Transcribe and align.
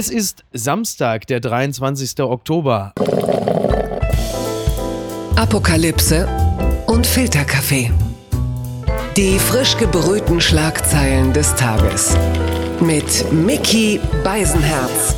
Es 0.00 0.10
ist 0.10 0.44
Samstag, 0.52 1.26
der 1.26 1.40
23. 1.40 2.20
Oktober. 2.20 2.92
Apokalypse 5.34 6.28
und 6.86 7.04
Filterkaffee. 7.04 7.90
Die 9.16 9.40
frisch 9.40 9.76
gebrühten 9.76 10.40
Schlagzeilen 10.40 11.32
des 11.32 11.52
Tages. 11.56 12.16
Mit 12.80 13.32
Mickey 13.32 13.98
Beisenherz. 14.22 15.16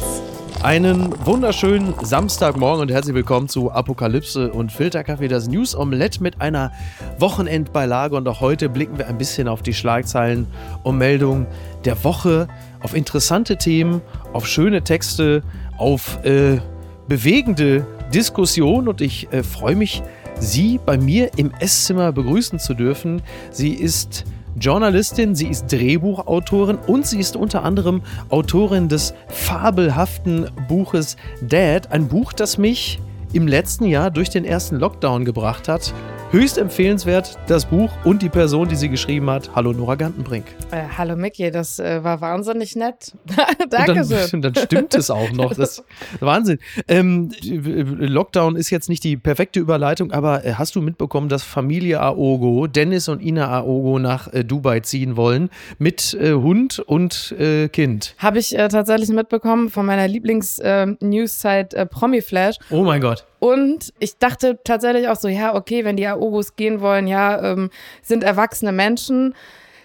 Einen 0.63 1.15
wunderschönen 1.27 1.95
Samstagmorgen 2.03 2.81
und 2.81 2.91
herzlich 2.91 3.15
willkommen 3.15 3.49
zu 3.49 3.71
Apokalypse 3.71 4.51
und 4.51 4.73
Filterkaffee, 4.73 5.29
das 5.29 5.49
News 5.49 5.75
Omelette 5.75 6.23
mit 6.23 6.41
einer 6.41 6.73
Wochenendbeilage. 7.19 8.17
Und 8.17 8.29
auch 8.29 8.41
heute 8.41 8.71
blicken 8.71 8.97
wir 8.97 9.09
ein 9.09 9.19
bisschen 9.19 9.47
auf 9.47 9.63
die 9.63 9.75
Schlagzeilen 9.75 10.47
und 10.83 10.97
Meldungen 10.97 11.47
der 11.85 12.03
Woche, 12.05 12.49
auf 12.81 12.95
interessante 12.95 13.57
Themen, 13.57 14.01
auf 14.33 14.47
schöne 14.47 14.83
Texte, 14.83 15.43
auf 15.79 16.25
äh, 16.25 16.61
bewegende 17.09 17.87
Diskussionen. 18.13 18.89
Und 18.89 19.01
ich 19.01 19.33
äh, 19.33 19.43
freue 19.43 19.77
mich, 19.77 20.03
Sie 20.41 20.81
bei 20.85 20.97
mir 20.97 21.33
im 21.37 21.53
Esszimmer 21.61 22.13
begrüßen 22.13 22.59
zu 22.59 22.73
dürfen. 22.73 23.21
Sie 23.51 23.75
ist 23.75 24.25
Journalistin, 24.59 25.35
sie 25.35 25.47
ist 25.47 25.71
Drehbuchautorin 25.71 26.79
und 26.87 27.07
sie 27.07 27.21
ist 27.21 27.37
unter 27.37 27.63
anderem 27.63 28.03
Autorin 28.31 28.89
des 28.89 29.15
fabelhaften 29.29 30.51
Buches 30.67 31.17
Dad, 31.43 31.93
ein 31.93 32.09
Buch, 32.09 32.33
das 32.33 32.59
mich 32.59 32.99
im 33.33 33.47
letzten 33.47 33.85
Jahr 33.85 34.11
durch 34.11 34.31
den 34.31 34.45
ersten 34.45 34.77
Lockdown 34.77 35.25
gebracht 35.25 35.69
hat. 35.69 35.95
Höchst 36.33 36.59
empfehlenswert, 36.59 37.37
das 37.49 37.67
Buch 37.67 37.91
und 38.05 38.23
die 38.23 38.29
Person, 38.29 38.69
die 38.69 38.77
sie 38.77 38.89
geschrieben 38.89 39.29
hat. 39.29 39.51
Hallo 39.57 39.73
Nora 39.73 39.97
Gantenbrink. 39.97 40.45
Äh, 40.71 40.85
hallo 40.97 41.17
Micky, 41.17 41.51
das 41.51 41.81
äh, 41.81 42.05
war 42.05 42.21
wahnsinnig 42.21 42.77
nett. 42.77 43.17
Danke 43.69 44.05
schön. 44.05 44.41
Dann, 44.41 44.53
dann 44.53 44.65
stimmt 44.65 44.95
es 44.95 45.11
auch 45.11 45.33
noch. 45.33 45.55
Das 45.55 45.83
Wahnsinn. 46.21 46.61
Ähm, 46.87 47.33
Lockdown 47.43 48.55
ist 48.55 48.71
jetzt 48.71 48.89
nicht 48.89 49.03
die 49.03 49.17
perfekte 49.17 49.59
Überleitung, 49.59 50.13
aber 50.13 50.45
äh, 50.45 50.53
hast 50.53 50.77
du 50.77 50.81
mitbekommen, 50.81 51.29
dass 51.29 51.43
Familie 51.43 52.01
Aogo, 52.01 52.69
Dennis 52.69 53.09
und 53.09 53.21
Ina 53.21 53.49
Aogo 53.49 53.99
nach 53.99 54.33
äh, 54.33 54.45
Dubai 54.45 54.79
ziehen 54.79 55.17
wollen 55.17 55.51
mit 55.79 56.15
äh, 56.15 56.35
Hund 56.35 56.79
und 56.79 57.33
äh, 57.41 57.67
Kind? 57.67 58.15
Habe 58.19 58.39
ich 58.39 58.51
tatsächlich 58.51 59.09
mitbekommen 59.09 59.69
von 59.69 59.85
meiner 59.85 60.07
Lieblings-News-Site 60.07 61.87
Promiflash. 61.87 62.55
Oh 62.71 62.85
mein 62.85 63.01
Gott. 63.01 63.27
Und 63.41 63.93
ich 63.99 64.19
dachte 64.19 64.61
tatsächlich 64.63 65.09
auch 65.09 65.17
so, 65.17 65.27
ja, 65.27 65.55
okay, 65.55 65.85
wenn 65.85 65.97
die 65.97 66.07
Aogos 66.07 66.57
gehen 66.57 66.81
wollen, 66.81 67.07
ja, 67.07 67.53
ähm, 67.53 67.71
sind 68.03 68.23
erwachsene 68.23 68.71
Menschen. 68.71 69.35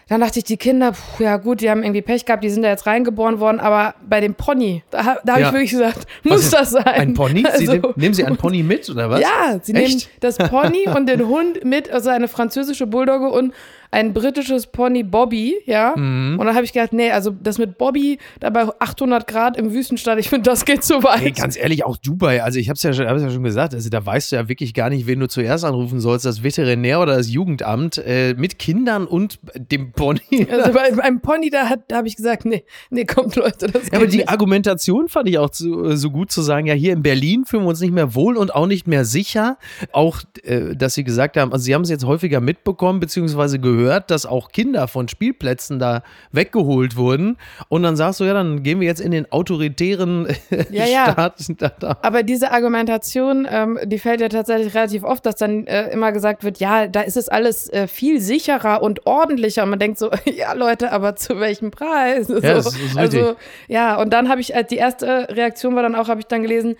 Dann 0.07 0.21
dachte 0.21 0.37
ich, 0.37 0.45
die 0.45 0.57
Kinder, 0.57 0.91
puh, 0.91 1.23
ja 1.23 1.37
gut, 1.37 1.61
die 1.61 1.69
haben 1.69 1.81
irgendwie 1.81 2.03
Pech 2.03 2.25
gehabt, 2.25 2.43
die 2.43 2.49
sind 2.49 2.61
da 2.61 2.69
jetzt 2.69 2.85
reingeboren 2.85 3.39
worden, 3.39 3.59
aber 3.59 3.95
bei 4.07 4.21
dem 4.21 4.35
Pony, 4.35 4.83
da, 4.91 5.17
da 5.23 5.33
habe 5.33 5.41
ja. 5.41 5.47
ich 5.47 5.53
wirklich 5.53 5.71
gesagt, 5.71 6.05
muss 6.23 6.51
das 6.51 6.71
sein? 6.71 6.85
Ein 6.85 7.13
Pony? 7.15 7.43
Also, 7.43 7.57
sie 7.57 7.67
nehm, 7.67 7.93
nehmen 7.95 8.13
Sie 8.13 8.23
ein 8.23 8.37
Pony 8.37 8.61
mit 8.61 8.87
oder 8.89 9.09
was? 9.09 9.21
Ja, 9.21 9.57
Sie 9.63 9.73
Echt? 9.73 9.89
nehmen 9.89 10.01
das 10.19 10.37
Pony 10.37 10.85
und 10.93 11.07
den 11.07 11.25
Hund 11.27 11.63
mit, 11.63 11.89
also 11.89 12.11
eine 12.11 12.27
französische 12.27 12.85
Bulldogge 12.85 13.29
und 13.29 13.53
ein 13.95 14.11
britisches 14.11 14.67
Pony 14.67 15.03
Bobby, 15.03 15.55
ja. 15.65 15.93
Mhm. 15.95 16.37
Und 16.37 16.45
dann 16.45 16.53
habe 16.53 16.65
ich 16.65 16.73
gedacht, 16.73 16.91
nee, 16.91 17.11
also 17.11 17.31
das 17.31 17.57
mit 17.57 17.77
Bobby 17.77 18.19
da 18.41 18.49
bei 18.49 18.67
800 18.79 19.25
Grad 19.25 19.55
im 19.55 19.71
Wüstenstadt, 19.71 20.19
ich 20.19 20.27
finde, 20.27 20.49
das 20.49 20.65
geht 20.65 20.83
zu 20.83 21.01
weit. 21.03 21.21
Hey, 21.21 21.31
ganz 21.31 21.55
ehrlich, 21.55 21.85
auch 21.85 21.95
Dubai, 21.95 22.43
also 22.43 22.59
ich 22.59 22.67
habe 22.67 22.75
es 22.75 22.83
ja, 22.83 22.91
schon, 22.91 23.05
ja 23.05 23.29
schon 23.29 23.43
gesagt, 23.43 23.73
also 23.73 23.89
da 23.89 24.05
weißt 24.05 24.33
du 24.33 24.35
ja 24.35 24.49
wirklich 24.49 24.73
gar 24.73 24.89
nicht, 24.89 25.07
wen 25.07 25.21
du 25.21 25.29
zuerst 25.29 25.63
anrufen 25.63 26.01
sollst, 26.01 26.25
das 26.25 26.43
Veterinär 26.43 26.99
oder 26.99 27.15
das 27.15 27.31
Jugendamt 27.31 27.97
äh, 27.97 28.33
mit 28.33 28.59
Kindern 28.59 29.07
und 29.07 29.39
dem 29.55 29.93
Pony. 29.93 30.19
Also 30.51 30.73
bei, 30.73 30.91
beim 30.91 31.21
Pony, 31.21 31.49
da, 31.49 31.75
da 31.87 31.95
habe 31.95 32.09
ich 32.09 32.17
gesagt, 32.17 32.43
nee, 32.43 32.65
nee, 32.89 33.05
kommt 33.05 33.37
Leute, 33.37 33.67
das 33.67 33.83
geht 33.83 33.93
ja, 33.93 33.97
Aber 33.97 34.07
die 34.07 34.17
nicht. 34.17 34.29
Argumentation 34.29 35.07
fand 35.07 35.29
ich 35.29 35.37
auch 35.37 35.53
so, 35.53 35.95
so 35.95 36.11
gut 36.11 36.31
zu 36.31 36.41
sagen, 36.41 36.67
ja, 36.67 36.73
hier 36.73 36.91
in 36.91 37.01
Berlin 37.01 37.45
fühlen 37.45 37.63
wir 37.63 37.69
uns 37.69 37.79
nicht 37.79 37.93
mehr 37.93 38.13
wohl 38.13 38.35
und 38.35 38.53
auch 38.53 38.67
nicht 38.67 38.87
mehr 38.87 39.05
sicher. 39.05 39.57
Auch, 39.93 40.19
äh, 40.43 40.75
dass 40.75 40.95
sie 40.95 41.05
gesagt 41.05 41.37
haben, 41.37 41.53
also 41.53 41.63
sie 41.63 41.73
haben 41.73 41.83
es 41.83 41.89
jetzt 41.89 42.03
häufiger 42.03 42.41
mitbekommen, 42.41 42.99
beziehungsweise 42.99 43.57
gehört, 43.57 43.84
gehört, 43.85 44.09
dass 44.11 44.25
auch 44.25 44.51
Kinder 44.51 44.87
von 44.87 45.07
Spielplätzen 45.07 45.79
da 45.79 46.01
weggeholt 46.31 46.95
wurden. 46.95 47.37
Und 47.69 47.83
dann 47.83 47.95
sagst 47.95 48.19
du, 48.19 48.23
ja, 48.23 48.33
dann 48.33 48.63
gehen 48.63 48.79
wir 48.79 48.87
jetzt 48.87 49.01
in 49.01 49.11
den 49.11 49.31
autoritären 49.31 50.27
ja, 50.71 50.85
ja. 50.85 51.11
Staat. 51.11 51.39
Aber 52.01 52.23
diese 52.23 52.51
Argumentation, 52.51 53.47
ähm, 53.49 53.79
die 53.83 53.99
fällt 53.99 54.21
ja 54.21 54.29
tatsächlich 54.29 54.73
relativ 54.73 55.03
oft, 55.03 55.25
dass 55.25 55.35
dann 55.35 55.67
äh, 55.67 55.89
immer 55.91 56.11
gesagt 56.11 56.43
wird, 56.43 56.59
ja, 56.59 56.87
da 56.87 57.01
ist 57.01 57.17
es 57.17 57.29
alles 57.29 57.69
äh, 57.69 57.87
viel 57.87 58.19
sicherer 58.19 58.81
und 58.81 59.05
ordentlicher. 59.05 59.63
Und 59.63 59.69
man 59.69 59.79
denkt 59.79 59.99
so, 59.99 60.09
ja, 60.25 60.53
Leute, 60.53 60.91
aber 60.91 61.15
zu 61.15 61.39
welchem 61.39 61.71
Preis? 61.71 62.27
Ja, 62.27 62.35
so, 62.35 62.39
das 62.39 62.75
ist 62.75 62.97
also, 62.97 63.35
ja, 63.67 64.01
und 64.01 64.11
dann 64.11 64.29
habe 64.29 64.41
ich, 64.41 64.55
als 64.55 64.69
die 64.69 64.77
erste 64.77 65.27
Reaktion 65.29 65.75
war 65.75 65.83
dann 65.83 65.95
auch, 65.95 66.07
habe 66.07 66.19
ich 66.19 66.27
dann 66.27 66.41
gelesen, 66.41 66.75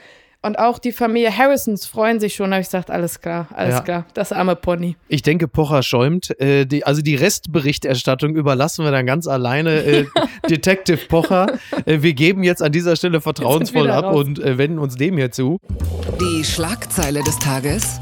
und 0.46 0.60
auch 0.60 0.78
die 0.78 0.92
Familie 0.92 1.36
Harrisons 1.36 1.86
freuen 1.86 2.20
sich 2.20 2.36
schon. 2.36 2.52
Da 2.52 2.58
habe 2.58 2.62
ich 2.62 2.68
gesagt, 2.68 2.92
alles 2.92 3.20
klar, 3.20 3.48
alles 3.54 3.76
ja. 3.76 3.82
klar. 3.82 4.06
Das 4.14 4.32
arme 4.32 4.56
Pony. 4.56 4.96
Ich 5.08 5.24
denke, 5.24 5.48
Pocher 5.48 5.82
schäumt. 5.82 6.40
Äh, 6.40 6.66
die, 6.66 6.86
also 6.86 7.02
die 7.02 7.16
Restberichterstattung 7.16 8.36
überlassen 8.36 8.86
wir 8.86 8.92
dann 8.92 9.08
ganz 9.08 9.28
alleine 9.28 9.84
äh, 9.84 10.06
Detective 10.50 11.00
Pocher. 11.08 11.48
Äh, 11.86 12.02
wir 12.02 12.14
geben 12.14 12.44
jetzt 12.44 12.62
an 12.62 12.72
dieser 12.72 12.96
Stelle 12.96 13.22
vertrauensvoll 13.22 13.90
ab 13.90 14.06
raus. 14.06 14.16
und 14.16 14.40
äh, 14.40 14.58
wenden 14.58 14.78
uns 14.78 14.96
dem 14.96 15.18
hier 15.18 15.32
zu. 15.32 15.60
Die 16.22 16.44
Schlagzeile 16.44 17.24
des 17.24 17.40
Tages. 17.40 18.00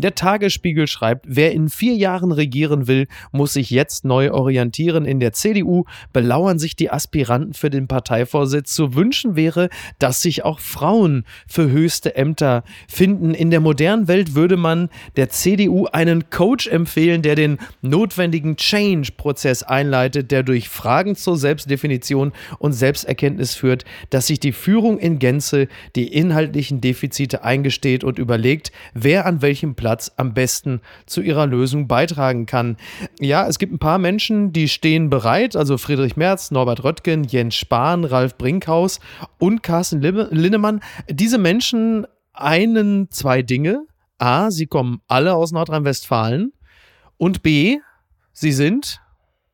Der 0.00 0.14
Tagesspiegel 0.14 0.86
schreibt, 0.86 1.26
wer 1.28 1.52
in 1.52 1.68
vier 1.68 1.94
Jahren 1.94 2.32
regieren 2.32 2.86
will, 2.86 3.06
muss 3.32 3.52
sich 3.52 3.70
jetzt 3.70 4.04
neu 4.04 4.32
orientieren. 4.32 5.04
In 5.04 5.20
der 5.20 5.32
CDU 5.32 5.84
belauern 6.12 6.58
sich 6.58 6.76
die 6.76 6.90
Aspiranten 6.90 7.54
für 7.54 7.70
den 7.70 7.88
Parteivorsitz. 7.88 8.74
Zu 8.74 8.94
wünschen 8.94 9.36
wäre, 9.36 9.68
dass 9.98 10.22
sich 10.22 10.44
auch 10.44 10.60
Frauen 10.60 11.24
für 11.46 11.70
höchste 11.70 12.16
Ämter 12.16 12.64
finden. 12.88 13.34
In 13.34 13.50
der 13.50 13.60
modernen 13.60 14.08
Welt 14.08 14.34
würde 14.34 14.56
man 14.56 14.88
der 15.16 15.28
CDU 15.28 15.86
einen 15.86 16.30
Coach 16.30 16.66
empfehlen, 16.66 17.22
der 17.22 17.34
den 17.34 17.58
notwendigen 17.82 18.56
Change-Prozess 18.56 19.62
einleitet, 19.62 20.30
der 20.30 20.42
durch 20.42 20.68
Fragen 20.68 21.16
zur 21.16 21.36
Selbstdefinition 21.36 22.32
und 22.58 22.72
Selbsterkenntnis 22.72 23.54
führt, 23.54 23.84
dass 24.10 24.26
sich 24.26 24.40
die 24.40 24.52
Führung 24.52 24.98
in 24.98 25.18
Gänze 25.18 25.68
die 25.96 26.08
inhaltlichen 26.08 26.80
Defizite 26.80 27.44
eingesteht 27.44 28.04
und 28.04 28.18
überlegt, 28.18 28.72
wer 28.94 29.26
an 29.26 29.42
welchem 29.42 29.74
Platz 29.74 29.89
Platz 29.90 30.12
am 30.16 30.34
besten 30.34 30.82
zu 31.04 31.20
ihrer 31.20 31.48
Lösung 31.48 31.88
beitragen 31.88 32.46
kann. 32.46 32.76
Ja, 33.18 33.48
es 33.48 33.58
gibt 33.58 33.72
ein 33.72 33.80
paar 33.80 33.98
Menschen, 33.98 34.52
die 34.52 34.68
stehen 34.68 35.10
bereit, 35.10 35.56
also 35.56 35.78
Friedrich 35.78 36.16
Merz, 36.16 36.52
Norbert 36.52 36.84
Röttgen, 36.84 37.24
Jens 37.24 37.56
Spahn, 37.56 38.04
Ralf 38.04 38.38
Brinkhaus 38.38 39.00
und 39.40 39.64
Carsten 39.64 40.00
Linnemann. 40.00 40.78
Diese 41.08 41.38
Menschen 41.38 42.06
einen 42.32 43.10
zwei 43.10 43.42
Dinge. 43.42 43.84
A, 44.18 44.52
sie 44.52 44.68
kommen 44.68 45.00
alle 45.08 45.34
aus 45.34 45.50
Nordrhein-Westfalen 45.50 46.52
und 47.16 47.42
B, 47.42 47.78
sie 48.32 48.52
sind 48.52 49.00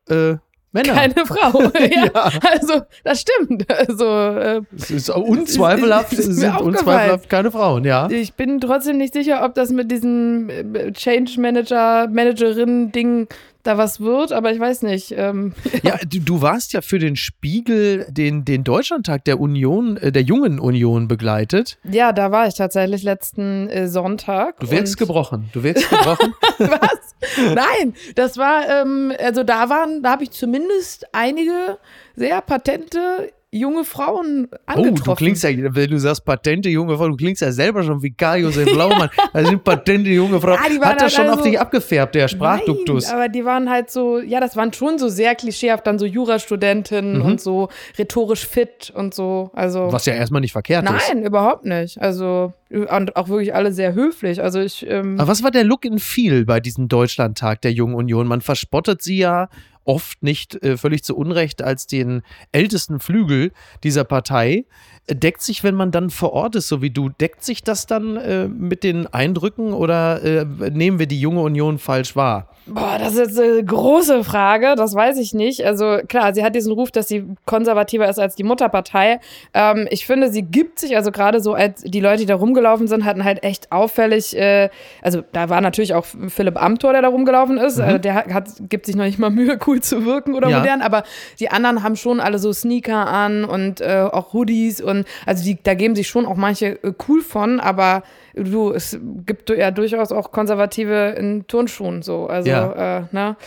äh, 0.07 0.35
Männer. 0.77 0.93
Keine 0.93 1.25
Frau. 1.25 1.61
ja. 1.79 2.05
ja. 2.05 2.29
Also, 2.51 2.81
das 3.03 3.21
stimmt. 3.21 3.65
Also, 3.69 4.05
äh, 4.05 4.61
es 4.75 4.91
ist 4.91 5.09
unzweifelhaft, 5.09 6.13
es 6.13 6.25
sind 6.25 6.61
unzweifelhaft 6.61 7.29
keine 7.29 7.51
Frauen, 7.51 7.83
ja. 7.83 8.09
Ich 8.09 8.33
bin 8.33 8.59
trotzdem 8.59 8.97
nicht 8.97 9.13
sicher, 9.13 9.43
ob 9.43 9.55
das 9.55 9.71
mit 9.71 9.91
diesem 9.91 10.49
äh, 10.49 10.91
Change 10.91 11.39
Manager, 11.39 12.07
Managerin-Ding 12.07 13.27
da 13.67 13.77
was 13.77 13.99
wird, 13.99 14.31
aber 14.31 14.51
ich 14.51 14.59
weiß 14.59 14.83
nicht. 14.83 15.13
Ähm, 15.15 15.53
ja, 15.83 15.97
du, 16.07 16.19
du, 16.19 16.41
warst 16.41 16.73
ja 16.73 16.81
für 16.81 16.99
den 16.99 17.15
Spiegel 17.15 18.07
den, 18.09 18.45
den 18.45 18.63
Deutschlandtag 18.63 19.25
der 19.25 19.39
Union, 19.39 19.97
äh, 19.97 20.11
der 20.11 20.23
Jungen 20.23 20.59
Union 20.59 21.07
begleitet. 21.07 21.77
Ja, 21.83 22.13
da 22.13 22.31
war 22.31 22.47
ich 22.47 22.55
tatsächlich 22.55 23.03
letzten 23.03 23.69
äh, 23.69 23.87
Sonntag. 23.87 24.59
Du 24.59 24.71
wirkst 24.71 24.97
gebrochen. 24.97 25.49
Du 25.53 25.63
wirkst 25.63 25.89
gebrochen. 25.89 26.33
was? 26.57 27.15
Nein, 27.37 27.93
das 28.15 28.37
war, 28.37 28.67
ähm, 28.69 29.13
also 29.19 29.43
da 29.43 29.69
waren, 29.69 30.03
da 30.03 30.11
habe 30.11 30.23
ich 30.23 30.31
zumindest 30.31 31.07
einige 31.13 31.77
sehr 32.15 32.41
patente 32.41 33.31
junge 33.51 33.85
Frauen 33.85 34.47
angetroffen. 34.65 35.01
Oh, 35.01 35.11
du 35.11 35.15
klingst 35.15 35.43
ja, 35.43 35.49
wenn 35.53 35.89
du 35.89 35.97
sagst 35.97 36.25
patente 36.25 36.69
junge 36.69 36.97
Frau, 36.97 37.07
du 37.07 37.15
klingst 37.15 37.41
ja 37.41 37.51
selber 37.51 37.81
schon 37.83 38.01
wie 38.03 38.11
Karl 38.11 38.41
Josef 38.41 38.73
Laumann. 38.73 39.09
Das 39.33 39.47
sind 39.47 39.63
patente 39.63 40.09
junge 40.09 40.39
Frauen. 40.41 40.57
Ja, 40.57 40.85
Hat 40.85 40.95
das 40.95 41.01
halt 41.01 41.11
schon 41.11 41.25
also, 41.27 41.39
auf 41.39 41.41
dich 41.43 41.59
abgefärbt, 41.59 42.15
der 42.15 42.27
Sprachduktus? 42.27 43.05
Nein, 43.05 43.15
aber 43.15 43.29
die 43.29 43.45
waren 43.45 43.69
halt 43.69 43.89
so, 43.89 44.19
ja, 44.19 44.39
das 44.39 44.55
waren 44.55 44.73
schon 44.73 44.97
so 44.97 45.09
sehr 45.09 45.35
klischeehaft, 45.35 45.85
dann 45.85 45.99
so 45.99 46.05
Jurastudentinnen 46.05 47.19
mhm. 47.19 47.25
und 47.25 47.41
so 47.41 47.69
rhetorisch 47.97 48.45
fit 48.47 48.91
und 48.95 49.13
so. 49.13 49.51
Also, 49.53 49.91
Was 49.91 50.05
ja 50.05 50.13
erstmal 50.13 50.41
nicht 50.41 50.53
verkehrt 50.53 50.85
nein, 50.85 50.95
ist. 50.95 51.07
Nein, 51.09 51.23
überhaupt 51.23 51.65
nicht. 51.65 52.01
Also, 52.01 52.53
und 52.69 53.15
auch 53.15 53.29
wirklich 53.29 53.53
alle 53.53 53.71
sehr 53.71 53.93
höflich. 53.93 54.41
Also 54.43 54.59
ich. 54.59 54.85
Ähm 54.87 55.19
aber 55.19 55.29
was 55.29 55.43
war 55.43 55.51
der 55.51 55.63
Look 55.63 55.85
in 55.85 55.99
viel 55.99 56.45
bei 56.45 56.59
diesem 56.59 56.89
Deutschlandtag 56.89 57.61
der 57.61 57.71
Jungen 57.71 57.95
Union? 57.95 58.27
Man 58.27 58.41
verspottet 58.41 59.01
sie 59.01 59.17
ja 59.17 59.47
oft 59.87 60.21
nicht 60.21 60.61
äh, 60.63 60.77
völlig 60.77 61.03
zu 61.03 61.15
Unrecht 61.15 61.61
als 61.61 61.87
den 61.87 62.21
ältesten 62.51 62.99
Flügel 62.99 63.51
dieser 63.83 64.03
Partei. 64.03 64.65
Deckt 65.09 65.41
sich, 65.41 65.63
wenn 65.63 65.75
man 65.75 65.91
dann 65.91 66.09
vor 66.09 66.33
Ort 66.33 66.55
ist, 66.55 66.67
so 66.67 66.81
wie 66.81 66.89
du, 66.89 67.09
deckt 67.09 67.43
sich 67.43 67.63
das 67.63 67.87
dann 67.87 68.17
äh, 68.17 68.47
mit 68.47 68.83
den 68.83 69.07
Eindrücken 69.07 69.73
oder 69.73 70.21
äh, 70.23 70.45
nehmen 70.69 70.99
wir 70.99 71.07
die 71.07 71.19
junge 71.19 71.41
Union 71.41 71.79
falsch 71.79 72.15
wahr? 72.15 72.49
Boah, 72.65 72.97
das 72.99 73.15
ist 73.15 73.39
eine 73.39 73.63
große 73.63 74.25
Frage, 74.25 74.75
das 74.75 74.93
weiß 74.93 75.17
ich 75.19 75.33
nicht. 75.33 75.65
Also 75.65 75.99
klar, 76.07 76.33
sie 76.33 76.43
hat 76.43 76.53
diesen 76.53 76.73
Ruf, 76.73 76.91
dass 76.91 77.07
sie 77.07 77.23
konservativer 77.45 78.09
ist 78.09 78.19
als 78.19 78.35
die 78.35 78.43
Mutterpartei. 78.43 79.21
Ähm, 79.53 79.87
ich 79.89 80.05
finde, 80.05 80.29
sie 80.29 80.41
gibt 80.41 80.79
sich, 80.79 80.97
also 80.97 81.11
gerade 81.11 81.39
so, 81.39 81.53
als 81.53 81.81
die 81.83 82.01
Leute, 82.01 82.19
die 82.19 82.25
da 82.25 82.35
rumgelaufen 82.35 82.87
sind, 82.87 83.05
hatten 83.05 83.23
halt 83.23 83.43
echt 83.43 83.71
auffällig, 83.71 84.37
äh, 84.37 84.69
also 85.01 85.23
da 85.31 85.47
war 85.47 85.61
natürlich 85.61 85.93
auch 85.93 86.05
Philipp 86.27 86.61
Amthor, 86.61 86.91
der 86.91 87.03
da 87.03 87.07
rumgelaufen 87.07 87.57
ist. 87.57 87.77
Mhm. 87.77 87.83
Äh, 87.83 87.99
der 88.01 88.15
hat, 88.15 88.49
gibt 88.67 88.85
sich 88.85 88.97
noch 88.97 89.05
nicht 89.05 89.19
mal 89.19 89.29
Mühe, 89.29 89.57
cool 89.65 89.79
zu 89.79 90.05
wirken 90.05 90.33
oder 90.33 90.49
ja. 90.49 90.59
modern, 90.59 90.81
aber 90.81 91.03
die 91.39 91.49
anderen 91.49 91.83
haben 91.83 91.95
schon 91.95 92.19
alle 92.19 92.39
so 92.39 92.51
Sneaker 92.51 93.07
an 93.07 93.45
und 93.45 93.79
äh, 93.79 94.07
auch 94.11 94.33
Hoodies 94.33 94.81
und 94.81 94.96
also 95.25 95.43
die, 95.43 95.57
da 95.61 95.73
geben 95.73 95.95
sich 95.95 96.07
schon 96.07 96.25
auch 96.25 96.35
manche 96.35 96.83
äh, 96.83 96.93
cool 97.07 97.21
von, 97.21 97.59
aber 97.59 98.03
du, 98.43 98.71
es 98.71 98.99
gibt 99.25 99.49
ja 99.49 99.71
durchaus 99.71 100.11
auch 100.11 100.31
Konservative 100.31 101.15
in 101.17 101.47
Turnschuhen 101.47 102.01
so. 102.01 102.27
Also, 102.27 102.49
ja. 102.49 102.99
äh, 102.99 103.03
ne? 103.11 103.37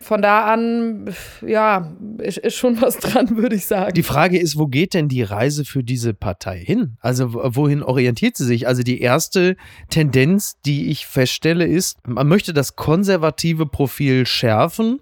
Von 0.00 0.22
da 0.22 0.46
an, 0.52 1.14
ja, 1.46 1.92
ist, 2.18 2.38
ist 2.38 2.56
schon 2.56 2.80
was 2.80 2.98
dran, 2.98 3.28
würde 3.36 3.56
ich 3.56 3.66
sagen. 3.66 3.92
Die 3.94 4.02
Frage 4.02 4.38
ist, 4.38 4.58
wo 4.58 4.66
geht 4.66 4.94
denn 4.94 5.08
die 5.08 5.22
Reise 5.22 5.64
für 5.64 5.82
diese 5.82 6.14
Partei 6.14 6.58
hin? 6.58 6.96
Also, 7.00 7.34
wohin 7.34 7.82
orientiert 7.82 8.36
sie 8.36 8.44
sich? 8.44 8.66
Also, 8.66 8.82
die 8.82 9.00
erste 9.00 9.56
Tendenz, 9.90 10.60
die 10.64 10.90
ich 10.90 11.06
feststelle, 11.06 11.66
ist, 11.66 11.98
man 12.06 12.28
möchte 12.28 12.52
das 12.52 12.76
konservative 12.76 13.66
Profil 13.66 14.26
schärfen. 14.26 15.00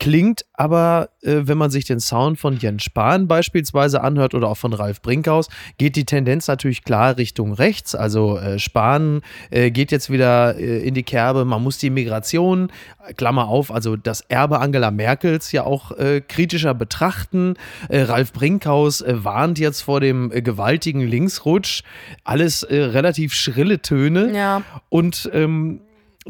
Klingt 0.00 0.46
aber, 0.54 1.10
äh, 1.20 1.42
wenn 1.42 1.58
man 1.58 1.70
sich 1.70 1.84
den 1.84 2.00
Sound 2.00 2.38
von 2.38 2.56
Jens 2.56 2.84
Spahn 2.84 3.28
beispielsweise 3.28 4.02
anhört 4.02 4.32
oder 4.32 4.48
auch 4.48 4.56
von 4.56 4.72
Ralf 4.72 5.02
Brinkhaus, 5.02 5.50
geht 5.76 5.94
die 5.94 6.06
Tendenz 6.06 6.48
natürlich 6.48 6.84
klar 6.84 7.18
Richtung 7.18 7.52
rechts. 7.52 7.94
Also 7.94 8.38
äh, 8.38 8.58
Spahn 8.58 9.20
äh, 9.50 9.70
geht 9.70 9.92
jetzt 9.92 10.08
wieder 10.08 10.56
äh, 10.56 10.78
in 10.78 10.94
die 10.94 11.02
Kerbe, 11.02 11.44
man 11.44 11.62
muss 11.62 11.76
die 11.76 11.90
Migration, 11.90 12.72
Klammer 13.18 13.48
auf, 13.48 13.70
also 13.70 13.94
das 13.94 14.22
Erbe 14.22 14.60
Angela 14.60 14.90
Merkels 14.90 15.52
ja 15.52 15.64
auch 15.64 15.92
äh, 15.92 16.22
kritischer 16.26 16.72
betrachten. 16.72 17.56
Äh, 17.90 18.00
Ralf 18.02 18.32
Brinkhaus 18.32 19.04
warnt 19.06 19.58
jetzt 19.58 19.82
vor 19.82 20.00
dem 20.00 20.30
gewaltigen 20.30 21.02
Linksrutsch. 21.02 21.82
Alles 22.24 22.66
relativ 22.70 23.34
schrille 23.34 23.82
Töne. 23.82 24.34
Ja. 24.34 24.62
Und 24.88 25.28
ähm, 25.34 25.80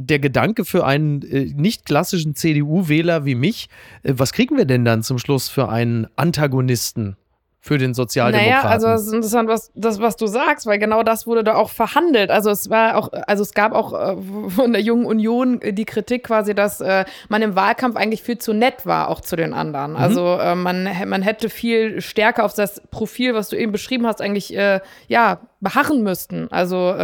der 0.00 0.18
Gedanke 0.18 0.64
für 0.64 0.84
einen 0.84 1.22
äh, 1.22 1.52
nicht 1.54 1.86
klassischen 1.86 2.34
CDU-Wähler 2.34 3.24
wie 3.24 3.34
mich, 3.34 3.68
äh, 4.02 4.14
was 4.16 4.32
kriegen 4.32 4.56
wir 4.56 4.64
denn 4.64 4.84
dann 4.84 5.02
zum 5.02 5.18
Schluss 5.18 5.48
für 5.48 5.68
einen 5.68 6.06
Antagonisten? 6.16 7.16
für 7.62 7.76
den 7.76 7.92
Sozialdemokraten. 7.92 8.62
Naja, 8.62 8.70
also 8.70 8.88
es 8.88 9.06
ist 9.06 9.12
interessant, 9.12 9.48
was, 9.48 9.70
das, 9.74 10.00
was 10.00 10.16
du 10.16 10.26
sagst, 10.26 10.66
weil 10.66 10.78
genau 10.78 11.02
das 11.02 11.26
wurde 11.26 11.44
da 11.44 11.56
auch 11.56 11.68
verhandelt. 11.68 12.30
Also 12.30 12.48
es 12.50 12.70
war 12.70 12.96
auch, 12.96 13.12
also 13.26 13.42
es 13.42 13.52
gab 13.52 13.72
auch 13.72 13.92
äh, 13.92 14.16
von 14.48 14.72
der 14.72 14.80
Jungen 14.80 15.04
Union 15.04 15.60
die 15.62 15.84
Kritik 15.84 16.24
quasi, 16.24 16.54
dass 16.54 16.80
äh, 16.80 17.04
man 17.28 17.42
im 17.42 17.56
Wahlkampf 17.56 17.96
eigentlich 17.96 18.22
viel 18.22 18.38
zu 18.38 18.54
nett 18.54 18.86
war, 18.86 19.08
auch 19.08 19.20
zu 19.20 19.36
den 19.36 19.52
anderen. 19.52 19.92
Mhm. 19.92 19.96
Also 19.98 20.38
äh, 20.38 20.54
man, 20.54 20.88
man 21.06 21.20
hätte 21.20 21.50
viel 21.50 22.00
stärker 22.00 22.44
auf 22.44 22.54
das 22.54 22.80
Profil, 22.90 23.34
was 23.34 23.50
du 23.50 23.56
eben 23.56 23.72
beschrieben 23.72 24.06
hast, 24.06 24.22
eigentlich 24.22 24.56
äh, 24.56 24.80
ja 25.08 25.40
beharren 25.60 26.02
müssten. 26.02 26.48
Also 26.50 26.94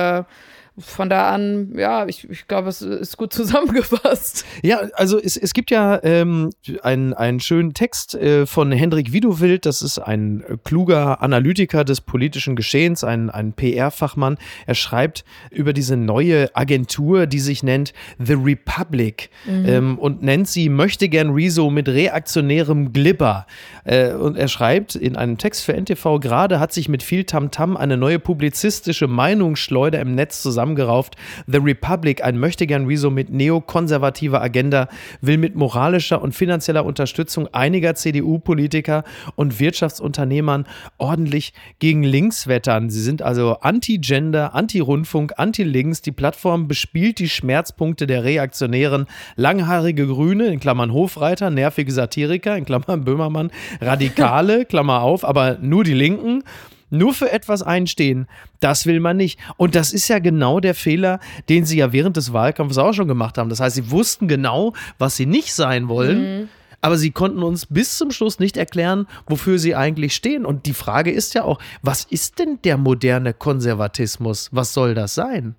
von 0.78 1.08
da 1.08 1.30
an, 1.30 1.72
ja, 1.76 2.06
ich, 2.06 2.28
ich 2.28 2.46
glaube, 2.48 2.68
es 2.68 2.82
ist 2.82 3.16
gut 3.16 3.32
zusammengefasst. 3.32 4.44
Ja, 4.62 4.80
also 4.94 5.18
es, 5.18 5.36
es 5.36 5.54
gibt 5.54 5.70
ja 5.70 6.02
ähm, 6.02 6.50
einen, 6.82 7.14
einen 7.14 7.40
schönen 7.40 7.72
Text 7.72 8.14
äh, 8.14 8.44
von 8.44 8.72
Hendrik 8.72 9.12
Widowild, 9.12 9.64
das 9.64 9.80
ist 9.80 9.98
ein 9.98 10.44
kluger 10.64 11.22
Analytiker 11.22 11.84
des 11.84 12.02
politischen 12.02 12.56
Geschehens, 12.56 13.04
ein, 13.04 13.30
ein 13.30 13.54
PR-Fachmann. 13.54 14.36
Er 14.66 14.74
schreibt 14.74 15.24
über 15.50 15.72
diese 15.72 15.96
neue 15.96 16.54
Agentur, 16.54 17.26
die 17.26 17.40
sich 17.40 17.62
nennt 17.62 17.94
The 18.18 18.34
Republic 18.34 19.30
mhm. 19.46 19.64
ähm, 19.66 19.98
und 19.98 20.22
nennt 20.22 20.48
sie 20.48 20.68
möchte 20.68 21.08
gern 21.08 21.30
Rezo 21.30 21.70
mit 21.70 21.88
reaktionärem 21.88 22.92
Glibber. 22.92 23.46
Äh, 23.84 24.12
und 24.12 24.36
er 24.36 24.48
schreibt 24.48 24.94
in 24.94 25.16
einem 25.16 25.38
Text 25.38 25.64
für 25.64 25.72
NTV, 25.72 26.20
gerade 26.20 26.60
hat 26.60 26.72
sich 26.72 26.88
mit 26.88 27.02
viel 27.02 27.24
Tamtam 27.24 27.72
-Tam 27.72 27.76
eine 27.76 27.96
neue 27.96 28.18
publizistische 28.18 29.06
Meinungsschleuder 29.06 30.00
im 30.00 30.14
Netz 30.14 30.42
zusammen 30.42 30.65
zusammengerauft. 30.66 31.16
The 31.46 31.58
Republic, 31.58 32.24
ein 32.24 32.38
möchtegern 32.38 32.86
Rezo 32.86 33.10
mit 33.10 33.30
neokonservativer 33.30 34.42
Agenda, 34.42 34.88
will 35.20 35.38
mit 35.38 35.54
moralischer 35.54 36.20
und 36.20 36.34
finanzieller 36.34 36.84
Unterstützung 36.84 37.48
einiger 37.52 37.94
CDU-Politiker 37.94 39.04
und 39.36 39.60
Wirtschaftsunternehmern 39.60 40.66
ordentlich 40.98 41.52
gegen 41.78 42.02
links 42.02 42.46
wettern. 42.46 42.90
Sie 42.90 43.02
sind 43.02 43.22
also 43.22 43.58
anti-Gender, 43.60 44.54
anti-Rundfunk, 44.54 45.34
anti-Links. 45.36 46.02
Die 46.02 46.12
Plattform 46.12 46.68
bespielt 46.68 47.18
die 47.18 47.28
Schmerzpunkte 47.28 48.06
der 48.06 48.24
Reaktionären. 48.24 49.06
Langhaarige 49.36 50.06
Grüne, 50.06 50.46
in 50.48 50.60
Klammern 50.60 50.92
Hofreiter, 50.92 51.50
nervige 51.50 51.92
Satiriker, 51.92 52.56
in 52.56 52.64
Klammern 52.64 53.04
Böhmermann, 53.04 53.50
Radikale, 53.80 54.64
Klammer 54.66 55.02
auf, 55.02 55.24
aber 55.24 55.58
nur 55.60 55.84
die 55.84 55.94
Linken 55.94 56.42
nur 56.90 57.14
für 57.14 57.30
etwas 57.32 57.62
einstehen, 57.62 58.26
das 58.60 58.86
will 58.86 59.00
man 59.00 59.16
nicht. 59.16 59.38
Und 59.56 59.74
das 59.74 59.92
ist 59.92 60.08
ja 60.08 60.18
genau 60.18 60.60
der 60.60 60.74
Fehler, 60.74 61.20
den 61.48 61.64
sie 61.64 61.78
ja 61.78 61.92
während 61.92 62.16
des 62.16 62.32
Wahlkampfs 62.32 62.78
auch 62.78 62.92
schon 62.92 63.08
gemacht 63.08 63.38
haben. 63.38 63.50
Das 63.50 63.60
heißt, 63.60 63.76
sie 63.76 63.90
wussten 63.90 64.28
genau, 64.28 64.72
was 64.98 65.16
sie 65.16 65.26
nicht 65.26 65.54
sein 65.54 65.88
wollen. 65.88 66.40
Mhm. 66.40 66.48
Aber 66.80 66.98
sie 66.98 67.10
konnten 67.10 67.42
uns 67.42 67.66
bis 67.66 67.96
zum 67.96 68.10
Schluss 68.12 68.38
nicht 68.38 68.56
erklären, 68.56 69.06
wofür 69.26 69.58
sie 69.58 69.74
eigentlich 69.74 70.14
stehen. 70.14 70.44
Und 70.46 70.66
die 70.66 70.74
Frage 70.74 71.10
ist 71.10 71.34
ja 71.34 71.42
auch, 71.42 71.58
was 71.82 72.04
ist 72.04 72.38
denn 72.38 72.58
der 72.62 72.76
moderne 72.76 73.32
Konservatismus? 73.32 74.50
Was 74.52 74.72
soll 74.72 74.94
das 74.94 75.14
sein? 75.14 75.56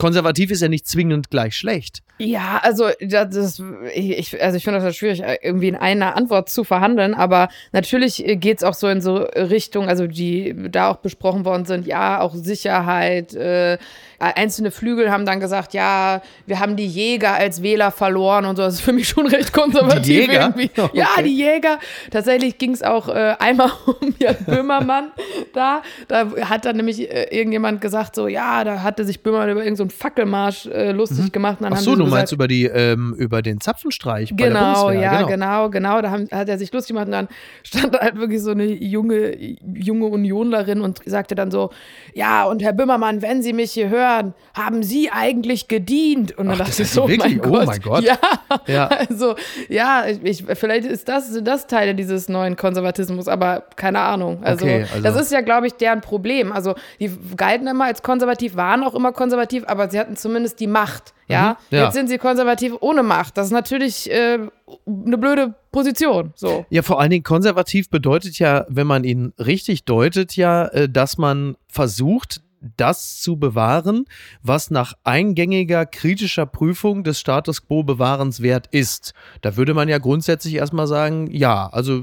Konservativ 0.00 0.50
ist 0.50 0.62
ja 0.62 0.68
nicht 0.68 0.88
zwingend 0.88 1.28
gleich 1.28 1.54
schlecht. 1.54 2.02
Ja, 2.16 2.58
also 2.62 2.88
das 3.00 3.36
ist, 3.36 3.62
ich, 3.94 4.42
also 4.42 4.56
ich 4.56 4.64
finde 4.64 4.80
das 4.80 4.96
schwierig, 4.96 5.22
irgendwie 5.42 5.68
in 5.68 5.76
einer 5.76 6.16
Antwort 6.16 6.48
zu 6.48 6.64
verhandeln, 6.64 7.12
aber 7.12 7.48
natürlich 7.72 8.24
geht's 8.26 8.64
auch 8.64 8.72
so 8.72 8.88
in 8.88 9.02
so 9.02 9.16
Richtung, 9.18 9.88
also 9.88 10.06
die 10.06 10.54
da 10.70 10.90
auch 10.90 10.96
besprochen 10.96 11.44
worden 11.44 11.66
sind, 11.66 11.86
ja, 11.86 12.20
auch 12.20 12.34
Sicherheit, 12.34 13.34
äh, 13.34 13.76
einzelne 14.20 14.70
Flügel 14.70 15.10
haben 15.10 15.24
dann 15.24 15.40
gesagt, 15.40 15.72
ja, 15.72 16.20
wir 16.46 16.60
haben 16.60 16.76
die 16.76 16.86
Jäger 16.86 17.34
als 17.34 17.62
Wähler 17.62 17.90
verloren 17.90 18.44
und 18.44 18.56
so. 18.56 18.62
Das 18.62 18.74
ist 18.74 18.80
für 18.82 18.92
mich 18.92 19.08
schon 19.08 19.26
recht 19.26 19.52
konservativ 19.52 20.02
die 20.02 20.12
Jäger? 20.12 20.40
irgendwie. 20.40 20.70
Okay. 20.80 20.98
Ja, 20.98 21.22
die 21.22 21.36
Jäger. 21.36 21.78
Tatsächlich 22.10 22.56
ging 22.56 22.72
es 22.72 22.82
auch 22.82 23.08
äh, 23.08 23.34
einmal 23.38 23.70
um 23.86 24.14
Jan 24.18 24.36
Böhmermann 24.46 25.12
da. 25.52 25.82
Da 26.08 26.30
hat 26.48 26.64
dann 26.64 26.76
nämlich 26.76 27.10
äh, 27.10 27.24
irgendjemand 27.36 27.80
gesagt, 27.80 28.14
so, 28.14 28.28
ja, 28.28 28.64
da 28.64 28.82
hatte 28.82 29.04
sich 29.04 29.22
Böhmermann 29.22 29.50
über 29.50 29.64
irgendeinen 29.64 29.90
so 29.90 29.96
Fackelmarsch 29.96 30.66
äh, 30.66 30.92
lustig 30.92 31.26
mhm. 31.26 31.32
gemacht. 31.32 31.58
Ach 31.62 31.76
so, 31.76 31.92
du 31.92 32.04
gesagt, 32.04 32.10
meinst 32.10 32.32
über, 32.32 32.48
die, 32.48 32.64
ähm, 32.64 33.14
über 33.18 33.42
den 33.42 33.60
Zapfenstreich 33.60 34.32
genau, 34.36 34.90
ja, 34.90 35.22
genau, 35.22 35.28
genau, 35.28 35.70
genau. 35.70 36.02
Da 36.02 36.10
haben, 36.10 36.28
hat 36.30 36.48
er 36.48 36.58
sich 36.58 36.72
lustig 36.72 36.94
gemacht 36.94 37.06
und 37.06 37.12
dann 37.12 37.28
stand 37.62 37.98
halt 37.98 38.16
wirklich 38.16 38.40
so 38.42 38.52
eine 38.52 38.64
junge, 38.64 39.36
junge 39.74 40.06
Unionlerin 40.06 40.80
und 40.80 41.00
sagte 41.04 41.34
dann 41.34 41.50
so, 41.50 41.70
ja, 42.14 42.44
und 42.44 42.62
Herr 42.62 42.72
Böhmermann, 42.72 43.22
wenn 43.22 43.42
Sie 43.42 43.52
mich 43.52 43.72
hier 43.72 43.90
hören, 43.90 44.09
hören, 44.16 44.34
haben 44.54 44.82
Sie 44.82 45.10
eigentlich 45.10 45.68
gedient? 45.68 46.36
Und 46.36 46.46
dann 46.46 46.60
Ach, 46.60 46.66
dachte 46.66 46.82
ich 46.82 46.90
so, 46.90 47.06
mein 47.06 47.40
oh 47.40 47.64
mein 47.64 47.80
Gott. 47.80 48.04
Ja, 48.04 48.18
ja. 48.66 48.86
also 49.08 49.34
ja, 49.68 50.04
ich, 50.22 50.44
vielleicht 50.54 50.86
ist 50.86 51.08
das, 51.08 51.42
das 51.42 51.66
Teil 51.66 51.94
dieses 51.94 52.28
neuen 52.28 52.56
Konservatismus, 52.56 53.28
aber 53.28 53.64
keine 53.76 54.00
Ahnung. 54.00 54.42
Also, 54.42 54.64
okay, 54.64 54.86
also. 54.92 55.02
das 55.02 55.20
ist 55.20 55.32
ja, 55.32 55.40
glaube 55.40 55.66
ich, 55.66 55.74
deren 55.74 56.00
Problem. 56.00 56.52
Also 56.52 56.74
die 56.98 57.10
galten 57.36 57.66
immer 57.66 57.84
als 57.84 58.02
konservativ, 58.02 58.56
waren 58.56 58.82
auch 58.84 58.94
immer 58.94 59.12
konservativ, 59.12 59.64
aber 59.66 59.90
sie 59.90 59.98
hatten 59.98 60.16
zumindest 60.16 60.60
die 60.60 60.66
Macht. 60.66 61.14
Ja? 61.28 61.56
Mhm, 61.70 61.76
ja. 61.76 61.84
jetzt 61.84 61.94
sind 61.94 62.08
sie 62.08 62.18
konservativ 62.18 62.74
ohne 62.80 63.02
Macht. 63.02 63.36
Das 63.36 63.46
ist 63.46 63.52
natürlich 63.52 64.10
äh, 64.10 64.38
eine 64.86 65.18
blöde 65.18 65.54
Position. 65.70 66.32
So. 66.34 66.66
Ja, 66.70 66.82
vor 66.82 67.00
allen 67.00 67.10
Dingen 67.10 67.22
konservativ 67.22 67.88
bedeutet 67.88 68.38
ja, 68.38 68.66
wenn 68.68 68.86
man 68.86 69.04
ihn 69.04 69.32
richtig 69.38 69.84
deutet, 69.84 70.36
ja, 70.36 70.66
äh, 70.66 70.88
dass 70.88 71.18
man 71.18 71.56
versucht, 71.68 72.40
das 72.76 73.20
zu 73.20 73.36
bewahren, 73.36 74.04
was 74.42 74.70
nach 74.70 74.94
eingängiger 75.04 75.86
kritischer 75.86 76.46
Prüfung 76.46 77.04
des 77.04 77.18
Status 77.18 77.66
quo 77.66 77.82
bewahrenswert 77.82 78.66
ist. 78.70 79.14
Da 79.40 79.56
würde 79.56 79.74
man 79.74 79.88
ja 79.88 79.98
grundsätzlich 79.98 80.54
erstmal 80.54 80.86
sagen, 80.86 81.28
ja, 81.30 81.68
also 81.68 82.02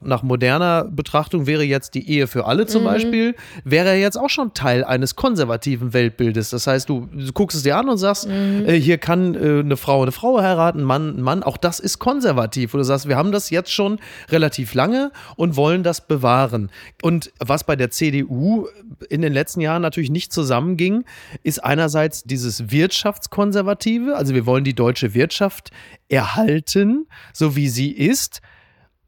nach 0.00 0.22
moderner 0.22 0.84
Betrachtung 0.84 1.46
wäre 1.46 1.64
jetzt 1.64 1.94
die 1.94 2.08
Ehe 2.08 2.26
für 2.26 2.46
alle 2.46 2.66
zum 2.66 2.82
mhm. 2.82 2.86
Beispiel, 2.86 3.34
wäre 3.64 3.94
jetzt 3.96 4.16
auch 4.16 4.30
schon 4.30 4.54
Teil 4.54 4.84
eines 4.84 5.16
konservativen 5.16 5.92
Weltbildes. 5.92 6.50
Das 6.50 6.66
heißt, 6.66 6.88
du, 6.88 7.08
du 7.12 7.32
guckst 7.32 7.56
es 7.56 7.62
dir 7.64 7.76
an 7.76 7.88
und 7.88 7.98
sagst, 7.98 8.28
mhm. 8.28 8.64
äh, 8.66 8.80
hier 8.80 8.98
kann 8.98 9.34
äh, 9.34 9.60
eine 9.60 9.76
Frau 9.76 10.02
eine 10.02 10.12
Frau 10.12 10.40
heiraten, 10.40 10.82
Mann 10.82 11.16
ein 11.16 11.22
Mann, 11.22 11.42
auch 11.42 11.56
das 11.56 11.80
ist 11.80 11.98
konservativ. 11.98 12.74
Und 12.74 12.78
du 12.78 12.84
sagst, 12.84 13.08
wir 13.08 13.16
haben 13.16 13.32
das 13.32 13.50
jetzt 13.50 13.72
schon 13.72 13.98
relativ 14.28 14.74
lange 14.74 15.10
und 15.36 15.56
wollen 15.56 15.82
das 15.82 16.06
bewahren. 16.06 16.70
Und 17.02 17.32
was 17.38 17.64
bei 17.64 17.76
der 17.76 17.90
CDU 17.90 18.68
in 19.08 19.22
den 19.22 19.32
letzten 19.32 19.60
Jahren 19.60 19.79
Jahren 19.80 19.82
natürlich 19.82 20.10
nicht 20.10 20.32
zusammenging, 20.32 21.04
ist 21.42 21.64
einerseits 21.64 22.22
dieses 22.24 22.70
Wirtschaftskonservative, 22.70 24.16
also 24.16 24.34
wir 24.34 24.46
wollen 24.46 24.64
die 24.64 24.74
deutsche 24.74 25.14
Wirtschaft 25.14 25.70
erhalten, 26.08 27.06
so 27.32 27.56
wie 27.56 27.68
sie 27.68 27.90
ist. 27.90 28.40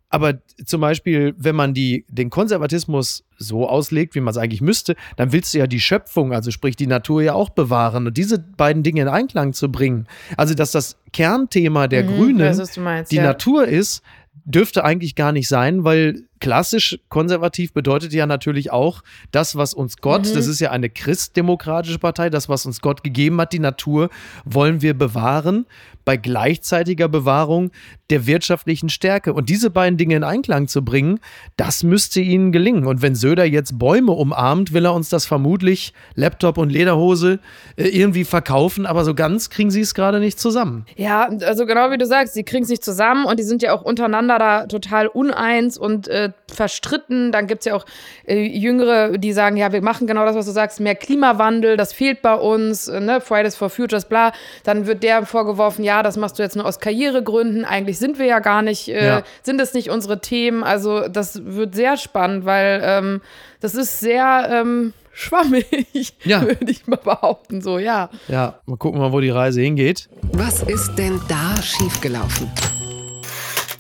Aber 0.08 0.34
zum 0.66 0.82
Beispiel, 0.82 1.34
wenn 1.38 1.56
man 1.56 1.72
die, 1.72 2.04
den 2.10 2.28
Konservatismus 2.28 3.24
so 3.38 3.66
auslegt, 3.66 4.14
wie 4.14 4.20
man 4.20 4.32
es 4.32 4.36
eigentlich 4.36 4.60
müsste, 4.60 4.94
dann 5.16 5.32
willst 5.32 5.54
du 5.54 5.58
ja 5.58 5.66
die 5.66 5.80
Schöpfung, 5.80 6.34
also 6.34 6.50
sprich 6.50 6.76
die 6.76 6.86
Natur 6.86 7.22
ja 7.22 7.32
auch 7.32 7.48
bewahren 7.48 8.06
und 8.06 8.18
diese 8.18 8.38
beiden 8.38 8.82
Dinge 8.82 9.00
in 9.00 9.08
Einklang 9.08 9.54
zu 9.54 9.72
bringen. 9.72 10.06
Also, 10.36 10.52
dass 10.52 10.70
das 10.70 10.98
Kernthema 11.14 11.88
der 11.88 12.02
Mhm, 12.02 12.08
Grünen 12.08 12.58
weiß, 12.58 12.76
meinst, 12.76 13.10
die 13.10 13.16
ja. 13.16 13.22
Natur 13.22 13.66
ist, 13.66 14.02
dürfte 14.44 14.84
eigentlich 14.84 15.14
gar 15.14 15.32
nicht 15.32 15.48
sein, 15.48 15.84
weil 15.84 16.24
klassisch 16.42 16.98
konservativ 17.08 17.72
bedeutet 17.72 18.12
ja 18.12 18.26
natürlich 18.26 18.72
auch 18.72 19.04
das, 19.30 19.54
was 19.54 19.74
uns 19.74 19.98
Gott, 19.98 20.26
Mhm. 20.28 20.34
das 20.34 20.48
ist 20.48 20.58
ja 20.58 20.72
eine 20.72 20.90
christdemokratische 20.90 22.00
Partei, 22.00 22.30
das, 22.30 22.48
was 22.48 22.66
uns 22.66 22.80
Gott 22.80 23.04
gegeben 23.04 23.40
hat, 23.40 23.52
die 23.52 23.60
Natur, 23.60 24.10
wollen 24.44 24.82
wir 24.82 24.94
bewahren 24.94 25.66
bei 26.04 26.16
gleichzeitiger 26.16 27.06
Bewahrung 27.08 27.70
der 28.10 28.26
wirtschaftlichen 28.26 28.88
Stärke. 28.88 29.34
Und 29.34 29.48
diese 29.50 29.70
beiden 29.70 29.96
Dinge 29.96 30.16
in 30.16 30.24
Einklang 30.24 30.66
zu 30.66 30.84
bringen, 30.84 31.20
das 31.56 31.84
müsste 31.84 32.20
ihnen 32.20 32.50
gelingen. 32.50 32.88
Und 32.88 33.02
wenn 33.02 33.14
Söder 33.14 33.44
jetzt 33.44 33.78
Bäume 33.78 34.10
umarmt, 34.10 34.72
will 34.72 34.84
er 34.84 34.94
uns 34.94 35.10
das 35.10 35.26
vermutlich, 35.26 35.92
Laptop 36.16 36.58
und 36.58 36.70
Lederhose, 36.70 37.38
äh, 37.76 37.84
irgendwie 37.86 38.24
verkaufen, 38.24 38.84
aber 38.84 39.04
so 39.04 39.14
ganz 39.14 39.48
kriegen 39.48 39.70
sie 39.70 39.80
es 39.80 39.94
gerade 39.94 40.18
nicht 40.18 40.40
zusammen. 40.40 40.86
Ja, 40.96 41.30
also 41.46 41.66
genau 41.66 41.92
wie 41.92 41.98
du 41.98 42.06
sagst, 42.06 42.34
sie 42.34 42.42
kriegen 42.42 42.64
es 42.64 42.68
nicht 42.68 42.82
zusammen 42.84 43.24
und 43.24 43.38
die 43.38 43.44
sind 43.44 43.62
ja 43.62 43.72
auch 43.72 43.82
untereinander 43.82 44.40
da 44.40 44.66
total 44.66 45.06
uneins 45.06 45.78
und 45.78 46.08
äh, 46.08 46.31
verstritten. 46.52 47.32
Dann 47.32 47.46
gibt 47.46 47.60
es 47.60 47.66
ja 47.66 47.74
auch 47.74 47.84
äh, 48.26 48.40
Jüngere, 48.46 49.18
die 49.18 49.32
sagen, 49.32 49.56
ja, 49.56 49.72
wir 49.72 49.82
machen 49.82 50.06
genau 50.06 50.24
das, 50.24 50.36
was 50.36 50.46
du 50.46 50.52
sagst, 50.52 50.80
mehr 50.80 50.94
Klimawandel, 50.94 51.76
das 51.76 51.92
fehlt 51.92 52.22
bei 52.22 52.34
uns, 52.34 52.88
äh, 52.88 53.00
ne? 53.00 53.20
Fridays 53.20 53.56
for 53.56 53.70
Futures, 53.70 54.04
bla. 54.06 54.32
Dann 54.64 54.86
wird 54.86 55.02
der 55.02 55.24
vorgeworfen, 55.26 55.84
ja, 55.84 56.02
das 56.02 56.16
machst 56.16 56.38
du 56.38 56.42
jetzt 56.42 56.56
nur 56.56 56.66
aus 56.66 56.80
Karrieregründen. 56.80 57.64
Eigentlich 57.64 57.98
sind 57.98 58.18
wir 58.18 58.26
ja 58.26 58.38
gar 58.40 58.62
nicht, 58.62 58.88
äh, 58.88 59.06
Ja. 59.06 59.22
sind 59.42 59.60
es 59.60 59.74
nicht 59.74 59.90
unsere 59.90 60.20
Themen. 60.20 60.62
Also 60.64 61.08
das 61.08 61.44
wird 61.44 61.74
sehr 61.74 61.96
spannend, 61.96 62.44
weil 62.44 62.80
ähm, 62.84 63.20
das 63.60 63.74
ist 63.74 64.00
sehr 64.00 64.48
ähm, 64.50 64.92
schwammig, 65.12 66.14
Ja. 66.24 66.42
würde 66.42 66.70
ich 66.70 66.86
mal 66.86 66.96
behaupten. 66.96 67.60
So, 67.62 67.78
ja. 67.78 68.10
Ja, 68.28 68.60
mal 68.66 68.76
gucken 68.76 69.00
mal, 69.00 69.12
wo 69.12 69.20
die 69.20 69.30
Reise 69.30 69.60
hingeht. 69.60 70.08
Was 70.32 70.62
ist 70.62 70.94
denn 70.96 71.20
da 71.28 71.60
schiefgelaufen? 71.62 72.50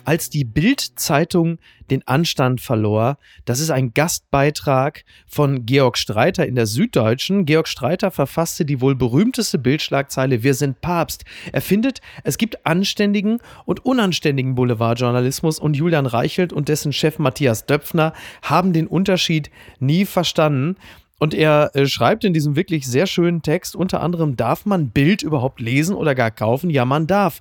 Als 0.04 0.30
die 0.30 0.44
Bild-Zeitung 0.44 1.58
den 1.90 2.06
Anstand 2.06 2.60
verlor. 2.60 3.18
Das 3.44 3.60
ist 3.60 3.70
ein 3.70 3.92
Gastbeitrag 3.92 5.04
von 5.26 5.66
Georg 5.66 5.98
Streiter 5.98 6.46
in 6.46 6.54
der 6.54 6.66
Süddeutschen. 6.66 7.44
Georg 7.44 7.68
Streiter 7.68 8.10
verfasste 8.10 8.64
die 8.64 8.80
wohl 8.80 8.94
berühmteste 8.94 9.58
Bildschlagzeile 9.58 10.42
Wir 10.42 10.54
sind 10.54 10.80
Papst. 10.80 11.24
Er 11.52 11.60
findet, 11.60 12.00
es 12.24 12.38
gibt 12.38 12.66
anständigen 12.66 13.38
und 13.64 13.84
unanständigen 13.84 14.54
Boulevardjournalismus 14.54 15.58
und 15.58 15.76
Julian 15.76 16.06
Reichelt 16.06 16.52
und 16.52 16.68
dessen 16.68 16.92
Chef 16.92 17.18
Matthias 17.18 17.66
Döpfner 17.66 18.12
haben 18.42 18.72
den 18.72 18.86
Unterschied 18.86 19.50
nie 19.78 20.04
verstanden. 20.04 20.76
Und 21.18 21.34
er 21.34 21.70
äh, 21.74 21.86
schreibt 21.86 22.24
in 22.24 22.34
diesem 22.34 22.56
wirklich 22.56 22.84
sehr 22.84 23.06
schönen 23.06 23.42
Text 23.42 23.76
unter 23.76 24.00
anderem, 24.00 24.36
darf 24.36 24.66
man 24.66 24.90
Bild 24.90 25.22
überhaupt 25.22 25.60
lesen 25.60 25.94
oder 25.94 26.16
gar 26.16 26.32
kaufen? 26.32 26.68
Ja, 26.68 26.84
man 26.84 27.06
darf. 27.06 27.40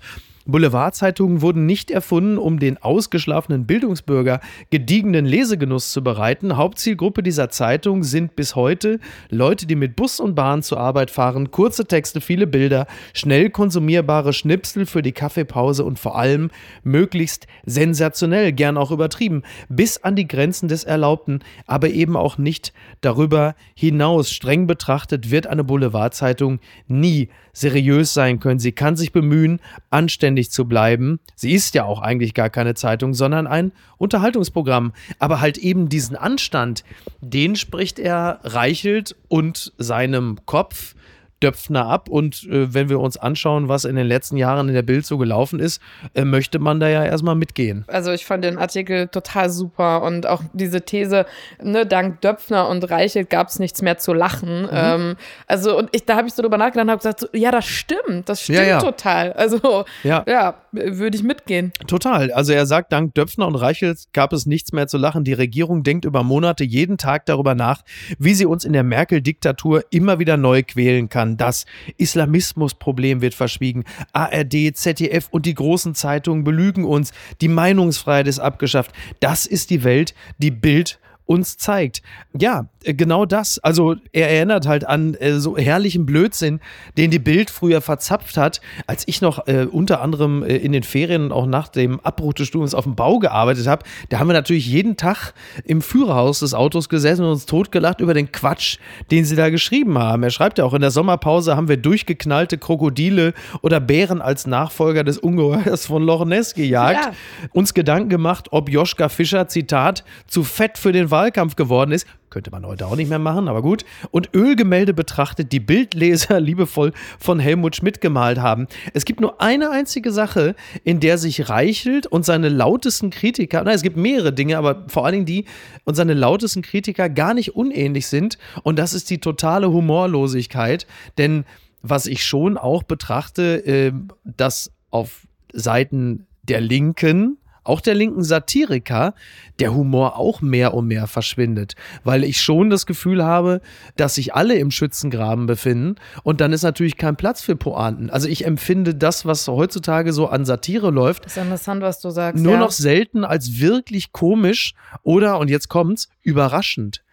Boulevardzeitungen 0.51 1.41
wurden 1.41 1.65
nicht 1.65 1.91
erfunden, 1.91 2.38
um 2.38 2.60
den 2.60 2.77
ausgeschlafenen 2.77 3.65
Bildungsbürger 3.65 4.39
gediegenen 4.70 5.25
Lesegenuss 5.25 5.91
zu 5.91 6.03
bereiten. 6.03 6.58
Hauptzielgruppe 6.58 7.24
dieser 7.24 7.50
Zeitung 7.50 8.03
sind 8.03 8.36
bis 8.36 8.55
heute 8.55 9.00
Leute, 9.29 9.65
die 9.65 9.75
mit 9.75 9.96
Bus 9.96 10.20
und 10.20 10.36
Bahn 10.36 10.62
zur 10.62 10.79
Arbeit 10.79 11.12
fahren, 11.12 11.51
kurze 11.51 11.86
Texte, 11.86 12.22
viele 12.22 12.48
Bilder, 12.48 12.88
schnell 13.13 13.50
konsumierbare 13.50 14.34
Schnipsel 14.34 14.86
für 14.86 15.01
die 15.01 15.12
Kaffeepause 15.12 15.84
und 15.84 16.00
vor 16.00 16.17
allem 16.17 16.51
möglichst 16.84 17.48
sensationell, 17.65 18.51
gern 18.51 18.77
auch 18.77 18.91
übertrieben, 18.91 19.43
bis 19.70 19.98
an 20.03 20.15
die 20.15 20.27
Grenzen 20.27 20.67
des 20.67 20.84
Erlaubten, 20.84 21.39
aber 21.65 21.89
eben 21.89 22.15
auch 22.15 22.38
nicht 22.38 22.74
darüber 23.01 23.55
hinaus. 23.75 24.31
Streng 24.31 24.67
betrachtet 24.67 25.31
wird 25.31 25.48
eine 25.48 25.63
Boulevardzeitung 25.63 26.60
nie 26.88 27.29
seriös 27.53 28.13
sein 28.13 28.39
können. 28.39 28.60
Sie 28.60 28.72
kann 28.72 28.96
sich 28.96 29.12
bemühen, 29.12 29.60
anständig 29.89 30.51
zu 30.51 30.65
bleiben. 30.65 31.20
Sie 31.36 31.51
ist 31.51 31.75
ja 31.75 31.86
auch 31.86 32.01
eigentlich 32.01 32.34
gar 32.34 32.50
keine 32.50 32.74
Zeitung, 32.74 33.13
sondern 33.13 33.48
ein 33.48 33.72
Unterhaltungsprogramm. 33.98 34.93
Aber 35.20 35.41
halt 35.41 35.58
eben 35.58 35.89
diesen 35.89 36.15
Anstand, 36.15 36.84
den 37.22 37.55
spricht 37.55 38.00
er 38.00 38.39
Reichelt 38.43 39.15
und 39.27 39.74
seinem 39.77 40.39
Kopf 40.46 40.96
Döpfner 41.41 41.88
ab. 41.88 42.10
Und 42.10 42.43
äh, 42.43 42.74
wenn 42.74 42.89
wir 42.89 43.00
uns 43.00 43.17
anschauen, 43.17 43.67
was 43.67 43.86
in 43.86 43.95
den 43.95 44.07
letzten 44.07 44.38
Jahren 44.38 44.67
in 44.69 44.74
der 44.74 44.81
Bild 44.81 45.05
so 45.05 45.17
gelaufen 45.17 45.60
ist, 45.60 45.81
äh, 46.13 46.24
möchte 46.25 46.60
man 46.60 46.79
da 46.79 46.88
ja 46.88 47.03
erstmal 47.03 47.36
mitgehen. 47.36 47.83
Also 47.88 48.12
ich 48.12 48.25
fand 48.25 48.43
den 48.43 48.57
Artikel 48.57 49.07
total 49.07 49.50
super 49.50 50.03
und 50.03 50.27
auch 50.27 50.41
diese 50.53 50.81
These, 50.81 51.25
ne, 51.62 51.86
dank 51.86 52.21
Döpfner 52.21 52.67
und 52.69 52.89
Reichelt 52.89 53.29
gab 53.29 53.48
es 53.48 53.60
nichts 53.60 53.81
mehr 53.81 53.98
zu 53.98 54.13
lachen. 54.13 54.67
Ähm, 54.71 55.15
also 55.48 55.77
und 55.77 55.89
ich, 55.91 56.05
da 56.05 56.15
habe 56.15 56.27
ich 56.27 56.33
so 56.33 56.41
drüber 56.41 56.57
nachgedacht 56.57 56.86
und 56.86 56.91
habe 56.91 57.00
gesagt, 57.00 57.19
so, 57.21 57.27
ja, 57.33 57.51
das 57.51 57.65
stimmt, 57.65 58.29
das 58.29 58.41
stimmt 58.41 58.60
Ja, 58.60 58.63
ja. 58.63 58.79
total. 58.79 59.33
Also 59.33 59.86
Ja. 60.03 60.24
ja, 60.27 60.55
würde 60.72 61.18
ich 61.18 61.24
mitgehen. 61.24 61.72
Total. 61.88 62.32
Also 62.32 62.54
er 62.54 62.66
sagt, 62.66 62.92
dank 62.92 63.13
Döpfner 63.13 63.48
und 63.48 63.56
Reichelt 63.56 64.06
gab 64.13 64.34
es 64.34 64.46
nichts 64.46 64.72
mehr 64.72 64.88
zu 64.88 64.98
lachen. 64.98 65.24
Die 65.24 65.34
Regierung 65.34 65.84
denkt 65.84 66.06
über 66.06 66.24
Monate 66.24 66.63
jeden 66.63 66.98
Tag 66.98 67.25
darüber 67.25 67.56
nach, 67.56 67.84
wie 68.18 68.34
sie 68.34 68.46
uns 68.46 68.66
in 68.66 68.74
der 68.74 68.84
Merkel-Diktatur 68.84 69.84
immer 69.90 70.20
wieder 70.20 70.38
neu 70.38 70.63
quälen 70.63 71.10
kann. 71.10 71.38
Das 71.38 71.66
Islamismusproblem 71.98 73.22
wird 73.22 73.34
verschwiegen. 73.34 73.84
ARD, 74.13 74.75
ZDF 74.75 75.28
und 75.30 75.46
die 75.46 75.56
großen 75.56 75.96
Zeitungen 75.96 76.44
belügen 76.44 76.86
uns. 76.86 77.12
Die 77.42 77.48
Meinungsfreiheit 77.48 78.28
ist 78.28 78.40
abgeschafft. 78.40 78.92
Das 79.20 79.46
ist 79.46 79.70
die 79.70 79.84
Welt, 79.84 80.13
die 80.38 80.51
Bild 80.51 81.00
uns 81.25 81.58
zeigt. 81.58 82.01
Ja, 82.38 82.68
genau 82.83 83.25
das. 83.25 83.59
Also 83.59 83.95
er 84.11 84.29
erinnert 84.29 84.67
halt 84.67 84.88
an 84.88 85.13
äh, 85.15 85.33
so 85.39 85.57
herrlichen 85.57 86.05
Blödsinn, 86.05 86.59
den 86.97 87.11
die 87.11 87.19
Bild 87.19 87.50
früher 87.50 87.81
verzapft 87.81 88.38
hat, 88.38 88.61
als 88.88 89.07
ich 89.07 89.21
noch 89.21 89.47
äh, 89.47 89.67
unter 89.69 90.01
anderem 90.01 90.43
äh, 90.43 90.55
in 90.57 90.71
den 90.71 90.83
Ferien 90.83 91.25
und 91.25 91.31
auch 91.31 91.45
nach 91.45 91.67
dem 91.67 92.00
Abbruch 92.01 92.33
des 92.33 92.47
Studiums 92.47 92.73
auf 92.73 92.83
dem 92.85 92.95
Bau 92.95 93.19
gearbeitet 93.19 93.67
habe. 93.67 93.83
Da 94.09 94.19
haben 94.19 94.27
wir 94.27 94.33
natürlich 94.33 94.67
jeden 94.67 94.97
Tag 94.97 95.33
im 95.65 95.81
Führerhaus 95.81 96.39
des 96.39 96.53
Autos 96.53 96.89
gesessen 96.89 97.23
und 97.25 97.31
uns 97.31 97.45
totgelacht 97.45 98.01
über 98.01 98.13
den 98.13 98.31
Quatsch, 98.31 98.77
den 99.11 99.25
sie 99.25 99.35
da 99.35 99.50
geschrieben 99.50 99.97
haben. 99.97 100.23
Er 100.23 100.29
schreibt 100.31 100.57
ja 100.57 100.65
auch, 100.65 100.73
in 100.73 100.81
der 100.81 100.91
Sommerpause 100.91 101.55
haben 101.55 101.67
wir 101.67 101.77
durchgeknallte 101.77 102.57
Krokodile 102.57 103.33
oder 103.61 103.79
Bären 103.79 104.21
als 104.21 104.47
Nachfolger 104.47 105.03
des 105.03 105.17
Ungeheuers 105.17 105.85
von 105.85 106.03
Loch 106.03 106.25
Ness 106.25 106.53
gejagt 106.53 107.05
Ja. 107.05 107.11
uns 107.53 107.73
Gedanken 107.73 108.09
gemacht, 108.09 108.47
ob 108.51 108.69
Joschka 108.69 109.09
Fischer, 109.09 109.47
Zitat, 109.47 110.03
zu 110.27 110.43
fett 110.43 110.77
für 110.77 110.91
den 110.91 111.11
Wahlkampf 111.11 111.55
geworden 111.55 111.91
ist. 111.91 112.07
Könnte 112.31 112.50
man 112.50 112.65
heute 112.65 112.88
auch 112.88 112.95
nicht 112.95 113.09
mehr 113.09 113.19
machen, 113.19 113.50
aber 113.50 113.61
gut. 113.61 113.83
Und 114.09 114.29
Ölgemälde 114.33 114.93
betrachtet, 114.93 115.51
die 115.51 115.59
Bildleser 115.59 116.39
liebevoll 116.39 116.93
von 117.19 117.39
Helmut 117.39 117.75
Schmidt 117.75 118.00
gemalt 118.00 118.39
haben. 118.39 118.67
Es 118.93 119.03
gibt 119.03 119.19
nur 119.19 119.41
eine 119.41 119.69
einzige 119.69 120.13
Sache, 120.13 120.55
in 120.85 121.01
der 121.01 121.17
sich 121.17 121.50
Reichelt 121.50 122.07
und 122.07 122.25
seine 122.25 122.47
lautesten 122.47 123.09
Kritiker, 123.09 123.63
nein, 123.65 123.75
es 123.75 123.81
gibt 123.81 123.97
mehrere 123.97 124.31
Dinge, 124.31 124.57
aber 124.57 124.85
vor 124.88 125.05
allen 125.05 125.13
Dingen 125.13 125.25
die 125.25 125.45
und 125.83 125.95
seine 125.95 126.13
lautesten 126.13 126.61
Kritiker 126.61 127.09
gar 127.09 127.33
nicht 127.33 127.53
unähnlich 127.53 128.07
sind. 128.07 128.38
Und 128.63 128.79
das 128.79 128.93
ist 128.93 129.09
die 129.09 129.19
totale 129.19 129.69
Humorlosigkeit. 129.69 130.88
Denn 131.17 131.43
was 131.81 132.05
ich 132.05 132.23
schon 132.23 132.57
auch 132.57 132.83
betrachte, 132.83 133.65
äh, 133.65 133.91
dass 134.23 134.71
auf 134.89 135.27
Seiten 135.51 136.27
der 136.43 136.61
Linken, 136.61 137.39
auch 137.63 137.82
der 137.82 137.96
linken 137.96 138.24
Satiriker, 138.24 139.13
der 139.60 139.74
Humor 139.74 140.18
auch 140.18 140.41
mehr 140.41 140.74
und 140.74 140.88
mehr 140.88 141.08
verschwindet. 141.08 141.75
Weil 142.03 142.24
ich 142.24 142.41
schon 142.41 142.70
das 142.70 142.86
Gefühl 142.86 143.24
habe, 143.24 143.62
dass 143.96 144.15
sich 144.15 144.34
alle 144.34 144.56
im 144.56 144.72
Schützengraben 144.72 145.46
befinden 145.46 145.96
und 146.24 146.41
dann 146.41 146.53
ist 146.53 146.63
natürlich 146.63 146.98
kein 146.98 147.15
Platz 147.15 147.41
für 147.41 147.56
Pointen. 147.56 148.10
Also 148.10 148.27
ich 148.27 148.46
empfinde 148.46 148.96
das, 148.96 149.25
was 149.25 149.48
heutzutage 149.48 150.13
so 150.13 150.27
an 150.27 150.46
Satire 150.46 150.91
läuft, 150.91 151.25
Das 151.25 151.38
ist 151.38 151.44
interessant, 151.44 151.82
was 151.82 152.00
du 152.00 152.10
sagst. 152.10 152.44
nur 152.44 152.53
ja. 152.53 152.60
noch 152.60 152.72
selten 152.72 153.24
als 153.24 153.60
wirklich 153.60 154.12
komisch 154.12 154.74
oder, 155.03 155.38
und 155.39 155.50
jetzt 155.50 155.70
kommt's, 155.70 156.10
überraschend. 156.24 157.03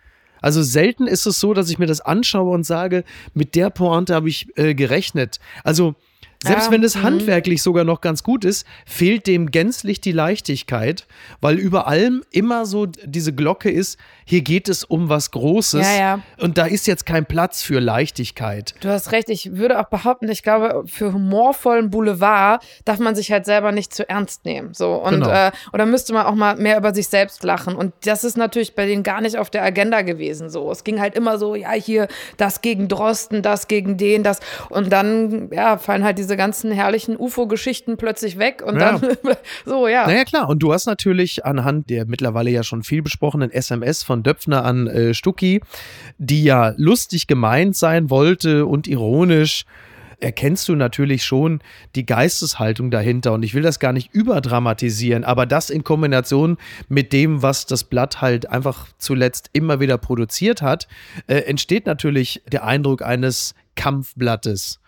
Also 0.40 0.62
selten 0.62 1.06
ist 1.06 1.26
es 1.26 1.40
so, 1.40 1.52
dass 1.52 1.68
ich 1.70 1.78
mir 1.78 1.86
das 1.86 2.00
anschaue 2.00 2.54
und 2.54 2.64
sage, 2.64 3.04
mit 3.34 3.54
der 3.54 3.70
Pointe 3.70 4.14
habe 4.14 4.28
ich 4.28 4.46
äh, 4.56 4.74
gerechnet. 4.74 5.40
Also 5.64 5.96
Selbst 6.42 6.66
Ja, 6.66 6.72
wenn 6.72 6.84
es 6.84 6.94
mhm. 6.94 7.02
handwerklich 7.02 7.62
sogar 7.62 7.84
noch 7.84 8.00
ganz 8.00 8.22
gut 8.22 8.44
ist, 8.44 8.64
fehlt 8.86 9.26
dem 9.26 9.50
gänzlich 9.50 10.00
die 10.00 10.12
Leichtigkeit, 10.12 11.06
weil 11.40 11.56
über 11.58 11.88
allem 11.88 12.22
immer 12.30 12.64
so 12.64 12.86
diese 12.86 13.32
Glocke 13.32 13.70
ist, 13.70 13.98
hier 14.24 14.42
geht 14.42 14.68
es 14.68 14.84
um 14.84 15.08
was 15.08 15.32
Großes 15.32 15.84
Ja, 15.84 15.98
ja. 15.98 16.20
und 16.38 16.56
da 16.56 16.66
ist 16.66 16.86
jetzt 16.86 17.06
kein 17.06 17.26
Platz 17.26 17.62
für 17.62 17.80
Leichtigkeit. 17.80 18.74
Du 18.80 18.88
hast 18.88 19.10
recht, 19.10 19.28
ich 19.30 19.56
würde 19.56 19.80
auch 19.80 19.88
behaupten, 19.88 20.28
ich 20.28 20.42
glaube, 20.42 20.84
für 20.86 21.12
humorvollen 21.12 21.90
Boulevard 21.90 22.64
darf 22.84 22.98
man 22.98 23.16
sich 23.16 23.32
halt 23.32 23.44
selber 23.44 23.72
nicht 23.72 23.92
zu 23.92 24.08
ernst 24.08 24.44
nehmen. 24.44 24.74
So. 24.74 24.94
Und 24.94 25.14
Genau. 25.14 25.30
äh, 25.30 25.50
oder 25.72 25.86
müsste 25.86 26.12
man 26.12 26.26
auch 26.26 26.34
mal 26.34 26.56
mehr 26.56 26.78
über 26.78 26.94
sich 26.94 27.08
selbst 27.08 27.42
lachen. 27.42 27.74
Und 27.74 27.92
das 28.04 28.22
ist 28.22 28.36
natürlich 28.36 28.74
bei 28.74 28.86
denen 28.86 29.02
gar 29.02 29.20
nicht 29.20 29.36
auf 29.38 29.50
der 29.50 29.64
Agenda 29.64 30.02
gewesen. 30.02 30.50
So. 30.50 30.70
Es 30.70 30.84
ging 30.84 31.00
halt 31.00 31.14
immer 31.16 31.38
so, 31.38 31.54
ja, 31.54 31.72
hier 31.72 32.06
das 32.36 32.60
gegen 32.60 32.86
Drosten, 32.88 33.42
das 33.42 33.66
gegen 33.66 33.96
den, 33.96 34.22
das. 34.22 34.40
Und 34.68 34.92
dann, 34.92 35.50
ja, 35.52 35.78
fallen 35.78 36.04
halt 36.04 36.18
diese 36.18 36.27
ganzen 36.36 36.70
herrlichen 36.70 37.16
UFO-Geschichten 37.16 37.96
plötzlich 37.96 38.38
weg. 38.38 38.62
Und 38.64 38.78
Ja. 38.78 38.98
dann, 38.98 39.16
so, 39.64 39.88
ja. 39.88 40.06
Naja, 40.06 40.24
klar. 40.24 40.48
Und 40.48 40.62
du 40.62 40.72
hast 40.72 40.86
natürlich 40.86 41.44
anhand 41.44 41.90
der 41.90 42.06
mittlerweile 42.06 42.50
ja 42.50 42.62
schon 42.62 42.82
viel 42.82 43.02
besprochenen 43.02 43.50
SMS 43.50 44.02
von 44.02 44.22
Döpfner 44.22 44.64
an 44.64 44.86
äh, 44.86 45.14
Stucki, 45.14 45.60
die 46.18 46.44
ja 46.44 46.74
lustig 46.76 47.26
gemeint 47.26 47.76
sein 47.76 48.10
wollte 48.10 48.66
und 48.66 48.86
ironisch, 48.86 49.64
erkennst 50.20 50.68
du 50.68 50.74
natürlich 50.74 51.24
schon 51.24 51.60
die 51.94 52.04
Geisteshaltung 52.04 52.90
dahinter. 52.90 53.32
Und 53.32 53.44
ich 53.44 53.54
will 53.54 53.62
das 53.62 53.78
gar 53.78 53.92
nicht 53.92 54.12
überdramatisieren, 54.12 55.24
aber 55.24 55.46
das 55.46 55.70
in 55.70 55.84
Kombination 55.84 56.58
mit 56.88 57.12
dem, 57.12 57.42
was 57.42 57.66
das 57.66 57.84
Blatt 57.84 58.20
halt 58.20 58.50
einfach 58.50 58.88
zuletzt 58.98 59.50
immer 59.52 59.80
wieder 59.80 59.98
produziert 59.98 60.62
hat, 60.62 60.88
äh, 61.26 61.36
entsteht 61.42 61.86
natürlich 61.86 62.42
der 62.50 62.64
Eindruck 62.64 63.02
eines 63.02 63.54
Kampfblattes. 63.76 64.80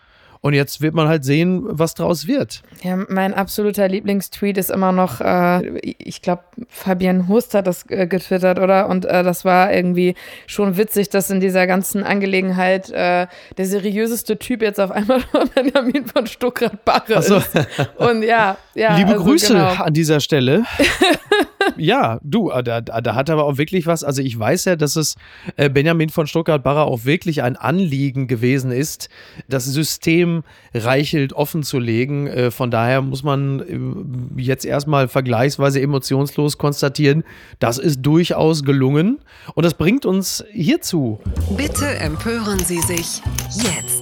Und 0.42 0.54
jetzt 0.54 0.80
wird 0.80 0.94
man 0.94 1.06
halt 1.06 1.22
sehen, 1.22 1.64
was 1.66 1.92
draus 1.92 2.26
wird. 2.26 2.62
Ja, 2.82 2.96
mein 3.08 3.34
absoluter 3.34 3.86
Lieblingstweet 3.88 4.56
ist 4.56 4.70
immer 4.70 4.90
noch, 4.90 5.20
äh, 5.20 5.78
ich 5.80 6.22
glaube, 6.22 6.44
Fabian 6.68 7.28
Hust 7.28 7.52
hat 7.52 7.66
das 7.66 7.84
äh, 7.90 8.06
getwittert, 8.06 8.58
oder? 8.58 8.88
Und 8.88 9.04
äh, 9.04 9.22
das 9.22 9.44
war 9.44 9.70
irgendwie 9.70 10.14
schon 10.46 10.78
witzig, 10.78 11.10
dass 11.10 11.28
in 11.28 11.40
dieser 11.40 11.66
ganzen 11.66 12.04
Angelegenheit 12.04 12.88
äh, 12.90 13.26
der 13.58 13.66
seriöseste 13.66 14.38
Typ 14.38 14.62
jetzt 14.62 14.80
auf 14.80 14.90
einmal 14.90 15.20
Benjamin 15.54 16.06
von 16.06 16.26
Stuckrad-Barre 16.26 17.22
so. 17.22 17.36
ist. 17.36 17.50
Und 17.98 18.22
ja, 18.22 18.56
ja. 18.74 18.96
Liebe 18.96 19.12
also 19.12 19.24
Grüße 19.24 19.52
Genau. 19.52 19.72
an 19.74 19.92
dieser 19.92 20.20
Stelle. 20.20 20.64
ja, 21.76 22.18
du, 22.22 22.50
äh, 22.50 22.62
da, 22.62 22.80
da 22.80 23.14
hat 23.14 23.28
aber 23.28 23.44
auch 23.44 23.58
wirklich 23.58 23.86
was. 23.86 24.04
Also 24.04 24.22
ich 24.22 24.38
weiß 24.38 24.64
ja, 24.64 24.76
dass 24.76 24.96
es 24.96 25.16
Benjamin 25.56 26.08
von 26.08 26.26
Stuttgart-Barre 26.26 26.84
auch 26.84 27.04
wirklich 27.04 27.42
ein 27.42 27.56
Anliegen 27.56 28.26
gewesen 28.26 28.70
ist, 28.72 29.10
das 29.48 29.66
System 29.66 30.29
Reichelt 30.74 31.32
offen 31.32 31.62
zu 31.62 31.78
legen. 31.78 32.26
Äh, 32.26 32.50
von 32.50 32.70
daher 32.70 33.02
muss 33.02 33.22
man 33.22 33.60
äh, 34.36 34.42
jetzt 34.42 34.64
erstmal 34.64 35.08
vergleichsweise 35.08 35.80
emotionslos 35.80 36.58
konstatieren, 36.58 37.24
das 37.58 37.78
ist 37.78 38.02
durchaus 38.02 38.64
gelungen. 38.64 39.18
Und 39.54 39.64
das 39.64 39.74
bringt 39.74 40.06
uns 40.06 40.44
hierzu. 40.52 41.20
Bitte 41.56 41.86
empören 41.98 42.58
Sie 42.60 42.80
sich 42.80 43.22
jetzt. 43.54 43.99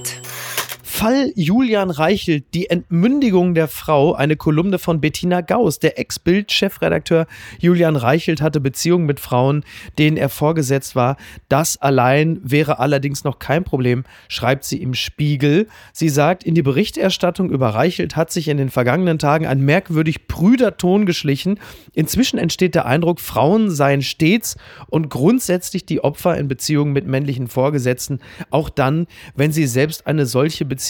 Fall 0.99 1.31
Julian 1.37 1.91
Reichelt, 1.91 2.47
die 2.55 2.71
Entmündigung 2.71 3.55
der 3.55 3.69
Frau, 3.69 4.15
eine 4.15 4.35
Kolumne 4.35 4.81
von 4.81 5.01
Bettina 5.01 5.43
Gauss. 5.43 5.79
Der 5.79 5.97
Ex-Bild-Chefredakteur 5.97 7.29
Julian 7.61 7.95
Reichelt 7.95 8.43
hatte 8.43 8.59
Beziehungen 8.59 9.07
mit 9.07 9.21
Frauen, 9.21 9.65
denen 9.97 10.17
er 10.17 10.29
vorgesetzt 10.29 10.97
war. 10.97 11.17
Das 11.49 11.77
allein 11.77 12.41
wäre 12.43 12.81
allerdings 12.81 13.23
noch 13.23 13.39
kein 13.39 13.63
Problem, 13.63 14.03
schreibt 14.27 14.65
sie 14.65 14.83
im 14.83 14.93
Spiegel. 14.93 15.69
Sie 15.93 16.09
sagt, 16.09 16.43
in 16.43 16.57
die 16.57 16.63
Berichterstattung 16.63 17.49
über 17.49 17.69
Reichelt 17.69 18.17
hat 18.17 18.33
sich 18.33 18.49
in 18.49 18.57
den 18.57 18.69
vergangenen 18.69 19.21
Tagen 19.21 19.47
ein 19.47 19.61
merkwürdig 19.61 20.27
prüder 20.27 20.79
Ton 20.79 21.07
geschlichen. 21.07 21.61
Inzwischen 21.95 22.41
entsteht 22.41 22.75
der 22.75 22.87
Eindruck, 22.87 23.21
Frauen 23.21 23.71
seien 23.71 24.03
stets 24.03 24.57
und 24.89 25.11
grundsätzlich 25.11 25.87
die 25.87 26.03
Opfer 26.03 26.37
in 26.37 26.49
Beziehungen 26.49 26.93
mit 26.93 27.07
männlichen 27.07 27.47
Vorgesetzten, 27.47 28.19
auch 28.51 28.69
dann, 28.69 29.07
wenn 29.37 29.53
sie 29.53 29.69
selbst 29.69 30.09
eine 30.09 30.27
solche 30.27 30.65
Beziehung 30.65 30.88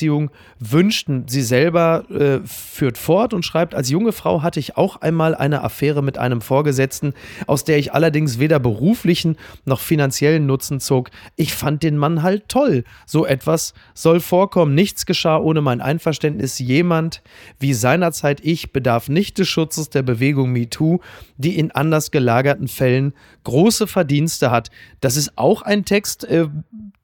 wünschten. 0.59 1.26
Sie 1.28 1.43
selber 1.43 2.05
äh, 2.11 2.40
führt 2.47 2.99
fort 2.99 3.35
und 3.35 3.45
schreibt, 3.45 3.75
als 3.75 3.90
junge 3.90 4.12
Frau 4.12 4.43
hatte 4.43 4.61
ich 4.61 4.76
auch 4.76 5.00
einmal 5.00 5.35
eine 5.35 5.62
Affäre 5.64 6.02
mit 6.02 6.19
einem 6.19 6.40
Vorgesetzten, 6.40 7.14
aus 7.47 7.64
der 7.64 7.78
ich 7.78 7.93
allerdings 7.93 8.38
weder 8.38 8.59
beruflichen 8.59 9.37
noch 9.64 9.81
finanziellen 9.81 10.47
Nutzen 10.47 10.81
zog. 10.81 11.11
Ich 11.37 11.55
fand 11.55 11.83
den 11.83 11.97
Mann 11.97 12.23
halt 12.23 12.49
toll. 12.49 12.85
So 13.07 13.26
etwas 13.26 13.75
soll 13.95 14.21
vorkommen. 14.21 14.75
Nichts 14.75 15.07
geschah 15.07 15.38
ohne 15.38 15.61
mein 15.61 15.81
Einverständnis. 15.81 16.59
Jemand 16.59 17.23
wie 17.59 17.75
seinerzeit 17.75 18.40
ich 18.43 18.73
bedarf 18.73 19.09
nicht 19.09 19.38
des 19.38 19.49
Schutzes 19.49 19.90
der 19.90 20.02
Bewegung 20.02 20.52
MeToo, 20.52 21.00
die 21.37 21.59
in 21.59 21.71
anders 21.71 22.11
gelagerten 22.11 22.69
Fällen 22.69 23.14
große 23.45 23.87
Verdienste 23.87 24.50
hat. 24.50 24.71
Das 25.00 25.17
ist 25.17 25.37
auch 25.37 25.62
ein 25.62 25.85
Text, 25.85 26.25
äh, 26.25 26.49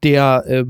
der, 0.03 0.45
äh, 0.47 0.65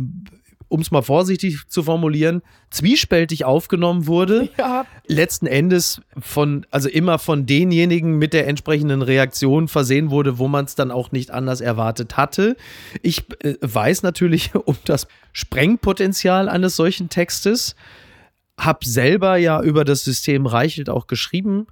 um 0.75 0.81
es 0.81 0.91
mal 0.91 1.03
vorsichtig 1.03 1.69
zu 1.69 1.85
formulieren, 1.85 2.43
zwiespältig 2.71 3.45
aufgenommen 3.45 4.09
wurde. 4.09 4.49
Ja, 4.59 4.87
Letzten 5.07 5.47
Endes 5.47 6.01
von, 6.19 6.67
also 6.71 6.89
immer 6.89 7.19
von 7.19 7.47
denjenigen 7.47 8.19
mit 8.19 8.33
der 8.33 8.49
entsprechenden 8.49 9.03
Reaktion 9.03 9.69
versehen 9.69 10.11
wurde, 10.11 10.39
wo 10.39 10.49
man 10.49 10.65
es 10.65 10.75
dann 10.75 10.91
auch 10.91 11.13
nicht 11.13 11.31
anders 11.31 11.61
erwartet 11.61 12.17
hatte. 12.17 12.57
Ich 13.03 13.25
äh, 13.45 13.55
weiß 13.61 14.03
natürlich 14.03 14.55
um 14.65 14.77
das 14.85 15.07
Sprengpotenzial 15.33 16.49
eines 16.49 16.75
solchen 16.75 17.09
Textes, 17.09 17.77
habe 18.59 18.85
selber 18.85 19.37
ja 19.37 19.63
über 19.63 19.85
das 19.85 20.03
System 20.03 20.47
Reichelt 20.47 20.89
auch 20.89 21.07
geschrieben 21.07 21.69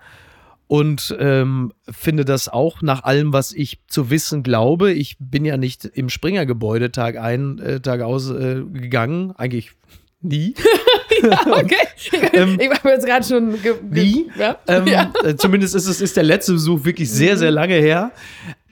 und 0.68 1.14
ähm, 1.18 1.72
finde 1.90 2.24
das 2.24 2.48
auch 2.48 2.82
nach 2.82 3.02
allem, 3.04 3.32
was 3.32 3.52
ich 3.52 3.80
zu 3.88 4.10
wissen 4.10 4.42
glaube. 4.42 4.92
Ich 4.92 5.16
bin 5.18 5.44
ja 5.44 5.56
nicht 5.56 5.84
im 5.84 6.08
Springer-Gebäude 6.08 6.92
Tag 6.92 7.18
ein, 7.18 7.58
äh, 7.58 7.80
Tag 7.80 8.00
aus 8.00 8.30
äh, 8.30 8.62
gegangen, 8.72 9.32
eigentlich 9.36 9.72
nie. 10.20 10.54
okay. 11.50 11.76
Ähm, 12.34 12.58
ich 12.58 12.70
habe 12.70 12.88
jetzt 12.88 13.06
gerade 13.06 13.24
schon. 13.24 13.54
Nie. 13.90 14.30
Ja. 14.38 14.58
Ähm, 14.66 14.86
ja. 14.86 15.12
äh, 15.22 15.36
Zumindest 15.36 15.74
ist 15.74 15.86
es 15.86 16.00
ist 16.00 16.16
der 16.16 16.24
letzte 16.24 16.52
Besuch 16.52 16.84
wirklich 16.84 17.10
sehr, 17.10 17.36
sehr 17.36 17.50
lange 17.50 17.74
her. 17.74 18.10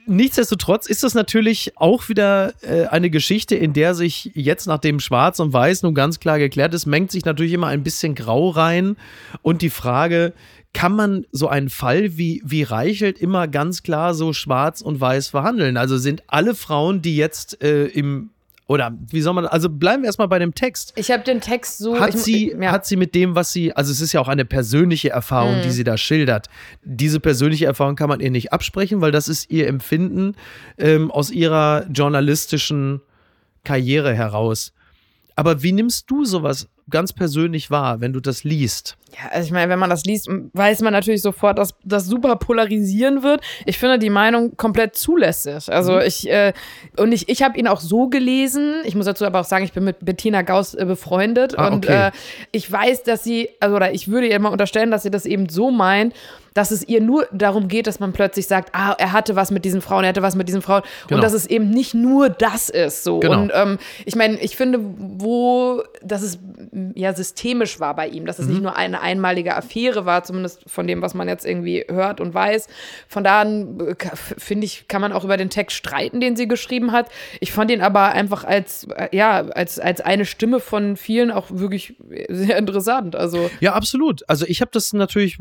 Nichtsdestotrotz 0.07 0.87
ist 0.87 1.03
das 1.03 1.13
natürlich 1.13 1.77
auch 1.77 2.09
wieder 2.09 2.53
äh, 2.61 2.87
eine 2.87 3.09
Geschichte, 3.09 3.55
in 3.55 3.73
der 3.73 3.93
sich 3.93 4.31
jetzt, 4.33 4.65
nachdem 4.65 4.99
Schwarz 4.99 5.39
und 5.39 5.53
Weiß 5.53 5.83
nun 5.83 5.93
ganz 5.93 6.19
klar 6.19 6.39
geklärt 6.39 6.73
ist, 6.73 6.85
mengt 6.85 7.11
sich 7.11 7.23
natürlich 7.23 7.53
immer 7.53 7.67
ein 7.67 7.83
bisschen 7.83 8.15
Grau 8.15 8.49
rein. 8.49 8.97
Und 9.43 9.61
die 9.61 9.69
Frage, 9.69 10.33
kann 10.73 10.93
man 10.93 11.25
so 11.31 11.47
einen 11.47 11.69
Fall 11.69 12.17
wie, 12.17 12.41
wie 12.45 12.63
Reichelt 12.63 13.19
immer 13.19 13.47
ganz 13.47 13.83
klar 13.83 14.13
so 14.13 14.33
schwarz 14.33 14.81
und 14.81 14.99
weiß 15.01 15.27
verhandeln? 15.29 15.77
Also 15.77 15.97
sind 15.97 16.23
alle 16.27 16.55
Frauen, 16.55 17.01
die 17.01 17.17
jetzt 17.17 17.61
äh, 17.61 17.85
im 17.87 18.29
oder 18.67 18.97
wie 19.09 19.19
soll 19.19 19.33
man, 19.33 19.45
also 19.47 19.67
bleiben 19.67 20.03
wir 20.03 20.07
erstmal 20.07 20.29
bei 20.29 20.39
dem 20.39 20.55
Text. 20.55 20.93
Ich 20.95 21.11
habe 21.11 21.23
den 21.25 21.41
Text 21.41 21.79
so. 21.79 21.99
Hat 21.99 22.15
ich, 22.15 22.21
sie, 22.21 22.55
ja. 22.57 22.71
hat 22.71 22.85
sie 22.85 22.95
mit 22.95 23.13
dem, 23.15 23.35
was 23.35 23.51
sie, 23.51 23.73
also 23.73 23.91
es 23.91 23.99
ist 23.99 24.13
ja 24.13 24.21
auch 24.21 24.29
eine 24.29 24.45
persönliche 24.45 25.09
Erfahrung, 25.09 25.57
Mhm. 25.57 25.61
die 25.63 25.71
sie 25.71 25.83
da 25.83 25.97
schildert. 25.97 26.47
Diese 26.81 27.19
persönliche 27.19 27.65
Erfahrung 27.65 27.97
kann 27.97 28.07
man 28.07 28.21
ihr 28.21 28.31
nicht 28.31 28.53
absprechen, 28.53 29.01
weil 29.01 29.11
das 29.11 29.27
ist 29.27 29.51
ihr 29.51 29.67
Empfinden 29.67 30.35
ähm, 30.77 31.11
aus 31.11 31.31
ihrer 31.31 31.85
journalistischen 31.91 33.01
Karriere 33.65 34.13
heraus. 34.13 34.71
Aber 35.35 35.63
wie 35.63 35.73
nimmst 35.73 36.09
du 36.09 36.23
sowas 36.23 36.69
ganz 36.91 37.13
persönlich 37.13 37.71
wahr, 37.71 38.01
wenn 38.01 38.13
du 38.13 38.19
das 38.19 38.43
liest? 38.43 38.97
Ja, 39.13 39.29
also 39.31 39.45
ich 39.47 39.51
meine, 39.51 39.69
wenn 39.69 39.79
man 39.79 39.89
das 39.89 40.05
liest, 40.05 40.29
weiß 40.53 40.81
man 40.81 40.93
natürlich 40.93 41.21
sofort, 41.21 41.57
dass 41.57 41.73
das 41.83 42.05
super 42.05 42.35
polarisieren 42.37 43.23
wird. 43.23 43.41
Ich 43.65 43.77
finde 43.77 43.99
die 43.99 44.09
Meinung 44.09 44.55
komplett 44.55 44.95
zulässig. 44.95 45.69
Also 45.71 45.93
Mhm. 45.95 46.01
ich 46.05 46.29
äh, 46.29 46.53
und 46.97 47.11
ich, 47.11 47.27
ich 47.27 47.41
habe 47.43 47.57
ihn 47.59 47.67
auch 47.67 47.81
so 47.81 48.07
gelesen. 48.07 48.75
Ich 48.85 48.95
muss 48.95 49.05
dazu 49.05 49.25
aber 49.25 49.41
auch 49.41 49.45
sagen, 49.45 49.65
ich 49.65 49.73
bin 49.73 49.83
mit 49.83 49.97
Bettina 50.05 50.43
Gauss 50.43 50.73
äh, 50.75 50.85
befreundet 50.85 51.57
Ah, 51.57 51.67
und 51.67 51.85
okay. 51.85 52.07
äh, 52.07 52.11
ich 52.51 52.71
weiß, 52.71 53.03
dass 53.03 53.23
sie, 53.23 53.49
also 53.59 53.75
oder 53.75 53.93
ich 53.93 54.07
würde 54.07 54.27
ihr 54.27 54.39
mal 54.39 54.49
unterstellen, 54.49 54.91
dass 54.91 55.03
sie 55.03 55.11
das 55.11 55.25
eben 55.25 55.49
so 55.49 55.71
meint, 55.71 56.13
dass 56.53 56.71
es 56.71 56.87
ihr 56.87 57.01
nur 57.01 57.27
darum 57.31 57.67
geht, 57.67 57.87
dass 57.87 57.99
man 57.99 58.11
plötzlich 58.13 58.47
sagt, 58.47 58.69
ah, 58.73 58.93
er 58.97 59.11
hatte 59.13 59.35
was 59.35 59.51
mit 59.51 59.63
diesen 59.65 59.81
Frauen, 59.81 60.03
er 60.03 60.09
hatte 60.09 60.21
was 60.21 60.35
mit 60.35 60.47
diesen 60.47 60.61
Frauen 60.61 60.81
Genau. 61.07 61.17
und 61.17 61.23
dass 61.23 61.33
es 61.33 61.45
eben 61.45 61.69
nicht 61.69 61.93
nur 61.93 62.29
das 62.29 62.69
ist 62.69 63.03
so. 63.03 63.19
Genau. 63.19 63.41
Und 63.41 63.51
ähm, 63.53 63.77
ich 64.05 64.15
meine, 64.15 64.37
ich 64.39 64.55
finde, 64.57 64.79
wo, 64.81 65.83
dass 66.03 66.21
es 66.21 66.39
m, 66.71 66.91
ja 66.95 67.13
systemisch 67.13 67.79
war 67.79 67.95
bei 67.95 68.07
ihm, 68.07 68.25
dass 68.25 68.39
es 68.39 68.45
Mhm. 68.47 68.51
nicht 68.53 68.61
nur 68.63 68.75
eine 68.75 69.01
einmalige 69.01 69.55
Affäre 69.55 70.05
war, 70.05 70.23
zumindest 70.23 70.63
von 70.67 70.87
dem, 70.87 71.01
was 71.01 71.13
man 71.13 71.27
jetzt 71.27 71.45
irgendwie 71.45 71.85
hört 71.89 72.19
und 72.19 72.33
weiß. 72.33 72.67
Von 73.07 73.23
da 73.23 73.41
an, 73.41 73.79
äh, 73.79 73.95
finde 74.15 74.65
ich, 74.65 74.87
kann 74.87 75.01
man 75.01 75.13
auch 75.13 75.23
über 75.23 75.37
den 75.37 75.49
Text 75.49 75.77
streiten, 75.77 76.19
den 76.19 76.35
sie 76.35 76.47
geschrieben 76.47 76.91
hat. 76.91 77.09
Ich 77.39 77.51
fand 77.51 77.71
ihn 77.71 77.81
aber 77.81 78.11
einfach 78.11 78.43
als, 78.43 78.87
äh, 78.95 79.09
ja, 79.15 79.41
als, 79.47 79.79
als 79.79 80.01
eine 80.01 80.25
Stimme 80.25 80.59
von 80.59 80.97
vielen 80.97 81.31
auch 81.31 81.47
wirklich 81.49 81.95
sehr 82.29 82.57
interessant. 82.57 83.15
Also, 83.15 83.49
Ja, 83.59 83.73
absolut. 83.73 84.27
Also 84.27 84.45
ich 84.47 84.61
habe 84.61 84.71
das 84.73 84.93
natürlich, 84.93 85.37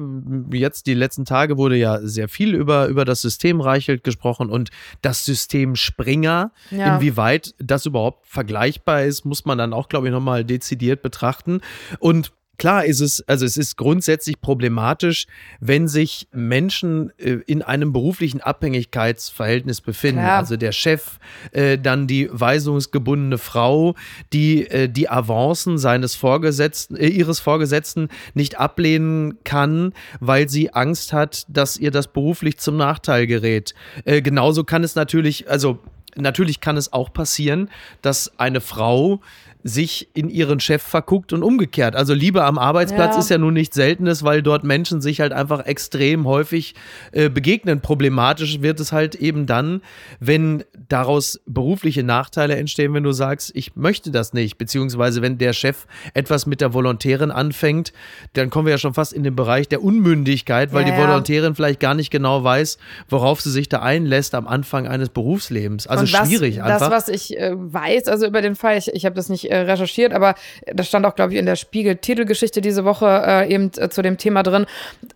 jetzt 0.53 0.87
die 0.87 0.95
letzten 1.01 1.25
Tage 1.25 1.57
wurde 1.57 1.77
ja 1.77 1.99
sehr 2.01 2.29
viel 2.29 2.55
über, 2.55 2.87
über 2.87 3.05
das 3.05 3.21
System 3.21 3.61
Reichelt 3.61 4.05
gesprochen 4.05 4.51
und 4.51 4.71
das 5.03 5.25
System 5.25 5.75
Springer. 5.77 6.53
Ja. 6.71 6.97
Inwieweit 6.97 7.55
das 7.59 7.87
überhaupt 7.87 8.27
vergleichbar 8.27 9.03
ist, 9.03 9.25
muss 9.25 9.45
man 9.45 9.59
dann 9.59 9.73
auch, 9.73 9.89
glaube 9.89 10.07
ich, 10.07 10.13
nochmal 10.13 10.45
dezidiert 10.45 11.03
betrachten. 11.03 11.61
Und 11.99 12.33
klar 12.61 12.85
ist 12.85 13.01
es, 13.01 13.25
also 13.27 13.47
es 13.47 13.57
ist 13.57 13.79
grundsätzlich 13.79 14.41
problematisch, 14.43 15.27
wenn 15.61 15.89
sich 15.89 16.29
Menschen 16.31 17.11
äh, 17.19 17.39
in 17.47 17.63
einem 17.63 17.93
beruflichen 17.93 18.43
Abhängigkeitsverhältnis 18.43 19.81
befinden. 19.81 20.21
Klar. 20.21 20.39
Also 20.39 20.59
der 20.59 20.73
Chef, 20.73 21.19
äh, 21.53 21.79
dann 21.79 22.07
die 22.07 22.29
weisungsgebundene 22.31 23.39
Frau, 23.39 23.95
die 24.35 24.67
äh, 24.67 24.89
die 24.91 25.09
Avancen 25.09 25.79
seines 25.79 26.15
Vorgesetzten, 26.15 26.97
äh, 26.97 27.09
ihres 27.09 27.41
Vorgesetzten 27.41 28.09
nicht 28.35 28.61
ablehnen 28.61 29.43
kann, 29.43 29.95
weil 30.21 30.51
sie 30.51 30.75
Angst 30.75 31.15
hat, 31.15 31.47
dass 31.49 31.79
ihr 31.79 31.91
das 31.91 32.09
beruflich 32.09 32.59
zum 32.59 32.77
Nachteil 32.77 33.27
gerät. 33.27 33.75
Äh, 34.05 34.21
genauso 34.21 34.65
kann 34.65 34.85
es 34.85 34.95
natürlich, 34.95 35.49
also 35.49 35.79
natürlich 36.15 36.61
kann 36.61 36.77
es 36.77 36.93
auch 36.93 37.11
passieren, 37.11 37.71
dass 38.03 38.39
eine 38.39 38.61
Frau 38.61 39.23
sich 39.63 40.09
in 40.15 40.29
ihren 40.31 40.61
Chef 40.61 40.83
verguckt 40.83 41.33
und 41.33 41.43
umgekehrt. 41.43 41.95
Also 41.97 42.15
Liebe 42.15 42.45
am 42.45 42.59
Arbeitsplatz 42.59 43.15
Ja. 43.15 43.21
ist 43.21 43.31
ja 43.31 43.39
nun 43.39 43.55
nichts 43.55 43.77
Seltenes, 43.77 44.23
weil 44.23 44.43
dort 44.43 44.65
Menschen 44.65 45.01
sich 45.01 45.21
halt 45.21 45.33
einfach 45.33 45.67
extrem 45.67 46.27
häufig 46.27 46.75
äh, 47.13 47.29
begegnen. 47.29 47.81
Problematisch 47.81 48.63
wird 48.63 48.81
es 48.81 48.93
halt 48.93 49.15
eben 49.17 49.47
dann, 49.47 49.83
wenn 50.19 50.65
daraus 50.89 51.41
berufliche 51.47 52.03
Nachteile 52.03 52.57
entstehen, 52.57 52.95
wenn 52.95 53.03
du 53.03 53.13
sagst, 53.13 53.53
ich 53.55 53.77
möchte 53.77 54.11
das 54.11 54.33
nicht, 54.33 54.57
beziehungsweise 54.59 55.23
wenn 55.23 55.39
der 55.39 55.53
Chef 55.53 55.87
etwas 56.15 56.47
mit 56.47 56.61
der 56.61 56.73
Volontärin 56.73 57.31
anfängt, 57.31 57.93
dann 58.33 58.51
kommen 58.51 58.67
wir 58.67 58.73
ja 58.73 58.79
schon 58.79 58.95
fast 58.95 59.13
in 59.13 59.23
den 59.23 59.37
Bereich 59.37 59.69
der 59.69 59.83
Unmündigkeit, 59.83 60.73
weil 60.73 60.87
Ja, 60.87 60.93
die 60.95 60.99
ja. 61.01 61.07
Volontärin 61.07 61.55
vielleicht 61.55 61.81
gar 61.81 61.95
nicht 61.95 62.11
genau 62.11 62.43
weiß, 62.45 62.79
worauf 63.09 63.41
sie 63.41 63.51
sich 63.51 63.69
da 63.69 63.81
einlässt 63.81 64.35
am 64.35 64.47
Anfang 64.47 64.87
eines 64.89 65.11
Berufslebens. 65.11 65.87
Also 65.87 66.05
Und 66.05 66.13
was, 66.13 66.29
schwierig 66.29 66.63
einfach. 66.63 66.89
Das, 66.89 66.91
was 66.91 67.09
ich 67.09 67.39
äh, 67.39 67.53
weiß, 67.55 68.09
also 68.09 68.27
über 68.27 68.43
den 68.43 68.55
Fall, 68.55 68.79
ich, 68.79 68.89
ich 68.95 69.05
habe 69.05 69.15
das 69.15 69.29
nicht 69.29 69.50
äh, 69.51 69.59
recherchiert, 69.59 70.13
aber 70.13 70.35
das 70.73 70.87
stand 70.89 71.05
auch, 71.07 71.15
glaube 71.15 71.33
ich, 71.33 71.39
in 71.39 71.47
der 71.47 71.57
Spiegel-Titelgeschichte 71.57 72.61
diese 72.61 72.85
Woche 72.85 73.07
äh, 73.27 73.53
eben 73.53 73.71
äh, 73.77 73.89
zu 73.91 74.03
dem 74.03 74.17
Thema 74.19 74.43
drin, 74.43 74.67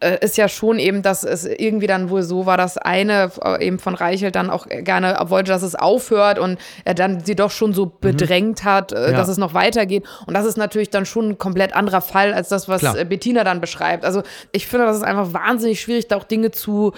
äh, 0.00 0.18
ist 0.24 0.36
ja 0.36 0.48
schon 0.48 0.78
eben, 0.78 1.02
dass 1.02 1.24
es 1.24 1.44
irgendwie 1.44 1.86
dann 1.86 2.10
wohl 2.10 2.22
so 2.22 2.46
war, 2.46 2.56
dass 2.56 2.76
eine 2.78 3.30
äh, 3.42 3.66
eben 3.66 3.78
von 3.78 3.94
Reichelt 3.94 4.34
dann 4.34 4.50
auch 4.50 4.66
gerne 4.68 5.16
wollte, 5.28 5.50
dass 5.52 5.62
es 5.62 5.74
aufhört 5.74 6.38
und 6.38 6.58
er 6.84 6.94
dann 6.94 7.24
sie 7.24 7.34
doch 7.36 7.50
schon 7.50 7.72
so 7.72 7.86
bedrängt 7.86 8.64
hat, 8.64 8.92
äh, 8.92 8.96
Mhm. 9.04 9.10
Ja. 9.12 9.18
dass 9.18 9.28
es 9.28 9.38
noch 9.38 9.54
weitergeht. 9.54 10.04
Und 10.26 10.34
das 10.34 10.44
ist 10.46 10.56
natürlich 10.56 10.90
dann 10.90 11.06
schon 11.06 11.30
ein 11.30 11.38
komplett 11.38 11.74
anderer 11.76 12.00
Fall 12.00 12.32
als 12.34 12.48
das, 12.48 12.68
was 12.68 12.80
Klar. 12.80 12.94
Bettina 13.04 13.44
dann 13.44 13.60
beschreibt. 13.60 14.04
Also 14.04 14.22
ich 14.52 14.66
finde, 14.66 14.86
das 14.86 14.96
ist 14.96 15.02
einfach 15.02 15.32
wahnsinnig 15.32 15.80
schwierig, 15.80 16.08
da 16.08 16.16
auch 16.16 16.24
Dinge 16.24 16.50
zu 16.50 16.92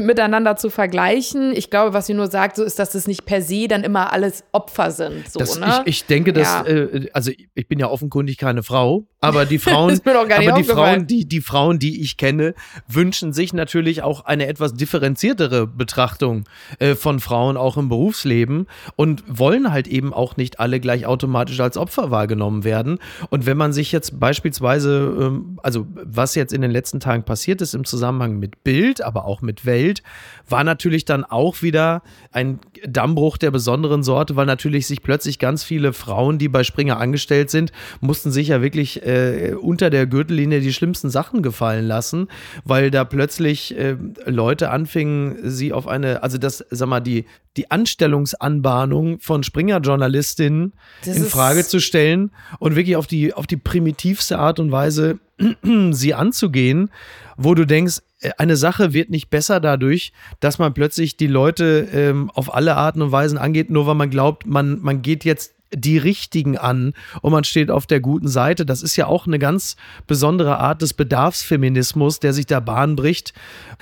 miteinander 0.00 0.56
zu 0.56 0.70
vergleichen. 0.70 1.52
Ich 1.54 1.70
glaube, 1.70 1.92
was 1.92 2.06
sie 2.06 2.14
nur 2.14 2.28
sagt, 2.28 2.56
so 2.56 2.64
ist, 2.64 2.78
dass 2.78 2.94
es 2.94 3.06
nicht 3.06 3.24
per 3.26 3.42
se 3.42 3.68
dann 3.68 3.84
immer 3.84 4.12
alles 4.12 4.44
Opfer 4.52 4.90
sind. 4.90 5.30
So, 5.30 5.38
Das, 5.40 5.58
ne? 5.58 5.82
ich, 5.84 5.94
ich 6.02 6.06
denke, 6.06 6.23
dass, 6.32 6.46
Ja. 6.48 6.66
äh, 6.66 7.08
also 7.12 7.30
ich 7.54 7.68
bin 7.68 7.78
ja 7.78 7.88
offenkundig 7.88 8.38
keine 8.38 8.62
Frau, 8.62 9.06
aber 9.24 9.46
die 9.46 9.58
Frauen, 9.58 10.00
aber 10.04 10.52
die. 10.52 10.64
Frauen, 10.64 11.06
die, 11.06 11.24
die 11.26 11.40
Frauen, 11.40 11.78
die 11.78 12.02
ich 12.02 12.16
kenne, 12.16 12.54
wünschen 12.88 13.32
sich 13.32 13.52
natürlich 13.52 14.02
auch 14.02 14.24
eine 14.24 14.46
etwas 14.46 14.74
differenziertere 14.74 15.66
Betrachtung 15.66 16.44
äh, 16.78 16.94
von 16.94 17.20
Frauen 17.20 17.56
auch 17.56 17.76
im 17.76 17.88
Berufsleben 17.88 18.66
und 18.96 19.22
wollen 19.26 19.72
halt 19.72 19.86
eben 19.86 20.12
auch 20.12 20.36
nicht 20.36 20.60
alle 20.60 20.80
gleich 20.80 21.06
automatisch 21.06 21.60
als 21.60 21.76
Opfer 21.76 22.10
wahrgenommen 22.10 22.64
werden. 22.64 22.98
Und 23.30 23.46
wenn 23.46 23.56
man 23.56 23.72
sich 23.72 23.92
jetzt 23.92 24.18
beispielsweise, 24.20 25.16
ähm, 25.20 25.58
also 25.62 25.86
was 26.04 26.34
jetzt 26.34 26.52
in 26.52 26.62
den 26.62 26.70
letzten 26.70 27.00
Tagen 27.00 27.24
passiert 27.24 27.60
ist 27.60 27.74
im 27.74 27.84
Zusammenhang 27.84 28.38
mit 28.38 28.64
Bild, 28.64 29.02
aber 29.02 29.24
auch 29.24 29.42
mit 29.42 29.66
Welt, 29.66 30.02
war 30.48 30.64
natürlich 30.64 31.04
dann 31.04 31.24
auch 31.24 31.62
wieder 31.62 32.02
ein 32.32 32.58
Dammbruch 32.86 33.36
der 33.36 33.50
besonderen 33.50 34.02
Sorte, 34.02 34.36
weil 34.36 34.46
natürlich 34.46 34.86
sich 34.86 35.02
plötzlich 35.02 35.38
ganz 35.38 35.64
viele 35.64 35.92
Frauen, 35.92 36.38
die 36.38 36.48
bei 36.48 36.64
Springer 36.64 36.98
angestellt 36.98 37.50
sind, 37.50 37.72
mussten 38.00 38.30
sich 38.30 38.48
ja 38.48 38.62
wirklich 38.62 39.02
äh, 39.04 39.13
unter 39.60 39.90
der 39.90 40.06
Gürtellinie 40.06 40.60
die 40.60 40.72
schlimmsten 40.72 41.10
Sachen 41.10 41.42
gefallen 41.42 41.86
lassen, 41.86 42.28
weil 42.64 42.90
da 42.90 43.04
plötzlich 43.04 43.76
äh, 43.76 43.96
Leute 44.26 44.70
anfingen, 44.70 45.38
sie 45.42 45.72
auf 45.72 45.86
eine, 45.88 46.22
also 46.22 46.38
das, 46.38 46.64
sag 46.70 46.88
mal, 46.88 47.00
die, 47.00 47.24
die 47.56 47.70
Anstellungsanbahnung 47.70 49.20
von 49.20 49.42
Springer-Journalistinnen 49.42 50.72
in 51.04 51.24
Frage 51.24 51.64
zu 51.64 51.80
stellen 51.80 52.30
und 52.58 52.76
wirklich 52.76 52.96
auf 52.96 53.06
die, 53.06 53.32
auf 53.32 53.46
die 53.46 53.56
primitivste 53.56 54.38
Art 54.38 54.58
und 54.58 54.72
Weise 54.72 55.18
sie 55.90 56.14
anzugehen, 56.14 56.90
wo 57.36 57.54
du 57.54 57.66
denkst, 57.66 58.00
äh, 58.20 58.30
eine 58.38 58.56
Sache 58.56 58.92
wird 58.92 59.10
nicht 59.10 59.30
besser 59.30 59.60
dadurch, 59.60 60.12
dass 60.40 60.58
man 60.58 60.74
plötzlich 60.74 61.16
die 61.16 61.26
Leute 61.26 61.88
ähm, 61.92 62.30
auf 62.34 62.54
alle 62.54 62.76
Arten 62.76 63.02
und 63.02 63.12
Weisen 63.12 63.38
angeht, 63.38 63.70
nur 63.70 63.86
weil 63.86 63.94
man 63.94 64.10
glaubt, 64.10 64.46
man, 64.46 64.80
man 64.80 65.02
geht 65.02 65.24
jetzt 65.24 65.54
die 65.74 65.98
Richtigen 65.98 66.56
an 66.58 66.94
und 67.22 67.32
man 67.32 67.44
steht 67.44 67.70
auf 67.70 67.86
der 67.86 68.00
guten 68.00 68.28
Seite. 68.28 68.64
Das 68.66 68.82
ist 68.82 68.96
ja 68.96 69.06
auch 69.06 69.26
eine 69.26 69.38
ganz 69.38 69.76
besondere 70.06 70.58
Art 70.58 70.82
des 70.82 70.94
Bedarfsfeminismus, 70.94 72.20
der 72.20 72.32
sich 72.32 72.46
da 72.46 72.60
Bahn 72.60 72.96
bricht. 72.96 73.32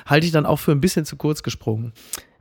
Halte 0.06 0.26
ich 0.26 0.32
dann 0.32 0.46
auch 0.46 0.58
für 0.58 0.72
ein 0.72 0.80
bisschen 0.80 1.04
zu 1.04 1.16
kurz 1.16 1.42
gesprungen. 1.42 1.92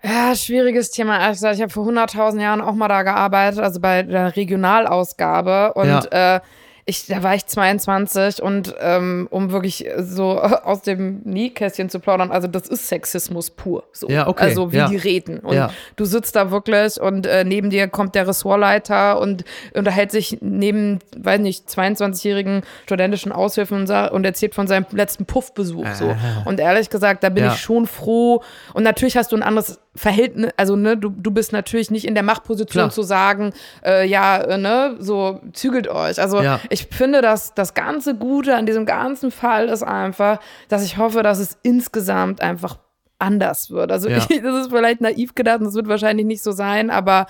Ja, 0.04 0.36
schwieriges 0.36 0.90
Thema. 0.90 1.30
Gesagt, 1.30 1.56
ich 1.56 1.62
habe 1.62 1.72
vor 1.72 1.86
100.000 1.88 2.42
Jahren 2.42 2.62
auch 2.62 2.74
mal 2.74 2.88
da 2.88 3.04
gearbeitet, 3.04 3.60
also 3.60 3.80
bei 3.80 4.02
der 4.02 4.36
Regionalausgabe. 4.36 5.74
Und 5.74 5.88
Ja. 5.88 6.36
äh, 6.38 6.40
ich, 6.86 7.06
da 7.08 7.24
war 7.24 7.36
ich 7.36 7.46
22 7.46 8.42
und 8.42 8.76
ähm, 8.80 9.28
um 9.30 9.52
wirklich 9.52 9.86
so 10.00 10.40
aus 10.42 10.82
dem 10.82 11.22
Nähkästchen 11.24 11.90
zu 11.90 12.00
plaudern, 12.00 12.32
also 12.32 12.48
das 12.48 12.68
ist 12.68 12.88
Sexismus 12.88 13.52
pur. 13.52 13.84
So. 13.92 14.10
Ja, 14.10 14.28
okay, 14.28 14.44
Also 14.46 14.72
wie 14.72 14.78
ja. 14.78 14.88
die 14.88 14.98
reden. 14.98 15.40
Und 15.40 15.56
Ja. 15.56 15.72
du 15.96 16.06
sitzt 16.06 16.36
da 16.36 16.52
wirklich 16.52 17.00
und 17.00 17.26
äh, 17.28 17.44
neben 17.44 17.70
dir 17.70 17.88
kommt 17.88 18.16
der 18.16 18.28
Ressortleiter 18.28 19.20
und 19.20 19.44
unterhält 19.74 20.12
sich 20.12 20.40
neben, 20.42 21.00
weiß 21.18 21.40
nicht, 21.40 21.68
22-jährigen 21.68 22.64
studentischen 22.86 23.32
Aushilfen 23.32 23.82
und, 23.82 23.90
und 24.12 24.26
erzählt 24.26 24.56
von 24.56 24.68
seinem 24.68 24.86
letzten 24.92 25.26
Puffbesuch. 25.26 25.88
So. 25.94 26.16
Und 26.46 26.60
ehrlich 26.60 26.90
gesagt, 26.90 27.24
da 27.24 27.30
bin 27.30 27.46
ich 27.46 27.58
schon 27.58 27.86
froh. 27.88 28.44
Und 28.74 28.84
natürlich 28.84 29.18
hast 29.18 29.32
du 29.32 29.36
ein 29.36 29.44
anderes 29.44 29.80
Verhältnis, 29.94 30.52
also 30.56 30.76
ne, 30.78 30.96
du, 30.96 31.10
du 31.10 31.32
bist 31.32 31.52
natürlich 31.52 31.92
nicht 31.92 32.06
in 32.06 32.14
der 32.14 32.24
Machtposition 32.24 32.84
Klar. 32.84 32.90
zu 32.92 33.02
sagen, 33.04 33.52
äh, 33.86 34.08
ja, 34.08 34.38
äh, 34.42 34.58
ne, 34.58 34.96
so 35.00 35.42
zügelt 35.52 35.90
euch. 35.90 36.20
Also 36.22 36.42
Ja. 36.42 36.62
ich 36.70 36.88
finde, 36.92 37.22
dass 37.22 37.54
das 37.54 37.74
ganze 37.74 38.16
Gute 38.16 38.56
an 38.56 38.66
diesem 38.66 38.86
ganzen 38.86 39.32
Fall 39.32 39.68
ist 39.68 39.84
einfach, 39.84 40.40
dass 40.70 40.86
ich 40.86 40.98
hoffe, 40.98 41.24
dass 41.24 41.40
es 41.40 41.58
insgesamt 41.64 42.42
einfach 42.42 42.78
anders 43.20 43.70
wird. 43.70 43.92
Also 43.92 44.08
Ja. 44.08 44.18
ich, 44.30 44.42
das 44.42 44.62
ist 44.66 44.70
vielleicht 44.72 45.02
naiv 45.02 45.36
gedacht 45.36 45.60
und 45.60 45.66
das 45.66 45.76
wird 45.76 45.90
wahrscheinlich 45.90 46.26
nicht 46.26 46.42
so 46.42 46.54
sein, 46.54 46.90
aber 46.90 47.26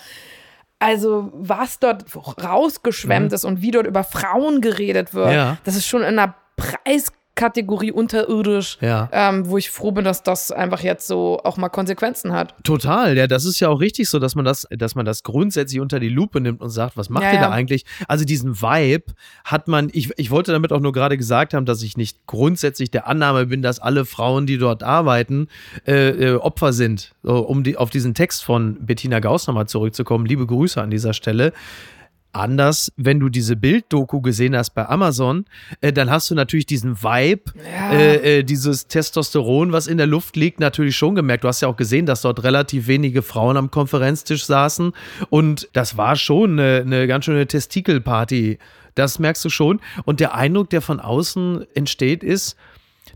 also 0.78 1.30
was 1.34 1.80
dort 1.80 2.06
rausgeschwemmt 2.44 3.34
ist 3.34 3.44
und 3.46 3.62
wie 3.62 3.72
dort 3.72 3.88
über 3.88 4.04
Frauen 4.04 4.62
geredet 4.62 5.14
wird, 5.14 5.28
Mhm. 5.30 5.34
Ja. 5.34 5.58
das 5.64 5.76
ist 5.76 5.88
schon 5.88 6.02
in 6.02 6.20
einer 6.20 6.36
Preiskategorie 7.42 7.92
unterirdisch, 7.92 8.78
Ja. 8.82 9.10
ähm, 9.12 9.48
wo 9.48 9.58
ich 9.58 9.72
froh 9.72 9.92
bin, 9.92 10.04
dass 10.06 10.22
das 10.24 10.52
einfach 10.52 10.82
jetzt 10.82 11.08
so 11.08 11.40
auch 11.44 11.58
mal 11.58 11.70
Konsequenzen 11.70 12.34
hat. 12.34 12.54
Total, 12.64 13.18
ja, 13.18 13.26
das 13.28 13.46
ist 13.46 13.60
ja 13.60 13.70
auch 13.70 13.80
richtig 13.80 14.10
so, 14.10 14.20
dass 14.20 14.36
man 14.36 14.46
das, 14.46 14.68
dass 14.70 14.94
man 14.96 15.06
das 15.06 15.24
grundsätzlich 15.24 15.80
unter 15.82 16.00
die 16.00 16.10
Lupe 16.10 16.40
nimmt 16.40 16.62
und 16.62 16.70
sagt, 16.70 16.98
was 16.98 17.10
macht 17.10 17.24
Ja, 17.24 17.32
ihr 17.34 17.40
da 17.40 17.46
ja. 17.46 17.50
eigentlich? 17.52 17.86
Also 18.08 18.26
diesen 18.26 18.62
Vibe 18.62 19.14
hat 19.44 19.68
man, 19.68 19.90
ich, 19.92 20.12
ich 20.18 20.30
wollte 20.30 20.52
damit 20.52 20.72
auch 20.72 20.80
nur 20.80 20.92
gerade 20.94 21.18
gesagt 21.18 21.54
haben, 21.54 21.66
dass 21.66 21.82
ich 21.82 21.98
nicht 21.98 22.28
grundsätzlich 22.28 22.92
der 22.92 23.08
Annahme 23.08 23.48
bin, 23.48 23.62
dass 23.62 23.80
alle 23.80 24.06
Frauen, 24.06 24.46
die 24.46 24.58
dort 24.60 24.84
arbeiten, 24.84 25.48
äh, 25.88 26.10
äh, 26.10 26.36
Opfer 26.36 26.74
sind. 26.74 27.14
So, 27.24 27.40
um 27.40 27.64
die, 27.64 27.76
auf 27.78 27.90
diesen 27.90 28.14
Text 28.14 28.44
von 28.44 28.78
Bettina 28.86 29.20
Gauss 29.20 29.48
nochmal 29.48 29.68
zurückzukommen, 29.68 30.26
liebe 30.26 30.46
Grüße 30.46 30.80
an 30.82 30.92
dieser 30.92 31.14
Stelle. 31.14 31.54
Anders, 32.34 32.92
wenn 32.98 33.20
du 33.20 33.30
diese 33.30 33.56
Bilddoku 33.56 34.22
gesehen 34.22 34.56
hast 34.56 34.72
bei 34.72 34.88
Amazon, 34.88 35.46
äh, 35.82 35.92
dann 35.92 36.10
hast 36.10 36.30
du 36.32 36.36
natürlich 36.36 36.66
diesen 36.66 37.04
Vibe, 37.04 37.52
Ja. 37.56 37.92
äh, 37.92 38.40
äh, 38.40 38.44
dieses 38.44 38.88
Testosteron, 38.88 39.72
was 39.72 39.88
in 39.88 39.98
der 39.98 40.08
Luft 40.08 40.36
liegt, 40.36 40.60
natürlich 40.60 40.96
schon 40.96 41.16
gemerkt. 41.16 41.44
Du 41.44 41.48
hast 41.48 41.62
ja 41.62 41.68
auch 41.68 41.76
gesehen, 41.78 42.06
dass 42.06 42.22
dort 42.22 42.44
relativ 42.44 42.88
wenige 42.88 43.22
Frauen 43.22 43.58
am 43.58 43.70
Konferenztisch 43.72 44.46
saßen 44.46 44.94
und 45.30 45.68
das 45.74 45.98
war 45.98 46.16
schon 46.16 46.60
eine, 46.60 46.82
eine 46.86 47.08
ganz 47.08 47.26
schöne 47.26 47.48
Testikelparty. 47.48 48.60
Das 48.96 49.20
merkst 49.20 49.44
du 49.46 49.50
schon. 49.50 49.80
Und 50.06 50.20
der 50.20 50.36
Eindruck, 50.36 50.70
der 50.70 50.82
von 50.82 51.00
außen 51.00 51.66
entsteht, 51.76 52.24
ist, 52.24 52.56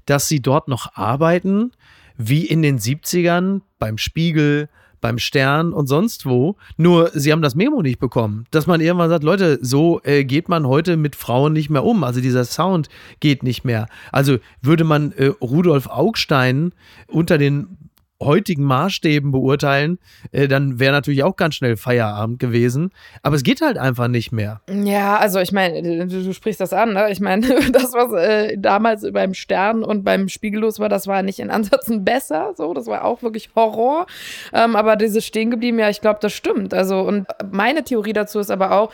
dass 0.06 0.28
sie 0.28 0.42
dort 0.42 0.68
noch 0.68 0.96
arbeiten, 0.96 1.72
wie 2.18 2.46
in 2.46 2.62
den 2.62 2.80
70ern 2.80 3.62
beim 3.80 3.98
Spiegel, 3.98 4.70
beim 5.06 5.20
Stern 5.20 5.72
und 5.72 5.86
sonst 5.86 6.26
wo. 6.26 6.56
Nur 6.78 7.12
sie 7.14 7.32
haben 7.32 7.44
das 7.44 7.54
Memo 7.54 7.84
nicht 7.84 8.00
bekommen. 8.00 8.46
Dass 8.50 8.66
man 8.66 8.82
irgendwann 8.82 9.12
sagt, 9.12 9.24
Leute, 9.24 9.60
so 9.62 10.02
äh, 10.04 10.24
geht 10.24 10.50
man 10.50 10.66
heute 10.66 10.98
mit 10.98 11.16
Frauen 11.16 11.54
nicht 11.54 11.70
mehr 11.70 11.84
um. 11.84 12.04
Also 12.04 12.22
dieser 12.22 12.44
Sound 12.44 12.90
geht 13.20 13.44
nicht 13.44 13.64
mehr. 13.64 13.86
Also 14.12 14.38
würde 14.64 14.84
man 14.84 15.12
äh, 15.12 15.28
Rudolf 15.28 15.86
Augstein 15.86 16.72
unter 17.06 17.38
den 17.38 17.78
heutigen 18.22 18.64
Maßstäben 18.64 19.32
beurteilen, 19.32 20.00
äh, 20.32 20.48
dann 20.48 20.80
wäre 20.80 20.94
natürlich 20.94 21.24
auch 21.24 21.36
ganz 21.36 21.56
schnell 21.56 21.78
Feierabend 21.78 22.40
gewesen. 22.40 22.92
Aber 23.24 23.36
es 23.36 23.44
geht 23.44 23.62
halt 23.62 23.78
einfach 23.78 24.08
nicht 24.08 24.32
mehr. 24.32 24.62
Ja, 24.70 25.18
also 25.18 25.40
ich 25.40 25.52
meine, 25.52 26.08
du, 26.08 26.08
du 26.08 26.34
sprichst 26.34 26.62
das 26.62 26.74
an, 26.74 26.94
ne? 26.94 27.12
Ich 27.12 27.20
meine, 27.20 27.48
das, 27.72 27.94
was 27.94 28.14
äh, 28.14 28.58
damals 28.58 29.06
beim 29.12 29.34
Stern 29.34 29.84
und 29.84 30.04
beim 30.04 30.30
Spiegel 30.30 30.62
los 30.62 30.80
war, 30.80 30.90
das 30.90 31.08
war 31.08 31.24
nicht 31.24 31.40
in 31.40 31.50
Ansätzen 31.50 32.06
besser, 32.06 32.54
so, 32.56 32.74
das 32.74 32.88
war 32.88 33.04
auch 33.04 33.22
wirklich 33.22 33.50
Horror. 33.56 34.06
Ähm, 34.54 34.76
aber 34.76 34.96
dieses 34.96 35.26
stehen 35.26 35.52
geblieben, 35.52 35.80
ja, 35.80 35.90
ich 35.90 36.02
glaube, 36.02 36.20
das 36.22 36.34
stimmt. 36.34 36.74
Also, 36.74 37.02
und 37.02 37.28
meine 37.52 37.84
Theorie 37.84 38.14
dazu 38.14 38.40
ist 38.40 38.52
aber 38.52 38.72
auch, 38.72 38.92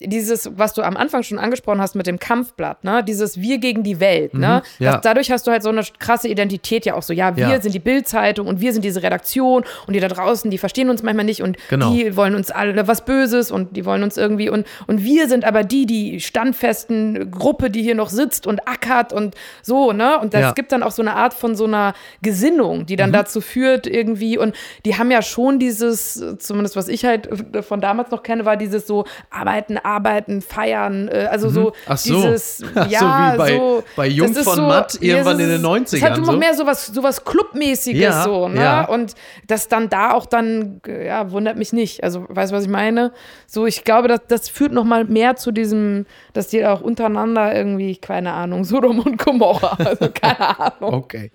dieses, 0.00 0.50
was 0.56 0.74
du 0.74 0.82
am 0.82 0.96
Anfang 0.96 1.22
schon 1.24 1.38
angesprochen 1.38 1.80
hast 1.80 1.94
mit 1.96 2.06
dem 2.06 2.18
Kampfblatt, 2.18 2.84
ne, 2.84 3.02
dieses 3.02 3.40
Wir 3.40 3.58
gegen 3.58 3.82
die 3.82 3.98
Welt, 4.00 4.32
ne, 4.34 4.62
Mhm, 4.78 4.84
ja. 4.84 4.92
das, 4.92 5.00
dadurch 5.02 5.30
hast 5.32 5.46
du 5.46 5.50
halt 5.50 5.62
so 5.62 5.70
eine 5.70 5.82
krasse 5.98 6.28
Identität 6.28 6.86
ja 6.86 6.94
auch 6.94 7.02
so, 7.02 7.12
ja, 7.12 7.36
wir 7.36 7.48
Ja. 7.48 7.60
sind 7.60 7.74
die 7.74 7.78
Bildzeitung 7.80 8.46
und 8.46 8.60
wir 8.60 8.72
sind 8.72 8.84
diese 8.84 9.02
Redaktion 9.02 9.64
und 9.86 9.94
die 9.94 10.00
da 10.00 10.08
draußen, 10.08 10.50
die 10.50 10.58
verstehen 10.58 10.88
uns 10.90 11.02
manchmal 11.02 11.24
nicht 11.24 11.42
und 11.42 11.56
Genau. 11.68 11.92
die 11.92 12.16
wollen 12.16 12.34
uns 12.36 12.50
alle 12.50 12.86
was 12.86 13.04
Böses 13.04 13.50
und 13.50 13.76
die 13.76 13.84
wollen 13.84 14.02
uns 14.04 14.16
irgendwie 14.16 14.48
und, 14.50 14.66
und 14.86 15.02
wir 15.02 15.28
sind 15.28 15.44
aber 15.44 15.64
die, 15.64 15.84
die 15.86 16.20
standfesten 16.20 17.30
Gruppe, 17.30 17.70
die 17.70 17.82
hier 17.82 17.94
noch 17.94 18.08
sitzt 18.10 18.46
und 18.46 18.66
ackert 18.68 19.12
und 19.12 19.34
so, 19.62 19.92
ne, 19.92 20.18
und 20.20 20.34
das 20.34 20.40
Ja. 20.42 20.50
Mhm. 20.50 20.54
gibt 20.54 20.72
dann 20.72 20.82
auch 20.82 20.90
so 20.92 21.02
eine 21.02 21.14
Art 21.14 21.34
von 21.34 21.56
so 21.56 21.64
einer 21.64 21.94
Gesinnung, 22.22 22.86
die 22.86 22.96
dann 22.96 23.12
dazu 23.12 23.40
führt 23.40 23.86
irgendwie 23.86 24.38
und 24.38 24.54
die 24.84 24.96
haben 24.96 25.10
ja 25.10 25.22
schon 25.22 25.58
dieses, 25.58 26.22
zumindest 26.38 26.76
was 26.76 26.88
ich 26.88 27.04
halt 27.04 27.28
von 27.62 27.80
damals 27.80 28.10
noch 28.10 28.22
kenne, 28.22 28.44
war 28.44 28.56
dieses 28.56 28.86
so 28.86 29.04
arbeiten, 29.30 29.76
arbeiten, 29.88 30.40
feiern, 30.42 31.08
äh, 31.08 31.28
also 31.30 31.48
so 31.48 31.60
Mhm. 31.60 31.72
Ach 31.86 31.96
so. 31.98 32.14
dieses, 32.14 32.62
Ach 32.74 32.84
so, 32.84 32.90
ja, 32.90 33.32
wie 33.32 33.38
bei- 33.38 33.56
so, 33.56 33.84
bei 33.96 34.06
Jung 34.06 34.34
von 34.34 34.66
Matt 34.68 34.94
ja, 35.00 35.16
irgendwann 35.16 35.40
in 35.40 35.48
den 35.48 35.56
ist- 35.56 35.64
90ern 35.64 35.96
Es 35.96 36.02
hat 36.02 36.18
noch 36.18 36.24
so. 36.26 36.36
mehr 36.38 36.54
sowas, 36.54 36.86
sowas 36.86 37.24
Clubmäßiges 37.24 38.00
Ja, 38.02 38.22
so, 38.24 38.48
ne? 38.48 38.60
ja. 38.60 38.84
Und 38.86 39.14
das 39.46 39.68
dann 39.68 39.88
da 39.88 40.12
auch 40.12 40.26
dann, 40.26 40.80
ja, 40.86 41.30
wundert 41.30 41.56
mich 41.56 41.72
nicht. 41.72 42.04
Also, 42.04 42.24
weißt 42.28 42.52
du, 42.52 42.56
was 42.56 42.64
ich 42.64 42.70
meine? 42.70 43.12
So, 43.46 43.66
ich 43.66 43.84
glaube, 43.84 44.08
das, 44.08 44.20
das 44.28 44.48
führt 44.48 44.72
noch 44.72 44.84
mal 44.84 45.04
mehr 45.04 45.36
zu 45.36 45.52
diesem, 45.52 46.06
dass 46.32 46.48
die 46.48 46.64
auch 46.66 46.80
untereinander 46.80 47.54
irgendwie, 47.54 47.96
keine 47.96 48.32
Ahnung, 48.32 48.64
Sodom 48.64 49.00
und 49.00 49.18
Gomorra, 49.18 49.76
also 49.84 50.08
keine 50.12 50.58
Ahnung. 50.58 50.94
Okay. 50.94 51.30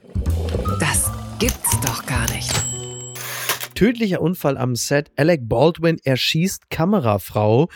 Das 0.80 1.12
gibt's 1.40 1.80
doch 1.82 2.06
gar 2.06 2.22
nicht. 2.34 2.52
Tödlicher 3.84 4.22
Unfall 4.22 4.58
am 4.58 4.78
Set. 4.78 5.12
Alec 5.18 5.50
Baldwin 5.50 5.98
erschießt 6.06 6.70
Kamerafrau. 6.70 7.68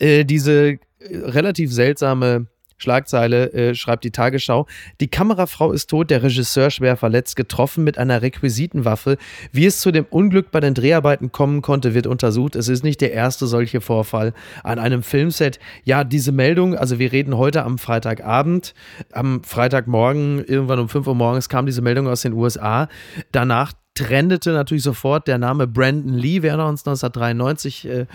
Äh, 0.00 0.24
diese 0.24 0.70
äh, 0.70 0.78
relativ 0.98 1.72
seltsame 1.72 2.48
Schlagzeile 2.78 3.52
äh, 3.52 3.74
schreibt 3.76 4.02
die 4.02 4.10
Tagesschau. 4.10 4.66
Die 5.00 5.06
Kamerafrau 5.06 5.70
ist 5.70 5.88
tot, 5.88 6.10
der 6.10 6.24
Regisseur 6.24 6.72
schwer 6.72 6.96
verletzt, 6.96 7.36
getroffen 7.36 7.84
mit 7.84 7.96
einer 7.96 8.22
Requisitenwaffe. 8.22 9.18
Wie 9.52 9.64
es 9.64 9.78
zu 9.78 9.92
dem 9.92 10.04
Unglück 10.10 10.50
bei 10.50 10.58
den 10.58 10.74
Dreharbeiten 10.74 11.30
kommen 11.30 11.62
konnte, 11.62 11.94
wird 11.94 12.08
untersucht. 12.08 12.56
Es 12.56 12.66
ist 12.66 12.82
nicht 12.82 13.00
der 13.00 13.12
erste 13.12 13.46
solche 13.46 13.80
Vorfall 13.80 14.32
an 14.64 14.80
einem 14.80 15.04
Filmset. 15.04 15.60
Ja, 15.84 16.02
diese 16.02 16.32
Meldung, 16.32 16.74
also 16.74 16.98
wir 16.98 17.12
reden 17.12 17.36
heute 17.36 17.62
am 17.62 17.78
Freitagabend, 17.78 18.74
am 19.12 19.44
Freitagmorgen, 19.44 20.44
irgendwann 20.44 20.80
um 20.80 20.88
5 20.88 21.06
Uhr 21.06 21.14
morgens 21.14 21.48
kam 21.48 21.66
diese 21.66 21.82
Meldung 21.82 22.08
aus 22.08 22.22
den 22.22 22.32
USA. 22.32 22.88
Danach 23.30 23.74
trendete 23.94 24.52
natürlich 24.52 24.82
sofort 24.82 25.28
der 25.28 25.38
Name 25.38 25.66
Brandon 25.66 26.14
Lee. 26.14 26.38
Erinnern 26.38 26.68
uns, 26.68 26.80
1993 26.86 27.88
äh, 27.88 28.06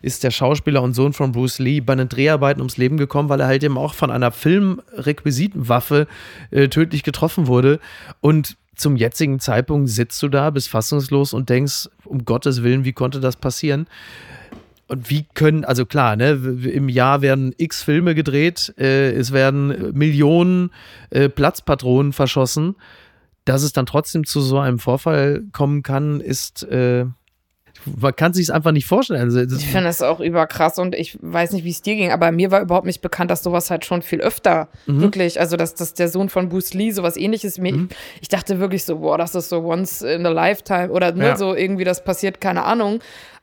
ist 0.00 0.24
der 0.24 0.30
Schauspieler 0.30 0.82
und 0.82 0.94
Sohn 0.94 1.12
von 1.12 1.32
Bruce 1.32 1.58
Lee 1.58 1.80
bei 1.80 1.94
den 1.94 2.08
Dreharbeiten 2.08 2.60
ums 2.60 2.76
Leben 2.76 2.96
gekommen, 2.96 3.28
weil 3.28 3.40
er 3.40 3.46
halt 3.46 3.62
eben 3.62 3.76
auch 3.76 3.94
von 3.94 4.10
einer 4.10 4.32
Filmrequisitenwaffe 4.32 6.06
äh, 6.50 6.68
tödlich 6.68 7.02
getroffen 7.02 7.46
wurde. 7.46 7.78
Und 8.20 8.56
zum 8.74 8.96
jetzigen 8.96 9.40
Zeitpunkt 9.40 9.90
sitzt 9.90 10.22
du 10.22 10.28
da, 10.28 10.50
bist 10.50 10.68
fassungslos 10.68 11.34
und 11.34 11.50
denkst, 11.50 11.88
um 12.04 12.24
Gottes 12.24 12.62
Willen, 12.62 12.84
wie 12.84 12.92
konnte 12.92 13.20
das 13.20 13.36
passieren? 13.36 13.86
Und 14.86 15.10
wie 15.10 15.26
können, 15.34 15.66
also 15.66 15.84
klar, 15.84 16.16
ne, 16.16 16.30
im 16.30 16.88
Jahr 16.88 17.20
werden 17.20 17.54
x 17.58 17.82
Filme 17.82 18.14
gedreht, 18.14 18.72
äh, 18.78 19.10
es 19.10 19.32
werden 19.32 19.92
Millionen 19.92 20.70
äh, 21.10 21.28
Platzpatronen 21.28 22.14
verschossen. 22.14 22.74
Dass 23.48 23.62
es 23.62 23.72
dann 23.72 23.86
trotzdem 23.86 24.24
zu 24.24 24.40
so 24.40 24.58
einem 24.58 24.78
Vorfall 24.78 25.42
kommen 25.52 25.82
kann, 25.82 26.20
ist, 26.20 26.62
äh, 26.64 27.06
man 28.00 28.14
kann 28.16 28.32
sich 28.34 28.44
es 28.44 28.50
einfach 28.50 28.72
nicht 28.72 28.86
vorstellen. 28.86 29.20
Also, 29.20 29.40
Ich 29.56 29.66
finde 29.68 29.84
das 29.84 30.02
auch 30.02 30.18
überkrass 30.20 30.78
und 30.78 30.94
ich 30.96 31.16
weiß 31.22 31.52
nicht, 31.52 31.64
wie 31.64 31.70
es 31.70 31.80
dir 31.80 31.94
ging, 31.94 32.10
aber 32.10 32.32
mir 32.32 32.50
war 32.50 32.60
überhaupt 32.60 32.86
nicht 32.86 33.00
bekannt, 33.00 33.30
dass 33.30 33.42
sowas 33.44 33.70
halt 33.70 33.84
schon 33.84 34.02
viel 34.02 34.20
öfter 34.20 34.68
Mhm. 34.86 35.00
wirklich, 35.00 35.38
also 35.40 35.56
dass, 35.56 35.74
dass 35.74 35.94
der 35.94 36.08
Sohn 36.08 36.28
von 36.28 36.48
Bruce 36.48 36.74
Lee 36.74 36.90
sowas 36.90 37.16
ähnliches 37.16 37.56
mir, 37.58 37.74
ich, 37.74 37.96
ich 38.22 38.28
dachte 38.28 38.58
wirklich 38.58 38.84
so, 38.84 38.98
boah, 38.98 39.16
das 39.16 39.34
ist 39.36 39.48
so 39.48 39.62
once 39.64 40.02
in 40.02 40.26
a 40.26 40.30
lifetime 40.30 40.90
oder 40.90 41.12
ne, 41.12 41.28
Ja. 41.28 41.36
so 41.36 41.54
irgendwie 41.54 41.84
das 41.84 42.02
passiert, 42.04 42.40
keine 42.40 42.64
Ahnung. 42.64 42.98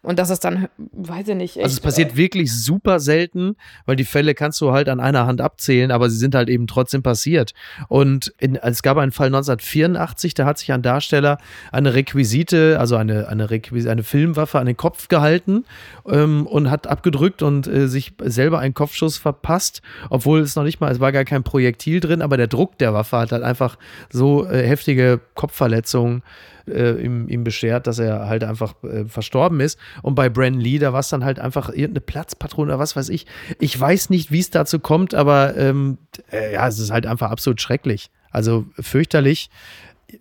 Und 0.06 0.20
das 0.20 0.30
ist 0.30 0.44
dann, 0.46 0.68
weiß 0.78 1.30
ich 1.30 1.36
nicht, 1.36 1.56
echt, 1.58 1.64
Also 1.64 1.74
es 1.74 1.80
passiert 1.80 2.16
wirklich 2.16 2.54
super 2.54 3.00
selten, 3.00 3.56
weil 3.86 3.96
die 3.96 4.04
Fälle 4.04 4.36
kannst 4.36 4.62
du 4.62 4.72
halt 4.72 4.88
an 4.88 5.00
einer 5.00 5.26
Hand 5.26 5.42
abzählen, 5.42 5.92
aber 5.92 6.10
sie 6.10 6.18
sind 6.18 6.36
halt 6.36 6.48
eben 6.48 6.68
trotzdem 6.68 7.02
passiert. 7.02 7.54
Und 7.88 8.34
in, 8.38 8.56
es 8.56 8.84
gab 8.84 8.98
einen 8.98 9.12
Fall 9.12 9.28
1984, 9.28 10.36
da 10.36 10.46
hat 10.46 10.60
sich 10.60 10.72
ein 10.72 10.84
Darsteller 10.84 11.40
eine 11.72 11.96
Requisite, 11.96 12.80
also 12.80 12.96
eine, 12.96 13.28
eine, 13.30 13.50
Requisite, 13.50 13.92
eine 13.92 14.04
Filmwaffe 14.04 14.60
an 14.60 14.68
den 14.68 14.78
Kopf 14.78 15.08
gehalten 15.08 15.66
ähm, 16.08 16.46
und 16.46 16.70
hat 16.70 16.86
abgedrückt 16.86 17.42
und 17.42 17.66
äh, 17.66 17.88
sich 17.88 18.14
selber 18.22 18.60
einen 18.60 18.76
Kopfschuss 18.76 19.18
verpasst, 19.18 19.82
obwohl 20.12 20.42
es 20.42 20.56
noch 20.56 20.64
nicht 20.64 20.80
mal, 20.80 20.92
es 20.92 21.00
war 21.00 21.12
gar 21.12 21.26
kein 21.26 21.44
Projektil 21.44 22.00
drin, 22.00 22.22
aber 22.22 22.38
der 22.38 22.48
Druck 22.48 22.78
der 22.78 22.94
Waffe 22.94 23.18
hat 23.18 23.32
halt 23.32 23.44
einfach 23.44 23.78
so 24.12 24.46
äh, 24.46 24.68
heftige 24.68 25.20
Kopfverletzungen 25.34 26.22
äh, 26.68 27.02
ihm, 27.04 27.28
ihm 27.28 27.44
beschert, 27.44 27.88
dass 27.88 28.00
er 28.00 28.28
halt 28.28 28.44
einfach 28.44 28.76
äh, 28.84 29.06
verstorben 29.06 29.60
ist. 29.60 29.80
Und 30.02 30.16
bei 30.16 30.30
Brandon 30.30 30.62
Lee, 30.62 30.80
da 30.80 30.94
war 30.94 31.00
es 31.00 31.10
dann 31.10 31.24
halt 31.24 31.40
einfach 31.40 31.70
irgendeine 31.70 32.02
Platzpatrone 32.02 32.72
oder 32.72 32.80
was 32.80 32.96
weiß 32.96 33.10
ich. 33.10 33.26
Ich 33.60 33.80
weiß 33.80 34.10
nicht, 34.10 34.32
wie 34.32 34.40
es 34.40 34.50
dazu 34.50 34.80
kommt, 34.80 35.14
aber 35.14 35.56
ähm, 35.58 35.98
äh, 36.32 36.54
ja, 36.54 36.68
es 36.68 36.80
ist 36.80 36.92
halt 36.92 37.06
einfach 37.06 37.32
absolut 37.32 37.62
schrecklich. 37.62 38.10
Also 38.32 38.66
fürchterlich. 38.80 39.50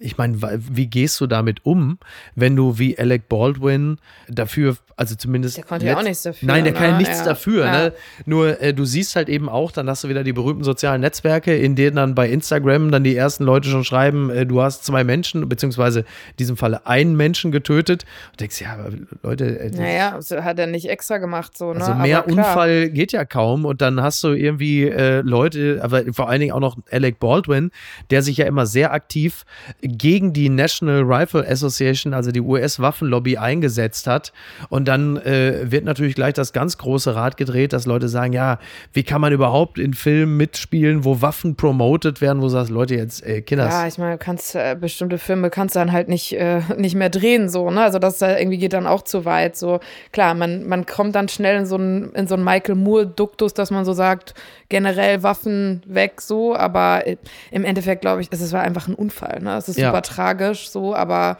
Ich 0.01 0.17
meine, 0.19 0.37
wie 0.41 0.87
gehst 0.87 1.21
du 1.21 1.27
damit 1.27 1.65
um, 1.65 1.99
wenn 2.35 2.57
du 2.57 2.79
wie 2.79 2.99
Alec 2.99 3.29
Baldwin 3.29 3.99
dafür, 4.29 4.77
also 4.97 5.15
zumindest. 5.15 5.57
Der 5.57 5.65
konnte 5.65 5.87
ja 5.87 5.97
auch 5.97 6.03
nichts 6.03 6.23
dafür, 6.23 6.47
Nein, 6.47 6.65
der 6.65 6.73
kann 6.73 6.85
ja 6.85 6.93
ne? 6.93 6.99
nichts 6.99 7.19
Ja. 7.19 7.25
dafür. 7.25 7.65
Ja. 7.65 7.73
Ne? 7.73 7.93
Nur 8.27 8.61
äh, 8.61 8.73
du 8.75 8.85
siehst 8.85 9.17
halt 9.17 9.29
eben 9.29 9.49
auch, 9.49 9.73
dann 9.73 9.89
hast 9.89 10.05
du 10.05 10.09
wieder 10.09 10.25
die 10.25 10.33
berühmten 10.33 10.65
sozialen 10.65 11.01
Netzwerke, 11.01 11.57
in 11.57 11.75
denen 11.77 11.97
dann 11.97 12.15
bei 12.15 12.29
Instagram 12.29 12.91
dann 12.91 13.05
die 13.05 13.17
ersten 13.17 13.45
Leute 13.45 13.69
schon 13.69 13.85
schreiben, 13.85 14.31
äh, 14.31 14.47
du 14.47 14.63
hast 14.63 14.85
zwei 14.85 15.05
Menschen, 15.05 15.49
beziehungsweise 15.49 16.01
in 16.01 16.37
diesem 16.39 16.57
Falle 16.57 16.87
einen 16.87 17.17
Menschen 17.17 17.51
getötet. 17.53 18.05
Und 18.33 18.41
denkst, 18.41 18.61
ja, 18.61 18.75
aber 18.75 18.91
Leute, 19.23 19.59
äh, 19.59 19.71
Naja, 19.71 20.13
das 20.17 20.31
hat 20.31 20.59
er 20.59 20.67
nicht 20.67 20.89
extra 20.89 21.19
gemacht, 21.19 21.57
so, 21.57 21.73
ne? 21.73 21.81
also 21.81 21.95
mehr. 21.95 22.27
Unfall 22.27 22.91
geht 22.91 23.13
ja 23.13 23.25
kaum 23.25 23.65
und 23.65 23.81
dann 23.81 24.01
hast 24.01 24.23
du 24.23 24.29
irgendwie 24.29 24.85
äh, 24.85 25.21
Leute, 25.21 25.81
aber 25.83 26.03
vor 26.13 26.29
allen 26.29 26.41
Dingen 26.41 26.53
auch 26.53 26.61
noch 26.61 26.79
Alec 26.91 27.19
Baldwin, 27.19 27.71
der 28.11 28.23
sich 28.23 28.37
ja 28.37 28.47
immer 28.47 28.67
sehr 28.67 28.93
aktiv 28.93 29.45
gegen 29.85 30.33
die 30.33 30.49
National 30.49 31.03
Rifle 31.03 31.47
Association, 31.47 32.15
also 32.15 32.33
die 32.33 32.41
US-Waffenlobby, 32.41 33.37
eingesetzt 33.37 34.07
hat. 34.07 34.33
Und 34.71 34.89
dann 34.89 35.19
äh, 35.19 35.71
wird 35.71 35.85
natürlich 35.85 36.15
gleich 36.15 36.35
das 36.35 36.53
ganz 36.53 36.79
große 36.79 37.15
Rad 37.15 37.37
gedreht, 37.37 37.73
dass 37.73 37.85
Leute 37.85 38.09
sagen, 38.09 38.33
ja, 38.33 38.59
wie 38.93 39.03
kann 39.03 39.21
man 39.21 39.33
überhaupt 39.33 39.79
in 39.79 39.93
Filmen 39.93 40.37
mitspielen, 40.39 41.05
wo 41.05 41.21
Waffen 41.21 41.57
promoted 41.57 42.21
werden, 42.21 42.39
wo 42.39 42.45
du 42.45 42.51
sagst, 42.51 42.71
Leute, 42.71 42.95
jetzt, 42.95 43.25
äh, 43.25 43.43
Kinders. 43.43 43.73
Ja, 43.73 43.87
ich 43.87 43.99
meine, 43.99 44.13
du 44.13 44.19
kannst 44.19 44.55
äh, 44.55 44.77
bestimmte 44.79 45.19
Filme 45.19 45.51
kannst 45.51 45.77
dann 45.77 45.93
halt 45.93 46.09
nicht, 46.09 46.33
äh, 46.33 46.61
nicht 46.79 46.95
mehr 46.95 47.11
drehen, 47.11 47.49
so, 47.49 47.71
ne? 47.71 47.83
Also 47.83 47.99
das 47.99 48.23
äh, 48.23 48.39
irgendwie 48.41 48.59
geht 48.59 48.73
dann 48.73 48.87
auch 48.87 49.03
zu 49.03 49.25
weit. 49.25 49.57
So, 49.57 49.81
klar, 50.13 50.35
man, 50.35 50.67
man 50.67 50.87
kommt 50.87 51.15
dann 51.15 51.29
schnell 51.29 51.59
in 51.59 51.67
so 51.67 51.77
einen, 51.77 52.13
in 52.15 52.27
so 52.27 52.37
Michael 52.37 52.77
Moore-Duktus, 52.77 53.53
dass 53.53 53.71
man 53.71 53.85
so 53.85 53.93
sagt, 53.93 54.35
generell 54.69 55.23
Waffen 55.23 55.83
weg, 55.87 56.21
so, 56.21 56.57
aber 56.57 57.07
äh, 57.07 57.17
im 57.51 57.65
Endeffekt, 57.65 58.01
glaube 58.01 58.23
ich, 58.23 58.29
es 58.31 58.53
war 58.53 58.63
einfach 58.63 58.89
ein 58.89 58.95
Unfall, 58.95 59.41
ne? 59.41 59.57
Es 59.57 59.74
ist 59.77 59.83
Ja. 59.83 59.89
super 59.91 60.03
tragisch, 60.03 60.69
so, 60.71 60.95
aber 60.95 61.39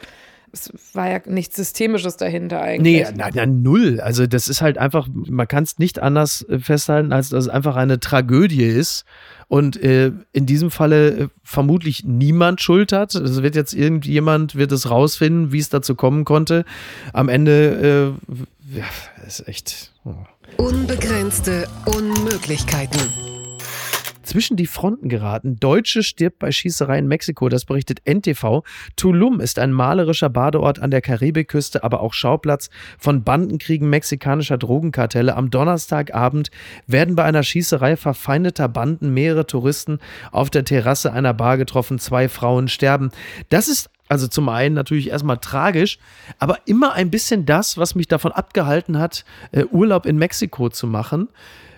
es 0.51 0.71
war 0.93 1.09
ja 1.09 1.19
nichts 1.25 1.57
Systemisches 1.57 2.15
dahinter 2.15 2.61
eigentlich. 2.61 3.05
Nee, 3.07 3.13
nein, 3.15 3.31
nein, 3.35 3.61
null. 3.61 3.99
Also 3.99 4.25
das 4.25 4.47
ist 4.47 4.61
halt 4.61 4.77
einfach, 4.77 5.09
man 5.13 5.47
kann 5.49 5.63
es 5.63 5.79
nicht 5.79 5.99
anders 5.99 6.43
äh, 6.47 6.59
festhalten, 6.59 7.11
als 7.11 7.27
dass 7.29 7.45
es 7.45 7.49
einfach 7.49 7.75
eine 7.75 7.99
Tragödie 7.99 8.63
ist. 8.63 9.03
Und 9.49 9.75
äh, 9.83 10.11
in 10.31 10.45
diesem 10.45 10.71
Falle 10.71 11.09
äh, 11.09 11.27
vermutlich 11.43 12.05
niemand 12.05 12.61
Schuld 12.61 12.93
hat. 12.93 13.13
Es 13.15 13.43
wird 13.43 13.55
jetzt 13.55 13.73
irgendjemand, 13.73 14.55
wird 14.55 14.71
es 14.71 14.89
rausfinden, 14.89 15.51
wie 15.51 15.59
es 15.59 15.67
dazu 15.69 15.93
kommen 15.93 16.23
konnte. 16.23 16.63
Am 17.11 17.27
Ende, 17.27 18.15
äh, 18.71 18.77
ja, 18.77 18.85
ist 19.27 19.45
echt. 19.49 19.91
oh. 20.05 20.13
Unbegrenzte 20.57 21.67
Unmöglichkeiten. 21.85 23.34
Zwischen 24.25 24.57
die 24.57 24.67
Fronten 24.67 25.09
geraten. 25.09 25.59
Deutsche 25.59 26.03
stirbt 26.03 26.39
bei 26.39 26.51
Schießerei 26.51 26.99
in 26.99 27.07
Mexiko, 27.07 27.49
das 27.49 27.65
berichtet 27.65 28.01
NTV. 28.05 28.63
Tulum 28.95 29.39
ist 29.39 29.59
ein 29.59 29.71
malerischer 29.71 30.29
Badeort 30.29 30.79
an 30.79 30.91
der 30.91 31.01
Karibikküste, 31.01 31.83
aber 31.83 32.01
auch 32.01 32.13
Schauplatz 32.13 32.69
von 32.97 33.23
Bandenkriegen 33.23 33.89
mexikanischer 33.89 34.57
Drogenkartelle. 34.57 35.35
Am 35.35 35.49
Donnerstagabend 35.49 36.51
werden 36.87 37.15
bei 37.15 37.23
einer 37.23 37.43
Schießerei 37.43 37.95
verfeindeter 37.97 38.67
Banden 38.67 39.13
mehrere 39.13 39.47
Touristen 39.47 39.99
auf 40.31 40.49
der 40.49 40.65
Terrasse 40.65 41.13
einer 41.13 41.33
Bar 41.33 41.57
getroffen. 41.57 41.99
Zwei 41.99 42.29
Frauen 42.29 42.67
sterben. 42.67 43.11
Das 43.49 43.67
ist 43.67 43.89
also 44.07 44.27
zum 44.27 44.49
einen 44.49 44.75
natürlich 44.75 45.09
erstmal 45.09 45.37
tragisch, 45.37 45.97
aber 46.37 46.59
immer 46.65 46.93
ein 46.93 47.09
bisschen 47.09 47.45
das, 47.45 47.77
was 47.77 47.95
mich 47.95 48.07
davon 48.07 48.31
abgehalten 48.31 48.99
hat, 48.99 49.25
äh, 49.51 49.65
Urlaub 49.65 50.05
in 50.05 50.17
Mexiko 50.17 50.69
zu 50.69 50.85
machen 50.85 51.29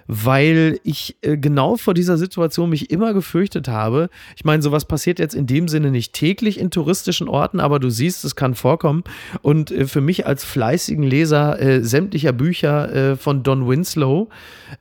weil 0.08 0.80
ich 0.84 1.18
äh, 1.22 1.38
genau 1.38 1.76
vor 1.76 1.94
dieser 1.94 2.18
Situation 2.18 2.70
mich 2.70 2.90
immer 2.90 3.14
gefürchtet 3.14 3.68
habe. 3.68 4.10
Ich 4.36 4.46
meine, 4.46 4.64
sowas 4.64 4.86
passiert 4.86 5.20
jetzt 5.20 5.36
in 5.36 5.48
dem 5.48 5.68
Sinne 5.68 5.92
nicht 5.92 6.14
täglich 6.14 6.60
in 6.60 6.72
touristischen 6.72 7.28
Orten, 7.28 7.60
aber 7.60 7.80
du 7.80 7.90
siehst, 7.90 8.26
es 8.26 8.36
kann 8.36 8.56
vorkommen. 8.56 9.04
Und 9.42 9.72
äh, 9.72 9.86
für 9.86 10.02
mich 10.02 10.26
als 10.26 10.44
fleißigen 10.44 11.04
Leser 11.04 11.60
äh, 11.62 11.84
sämtlicher 11.84 12.34
Bücher 12.34 12.94
äh, 12.94 13.16
von 13.16 13.44
Don 13.44 13.68
Winslow 13.68 14.30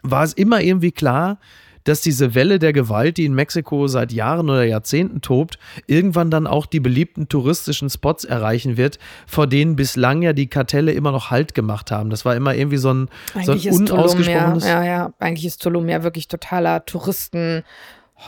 war 0.03 0.25
es 0.25 0.33
immer 0.33 0.61
irgendwie 0.61 0.93
klar, 0.93 1.39
dass 1.87 2.01
diese 2.01 2.35
Welle 2.35 2.59
der 2.59 2.72
Gewalt, 2.72 3.16
die 3.16 3.25
in 3.25 3.35
Mexiko 3.35 3.87
seit 3.87 4.12
Jahren 4.12 4.51
oder 4.51 4.64
Jahrzehnten 4.64 5.20
tobt, 5.20 5.59
irgendwann 5.87 6.31
dann 6.31 6.46
auch 6.46 6.66
die 6.66 6.81
beliebten 6.81 7.29
touristischen 7.29 7.88
Spots 7.88 8.25
erreichen 8.25 8.77
wird, 8.77 8.99
vor 9.27 9.46
denen 9.46 9.77
bislang 9.77 10.22
ja 10.22 10.33
die 10.33 10.49
Kartelle 10.49 10.92
immer 10.92 11.12
noch 11.12 11.31
Halt 11.31 11.55
gemacht 11.55 11.90
haben. 11.90 12.11
Das 12.11 12.25
war 12.25 12.35
immer 12.37 12.55
irgendwie 12.55 12.77
so 12.77 12.92
ein, 12.92 13.09
so 13.44 13.53
ein 13.53 13.59
unausgesprochenes. 13.59 14.66
ja, 14.66 14.85
ja, 14.85 15.12
eigentlich 15.18 15.46
ist 15.46 15.62
Tulum 15.62 15.88
ja 15.88 16.03
wirklich 16.03 16.29
totaler 16.29 16.85
Touristen 16.85 17.62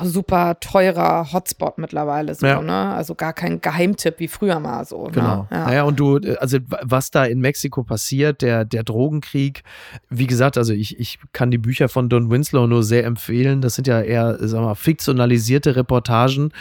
super 0.02 0.60
teurer 0.60 1.32
Hotspot 1.32 1.78
mittlerweile 1.78 2.34
so, 2.34 2.46
ja. 2.46 2.60
ne? 2.60 2.94
Also 2.94 3.14
gar 3.14 3.32
kein 3.32 3.60
Geheimtipp 3.60 4.18
wie 4.18 4.28
früher 4.28 4.60
mal 4.60 4.84
so. 4.84 5.06
Ne? 5.06 5.12
Genau. 5.12 5.36
Ne? 5.36 5.46
Ja. 5.50 5.66
Naja, 5.66 5.82
und 5.84 5.98
du, 5.98 6.18
also 6.38 6.58
was 6.82 7.10
da 7.10 7.24
in 7.24 7.40
Mexiko 7.40 7.82
passiert, 7.84 8.42
der, 8.42 8.64
der 8.64 8.84
Drogenkrieg, 8.84 9.62
wie 10.10 10.26
gesagt, 10.26 10.58
also 10.58 10.72
ich, 10.72 10.98
ich 10.98 11.18
kann 11.32 11.50
die 11.50 11.58
Bücher 11.58 11.88
von 11.88 12.08
Don 12.08 12.30
Winslow 12.30 12.66
nur 12.66 12.82
sehr 12.82 13.04
empfehlen. 13.04 13.60
Das 13.60 13.74
sind 13.74 13.86
ja 13.86 14.00
eher, 14.00 14.36
sagen 14.46 14.62
wir 14.64 14.68
mal, 14.68 14.74
fiktionalisierte 14.74 15.74
Reportagen 15.74 16.52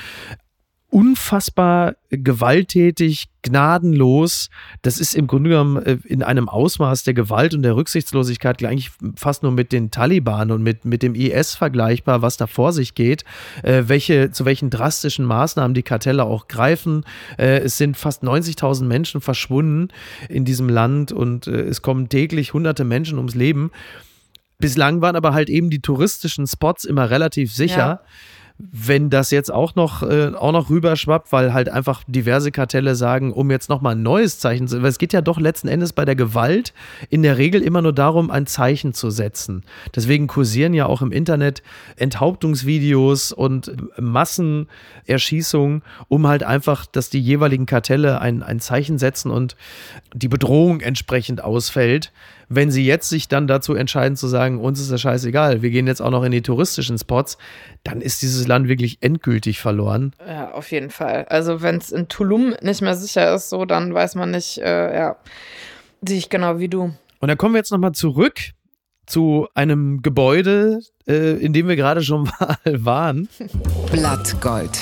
unfassbar 0.89 1.95
gewalttätig, 2.09 3.27
gnadenlos. 3.41 4.49
Das 4.81 4.99
ist 4.99 5.15
im 5.15 5.27
Grunde 5.27 5.49
genommen 5.49 5.83
äh, 5.83 5.97
in 6.05 6.23
einem 6.23 6.47
Ausmaß 6.47 7.03
der 7.03 7.13
Gewalt 7.13 7.53
und 7.53 7.61
der 7.61 7.75
Rücksichtslosigkeit 7.75 8.63
eigentlich 8.63 8.91
fast 9.15 9.43
nur 9.43 9.51
mit 9.51 9.73
den 9.73 9.91
Taliban 9.91 10.49
und 10.49 10.63
mit, 10.63 10.85
mit 10.85 11.03
dem 11.03 11.13
IS 11.13 11.55
vergleichbar, 11.55 12.21
was 12.21 12.37
da 12.37 12.47
vor 12.47 12.71
sich 12.71 12.95
geht, 12.95 13.25
äh, 13.63 13.83
welche, 13.87 14.31
zu 14.31 14.45
welchen 14.45 14.69
drastischen 14.69 15.25
Maßnahmen 15.25 15.73
die 15.73 15.83
Kartelle 15.83 16.23
auch 16.23 16.47
greifen. 16.47 17.03
Äh, 17.37 17.59
es 17.59 17.77
sind 17.77 17.97
fast 17.97 18.23
90.000 18.23 18.85
Menschen 18.85 19.19
verschwunden 19.19 19.89
in 20.29 20.45
diesem 20.45 20.69
Land 20.69 21.11
und 21.11 21.47
äh, 21.47 21.63
es 21.63 21.81
kommen 21.81 22.07
täglich 22.07 22.53
hunderte 22.53 22.85
Menschen 22.85 23.17
ums 23.17 23.35
Leben. 23.35 23.71
Bislang 24.57 25.01
waren 25.01 25.17
aber 25.17 25.33
halt 25.33 25.49
eben 25.49 25.69
die 25.69 25.81
touristischen 25.81 26.47
Spots 26.47 26.85
immer 26.85 27.09
relativ 27.09 27.53
sicher. 27.53 27.77
Ja 27.77 28.01
wenn 28.59 29.11
das 29.11 29.29
jetzt 29.29 29.53
auch 29.53 29.75
noch, 29.75 30.01
äh, 30.01 30.31
auch 30.33 30.51
noch 30.51 30.69
rüberschwappt, 30.69 31.31
weil 31.31 31.53
halt 31.53 31.69
einfach 31.69 32.03
diverse 32.07 32.51
Kartelle 32.51 32.95
sagen, 32.95 33.31
um 33.31 33.51
jetzt 33.51 33.69
nochmal 33.69 33.95
ein 33.95 34.01
neues 34.01 34.39
Zeichen 34.39 34.67
zu, 34.67 34.81
weil 34.81 34.89
es 34.89 34.97
geht 34.97 35.13
ja 35.13 35.21
doch 35.21 35.39
letzten 35.39 35.67
Endes 35.67 35.93
bei 35.93 36.05
der 36.05 36.15
Gewalt 36.15 36.73
in 37.09 37.21
der 37.21 37.37
Regel 37.37 37.61
immer 37.61 37.83
nur 37.83 37.93
darum, 37.93 38.31
ein 38.31 38.47
Zeichen 38.47 38.93
zu 38.93 39.11
setzen. 39.11 39.63
Deswegen 39.95 40.25
kursieren 40.25 40.73
ja 40.73 40.87
auch 40.87 41.03
im 41.03 41.11
Internet 41.11 41.61
Enthauptungsvideos 41.97 43.31
und 43.31 43.71
Massenerschießungen, 43.99 45.83
um 46.07 46.27
halt 46.27 46.41
einfach, 46.43 46.87
dass 46.87 47.11
die 47.11 47.21
jeweiligen 47.21 47.67
Kartelle 47.67 48.21
ein, 48.21 48.41
ein 48.41 48.59
Zeichen 48.59 48.97
setzen 48.97 49.29
und 49.29 49.55
die 50.13 50.29
Bedrohung 50.29 50.81
entsprechend 50.81 51.43
ausfällt. 51.43 52.11
Wenn 52.49 52.71
sie 52.71 52.85
jetzt 52.85 53.09
sich 53.09 53.27
dann 53.27 53.47
dazu 53.47 53.75
entscheiden 53.75 54.15
zu 54.15 54.27
sagen, 54.27 54.59
uns 54.59 54.79
ist 54.79 54.91
das 54.91 55.01
scheißegal, 55.01 55.61
wir 55.61 55.69
gehen 55.69 55.87
jetzt 55.87 56.01
auch 56.01 56.11
noch 56.11 56.23
in 56.23 56.31
die 56.31 56.41
touristischen 56.41 56.97
Spots, 56.97 57.37
dann 57.83 57.99
ist 58.01 58.21
dieses 58.21 58.47
Land 58.47 58.67
wirklich 58.67 58.99
endgültig 59.01 59.59
verloren. 59.59 60.13
Ja, 60.25 60.51
auf 60.51 60.71
jeden 60.71 60.89
Fall. 60.89 61.25
Also 61.29 61.61
wenn 61.61 61.77
es 61.77 61.91
in 61.91 62.07
Tulum 62.07 62.55
nicht 62.61 62.81
mehr 62.81 62.95
sicher 62.95 63.33
ist, 63.33 63.49
so, 63.49 63.65
dann 63.65 63.93
weiß 63.93 64.15
man 64.15 64.31
nicht, 64.31 64.59
äh, 64.59 64.95
ja, 64.95 65.17
sehe 66.01 66.17
ich 66.17 66.29
genau 66.29 66.59
wie 66.59 66.69
du. 66.69 66.93
Und 67.19 67.27
dann 67.27 67.37
kommen 67.37 67.53
wir 67.53 67.59
jetzt 67.59 67.71
nochmal 67.71 67.93
zurück 67.93 68.39
zu 69.05 69.47
einem 69.53 70.01
Gebäude, 70.01 70.81
äh, 71.07 71.33
in 71.37 71.53
dem 71.53 71.67
wir 71.67 71.75
gerade 71.75 72.01
schon 72.03 72.23
mal 72.39 72.57
waren. 72.65 73.27
Blattgold. 73.91 74.79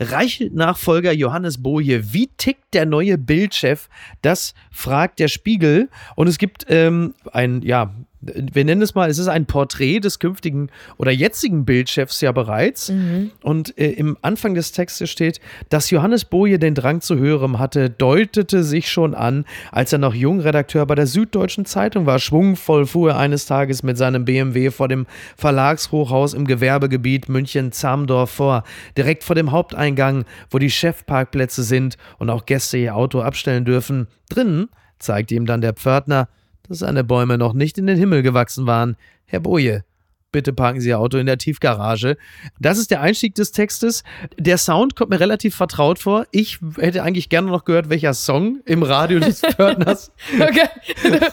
Reichelt-Nachfolger 0.00 1.12
Johannes 1.12 1.62
Boje, 1.62 2.12
wie 2.12 2.28
tickt 2.36 2.74
der 2.74 2.86
neue 2.86 3.18
Bildchef? 3.18 3.88
Das 4.22 4.54
fragt 4.70 5.18
der 5.18 5.28
Spiegel. 5.28 5.88
Und 6.16 6.28
es 6.28 6.38
gibt 6.38 6.66
ähm, 6.68 7.14
ein, 7.32 7.62
ja, 7.62 7.94
wir 8.20 8.64
nennen 8.64 8.82
es 8.82 8.94
mal, 8.94 9.08
es 9.08 9.18
ist 9.18 9.28
ein 9.28 9.46
Porträt 9.46 10.00
des 10.00 10.18
künftigen 10.18 10.70
oder 10.96 11.12
jetzigen 11.12 11.64
Bildchefs 11.64 12.20
ja 12.20 12.32
bereits. 12.32 12.90
Mhm. 12.90 13.30
Und 13.42 13.78
äh, 13.78 13.90
im 13.90 14.16
Anfang 14.22 14.54
des 14.54 14.72
Textes 14.72 15.10
steht, 15.10 15.40
dass 15.68 15.90
Johannes 15.90 16.24
Boje 16.24 16.58
den 16.58 16.74
Drang 16.74 17.00
zu 17.00 17.16
höherem 17.16 17.58
hatte, 17.58 17.90
deutete 17.90 18.64
sich 18.64 18.90
schon 18.90 19.14
an, 19.14 19.44
als 19.70 19.92
er 19.92 19.98
noch 19.98 20.14
Jungredakteur 20.14 20.84
bei 20.86 20.96
der 20.96 21.06
Süddeutschen 21.06 21.64
Zeitung 21.64 22.06
war. 22.06 22.18
Schwungvoll 22.18 22.86
fuhr 22.86 23.10
er 23.10 23.18
eines 23.18 23.46
Tages 23.46 23.82
mit 23.82 23.96
seinem 23.96 24.24
BMW 24.24 24.70
vor 24.70 24.88
dem 24.88 25.06
Verlagshochhaus 25.36 26.34
im 26.34 26.46
Gewerbegebiet 26.46 27.28
München-Zamdorf 27.28 28.30
vor, 28.30 28.64
direkt 28.96 29.22
vor 29.22 29.36
dem 29.36 29.52
Haupteingang, 29.52 30.24
wo 30.50 30.58
die 30.58 30.70
Chefparkplätze 30.70 31.62
sind 31.62 31.96
und 32.18 32.30
auch 32.30 32.46
Gäste 32.46 32.78
ihr 32.78 32.96
Auto 32.96 33.20
abstellen 33.20 33.64
dürfen. 33.64 34.08
Drinnen 34.28 34.68
zeigte 34.98 35.34
ihm 35.34 35.46
dann 35.46 35.60
der 35.60 35.74
Pförtner, 35.74 36.28
dass 36.68 36.80
seine 36.80 37.04
Bäume 37.04 37.38
noch 37.38 37.52
nicht 37.52 37.78
in 37.78 37.86
den 37.86 37.98
Himmel 37.98 38.22
gewachsen 38.22 38.66
waren. 38.66 38.96
Herr 39.26 39.40
Boje, 39.40 39.84
bitte 40.32 40.52
parken 40.52 40.80
Sie 40.80 40.90
Ihr 40.90 40.98
Auto 40.98 41.18
in 41.18 41.26
der 41.26 41.38
Tiefgarage. 41.38 42.16
Das 42.60 42.78
ist 42.78 42.90
der 42.90 43.00
Einstieg 43.00 43.34
des 43.34 43.52
Textes. 43.52 44.04
Der 44.38 44.58
Sound 44.58 44.94
kommt 44.94 45.10
mir 45.10 45.20
relativ 45.20 45.54
vertraut 45.54 45.98
vor. 45.98 46.26
Ich 46.30 46.58
hätte 46.78 47.02
eigentlich 47.02 47.28
gerne 47.28 47.48
noch 47.48 47.64
gehört, 47.64 47.88
welcher 47.88 48.14
Song 48.14 48.60
im 48.66 48.82
Radio 48.82 49.20
des 49.20 49.40
Pförtners. 49.54 50.12
okay. 50.34 50.68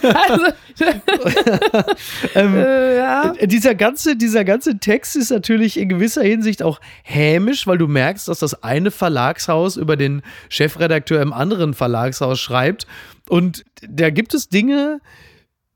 Also, 0.02 0.46
ähm, 2.34 2.56
äh, 2.56 2.96
ja. 2.96 3.34
dieser, 3.42 3.74
ganze, 3.74 4.16
dieser 4.16 4.44
ganze 4.44 4.78
Text 4.78 5.16
ist 5.16 5.30
natürlich 5.30 5.76
in 5.78 5.88
gewisser 5.88 6.22
Hinsicht 6.22 6.62
auch 6.62 6.80
hämisch, 7.02 7.66
weil 7.66 7.78
du 7.78 7.88
merkst, 7.88 8.28
dass 8.28 8.38
das 8.38 8.62
eine 8.62 8.90
Verlagshaus 8.90 9.76
über 9.76 9.96
den 9.96 10.22
Chefredakteur 10.48 11.20
im 11.20 11.32
anderen 11.32 11.74
Verlagshaus 11.74 12.40
schreibt. 12.40 12.86
Und 13.28 13.64
da 13.82 14.10
gibt 14.10 14.34
es 14.34 14.48
Dinge, 14.48 15.00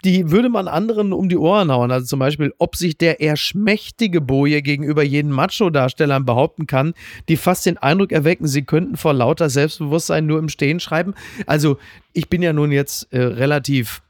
die 0.05 0.31
würde 0.31 0.49
man 0.49 0.69
anderen 0.69 1.13
um 1.13 1.29
die 1.29 1.37
Ohren 1.37 1.71
hauen. 1.71 1.91
Also 1.91 2.07
zum 2.07 2.19
Beispiel, 2.19 2.55
ob 2.59 2.77
sich 2.77 2.97
der 2.97 3.21
eher 3.21 3.37
schmächtige 3.37 4.21
Boje 4.21 4.63
gegenüber 4.63 5.03
jeden 5.03 5.31
Macho-Darstellern 5.31 6.25
behaupten 6.25 6.67
kann, 6.67 6.95
die 7.29 7.37
fast 7.37 7.67
den 7.67 7.79
Eindruck 7.79 8.13
erwecken, 8.13 8.47
sie 8.47 8.63
könnten 8.63 8.97
vor 8.97 9.13
lauter 9.13 9.51
Selbstbewusstsein 9.51 10.27
nur 10.27 10.39
im 10.39 10.49
Stehen 10.49 10.81
schreiben. 10.81 11.15
Also 11.47 11.79
ich 12.13 12.29
bin 12.29 12.43
ja 12.43 12.53
nun 12.53 12.73
jetzt 12.73 13.13
äh, 13.13 13.21
relativ 13.21 14.03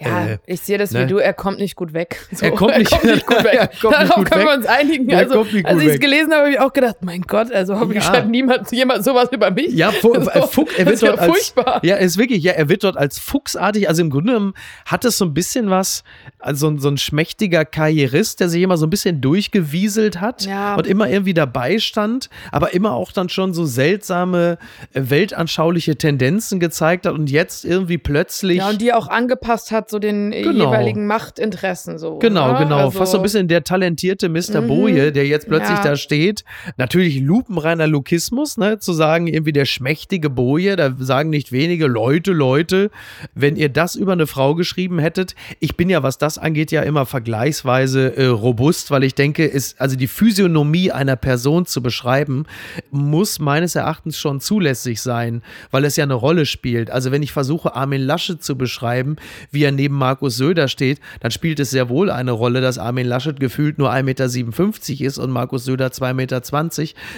ja, 0.00 0.26
äh, 0.26 0.38
ich 0.46 0.60
sehe 0.60 0.78
das 0.78 0.92
ne? 0.92 1.02
wie 1.02 1.06
du, 1.06 1.18
er 1.18 1.32
kommt 1.32 1.58
nicht 1.58 1.76
gut 1.76 1.92
weg. 1.92 2.20
So, 2.32 2.46
er, 2.46 2.52
kommt 2.52 2.78
nicht, 2.78 2.92
er 2.92 2.98
kommt 2.98 3.14
nicht 3.14 3.26
gut 3.26 3.44
weg. 3.44 3.70
Darauf 3.82 4.24
können 4.24 4.46
wir 4.46 4.54
uns 4.54 4.66
einigen. 4.66 5.08
Er 5.08 5.18
also, 5.18 5.40
als 5.64 5.82
ich 5.82 5.88
es 5.88 6.00
gelesen 6.00 6.32
habe, 6.32 6.42
habe 6.42 6.50
ich 6.50 6.60
auch 6.60 6.72
gedacht, 6.72 6.96
mein 7.00 7.22
Gott, 7.22 7.52
also 7.52 7.78
hoffentlich 7.78 8.04
ja. 8.04 8.10
schreibt 8.10 8.28
niemand 8.28 8.70
jemand 8.72 9.04
sowas 9.04 9.28
über 9.32 9.50
mich. 9.50 9.72
Ja, 9.72 9.92
so, 10.02 10.14
Fuch, 10.46 10.68
er 10.76 10.86
wird 10.86 11.02
dort 11.02 11.16
ja 11.16 11.20
als, 11.20 11.32
furchtbar. 11.32 11.80
Ja, 11.84 11.96
ist 11.96 12.18
wirklich, 12.18 12.42
ja, 12.42 12.52
er 12.52 12.68
wird 12.68 12.84
dort 12.84 12.96
als 12.96 13.18
fuchsartig, 13.18 13.88
also 13.88 14.02
im 14.02 14.10
Grunde 14.10 14.32
genommen 14.32 14.54
hat 14.86 15.04
es 15.04 15.18
so 15.18 15.24
ein 15.24 15.34
bisschen 15.34 15.70
was, 15.70 16.04
also 16.38 16.76
so 16.78 16.88
ein 16.88 16.98
schmächtiger 16.98 17.64
Karrierist, 17.64 18.40
der 18.40 18.48
sich 18.48 18.62
immer 18.62 18.76
so 18.76 18.86
ein 18.86 18.90
bisschen 18.90 19.20
durchgewieselt 19.20 20.20
hat 20.20 20.46
ja. 20.46 20.76
und 20.76 20.86
immer 20.86 21.08
irgendwie 21.08 21.34
dabei 21.34 21.78
stand, 21.78 22.30
aber 22.52 22.72
immer 22.74 22.92
auch 22.92 23.12
dann 23.12 23.28
schon 23.28 23.54
so 23.54 23.64
seltsame 23.66 24.58
äh, 24.92 25.02
weltanschauliche 25.04 25.96
Tendenzen 25.96 26.60
gezeigt 26.60 27.06
hat 27.06 27.14
und 27.14 27.30
jetzt 27.30 27.64
irgendwie 27.64 27.98
plötzlich. 27.98 28.58
Ja, 28.58 28.70
und 28.70 28.80
die 28.80 28.92
auch 28.92 29.08
angepasst 29.08 29.72
hat 29.72 29.87
so 29.90 29.98
den 29.98 30.32
äh, 30.32 30.42
genau. 30.42 30.66
jeweiligen 30.66 31.06
Machtinteressen 31.06 31.98
so. 31.98 32.18
Genau, 32.18 32.50
oder? 32.50 32.58
genau. 32.58 32.76
Also 32.86 32.98
Fast 32.98 33.12
so 33.12 33.18
ein 33.18 33.22
bisschen 33.22 33.48
der 33.48 33.64
talentierte 33.64 34.28
Mr. 34.28 34.60
Mhm. 34.60 34.68
Boje, 34.68 35.12
der 35.12 35.26
jetzt 35.26 35.48
plötzlich 35.48 35.78
ja. 35.78 35.84
da 35.84 35.96
steht. 35.96 36.44
Natürlich 36.76 37.20
lupenreiner 37.20 37.86
Lukismus, 37.86 38.56
ne, 38.56 38.78
zu 38.78 38.92
sagen, 38.92 39.26
irgendwie 39.26 39.52
der 39.52 39.64
schmächtige 39.64 40.30
Boje, 40.30 40.76
da 40.76 40.94
sagen 40.98 41.30
nicht 41.30 41.52
wenige 41.52 41.86
Leute, 41.86 42.32
Leute, 42.32 42.90
wenn 43.34 43.56
ihr 43.56 43.68
das 43.68 43.94
über 43.94 44.12
eine 44.12 44.26
Frau 44.26 44.54
geschrieben 44.54 44.98
hättet. 44.98 45.34
Ich 45.60 45.76
bin 45.76 45.88
ja, 45.88 46.02
was 46.02 46.18
das 46.18 46.38
angeht, 46.38 46.70
ja 46.70 46.82
immer 46.82 47.06
vergleichsweise 47.06 48.16
äh, 48.16 48.26
robust, 48.26 48.90
weil 48.90 49.04
ich 49.04 49.14
denke, 49.14 49.44
ist, 49.44 49.80
also 49.80 49.96
die 49.96 50.08
Physiognomie 50.08 50.92
einer 50.92 51.16
Person 51.16 51.66
zu 51.66 51.82
beschreiben, 51.82 52.44
muss 52.90 53.38
meines 53.38 53.74
Erachtens 53.74 54.18
schon 54.18 54.40
zulässig 54.40 55.00
sein, 55.00 55.42
weil 55.70 55.84
es 55.84 55.96
ja 55.96 56.04
eine 56.04 56.14
Rolle 56.14 56.46
spielt. 56.46 56.90
Also 56.90 57.10
wenn 57.10 57.22
ich 57.22 57.32
versuche, 57.32 57.74
Armin 57.74 58.02
Lasche 58.02 58.38
zu 58.38 58.56
beschreiben, 58.56 59.16
wie 59.50 59.64
er 59.64 59.77
neben 59.78 59.94
Markus 59.94 60.36
Söder 60.36 60.68
steht, 60.68 61.00
dann 61.20 61.30
spielt 61.30 61.60
es 61.60 61.70
sehr 61.70 61.88
wohl 61.88 62.10
eine 62.10 62.32
Rolle, 62.32 62.60
dass 62.60 62.78
Armin 62.78 63.06
Laschet 63.06 63.38
gefühlt 63.40 63.78
nur 63.78 63.90
1,57 63.90 64.02
Meter 64.02 65.06
ist 65.06 65.18
und 65.18 65.30
Markus 65.30 65.64
Söder 65.64 65.86
2,20 65.86 66.14
Meter. 66.14 66.42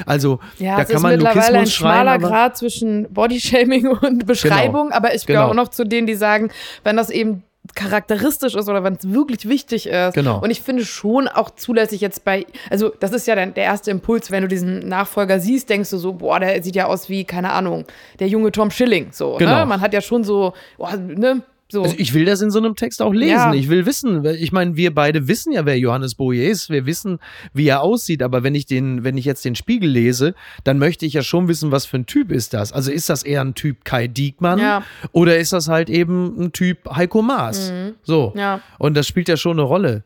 Also 0.07 0.39
ja, 0.59 0.77
da 0.77 0.85
kann 0.85 1.03
man 1.03 1.19
Lukismus 1.19 1.49
ein 1.49 1.67
schmaler 1.67 2.19
Grad 2.19 2.57
zwischen 2.57 3.13
Bodyshaming 3.13 3.89
und 4.03 4.27
Beschreibung, 4.27 4.89
genau. 4.89 4.97
aber 4.97 5.15
ich 5.15 5.27
gehöre 5.27 5.43
genau. 5.43 5.51
auch 5.51 5.57
noch 5.57 5.69
zu 5.69 5.85
denen, 5.85 6.07
die 6.07 6.15
sagen, 6.15 6.51
wenn 6.85 6.97
das 6.97 7.11
eben 7.11 7.43
charakteristisch 7.75 8.55
ist 8.55 8.69
oder 8.69 8.83
wenn 8.85 8.95
es 8.95 9.13
wirklich 9.13 9.49
wichtig 9.49 9.87
ist. 9.87 10.15
Genau. 10.15 10.41
Und 10.41 10.51
ich 10.51 10.61
finde 10.63 10.85
schon 10.85 11.29
auch 11.29 11.51
zulässig 11.51 12.01
jetzt 12.01 12.25
bei, 12.25 12.47
also 12.71 12.91
das 13.01 13.13
ist 13.13 13.27
ja 13.27 13.35
dann 13.35 13.55
der 13.55 13.65
erste 13.65 13.91
Impuls, 13.91 14.31
wenn 14.31 14.43
du 14.43 14.49
diesen 14.49 14.81
Nachfolger 14.81 15.41
siehst, 15.41 15.69
denkst 15.71 15.91
du 15.91 15.99
so, 15.99 16.15
boah, 16.15 16.41
der 16.41 16.63
sieht 16.63 16.75
ja 16.75 16.87
aus 16.87 17.09
wie, 17.09 17.25
keine 17.25 17.53
Ahnung, 17.53 17.85
der 18.19 18.29
junge 18.29 18.53
Tom 18.53 18.71
Schilling. 18.71 19.09
So, 19.13 19.33
ne? 19.33 19.39
genau. 19.39 19.59
ne? 19.61 19.67
Man 19.67 19.81
hat 19.81 19.95
ja 19.95 20.01
schon 20.01 20.25
so, 20.25 20.53
boah, 20.79 20.97
ne? 20.97 21.43
So. 21.71 21.83
Also 21.83 21.95
ich 21.99 22.15
will 22.15 22.25
das 22.25 22.41
in 22.41 22.51
so 22.51 22.59
einem 22.59 22.75
Text 22.77 23.01
auch 23.03 23.13
lesen. 23.13 23.31
Ja. 23.33 23.55
Ich 23.55 23.69
will 23.69 23.87
wissen, 23.87 24.25
ich 24.25 24.53
meine, 24.53 24.77
wir 24.77 24.95
beide 24.95 25.29
wissen 25.29 25.53
ja, 25.53 25.65
wer 25.67 25.79
Johannes 25.79 26.15
Boje 26.15 26.45
ist. 26.49 26.71
Wir 26.71 26.87
wissen, 26.87 27.19
wie 27.53 27.67
er 27.69 27.83
aussieht. 27.83 28.23
Aber 28.23 28.43
wenn 28.43 28.55
ich 28.55 28.67
den, 28.67 29.05
wenn 29.05 29.17
ich 29.17 29.25
jetzt 29.25 29.45
den 29.45 29.55
Spiegel 29.55 29.89
lese, 29.89 30.35
dann 30.65 30.79
möchte 30.79 31.07
ich 31.07 31.13
ja 31.15 31.23
schon 31.23 31.49
wissen, 31.49 31.71
was 31.71 31.87
für 31.87 31.99
ein 31.99 32.07
Typ 32.07 32.31
ist 32.33 32.55
das. 32.55 32.73
Also 32.73 32.91
ist 32.91 33.09
das 33.09 33.23
eher 33.23 33.41
ein 33.43 33.55
Typ 33.55 33.85
Kai 33.85 34.07
Diekmann 34.09 34.59
Ja. 34.59 34.83
oder 35.13 35.39
ist 35.39 35.53
das 35.53 35.69
halt 35.69 35.91
eben 35.91 36.35
ein 36.39 36.53
Typ 36.53 36.79
Heiko 36.95 37.23
Maas? 37.23 37.73
So. 38.03 38.33
Mhm. 38.35 38.41
Ja. 38.41 38.61
Und 38.79 38.97
das 38.97 39.07
spielt 39.07 39.29
ja 39.29 39.37
schon 39.37 39.53
eine 39.53 39.63
Rolle. 39.63 40.05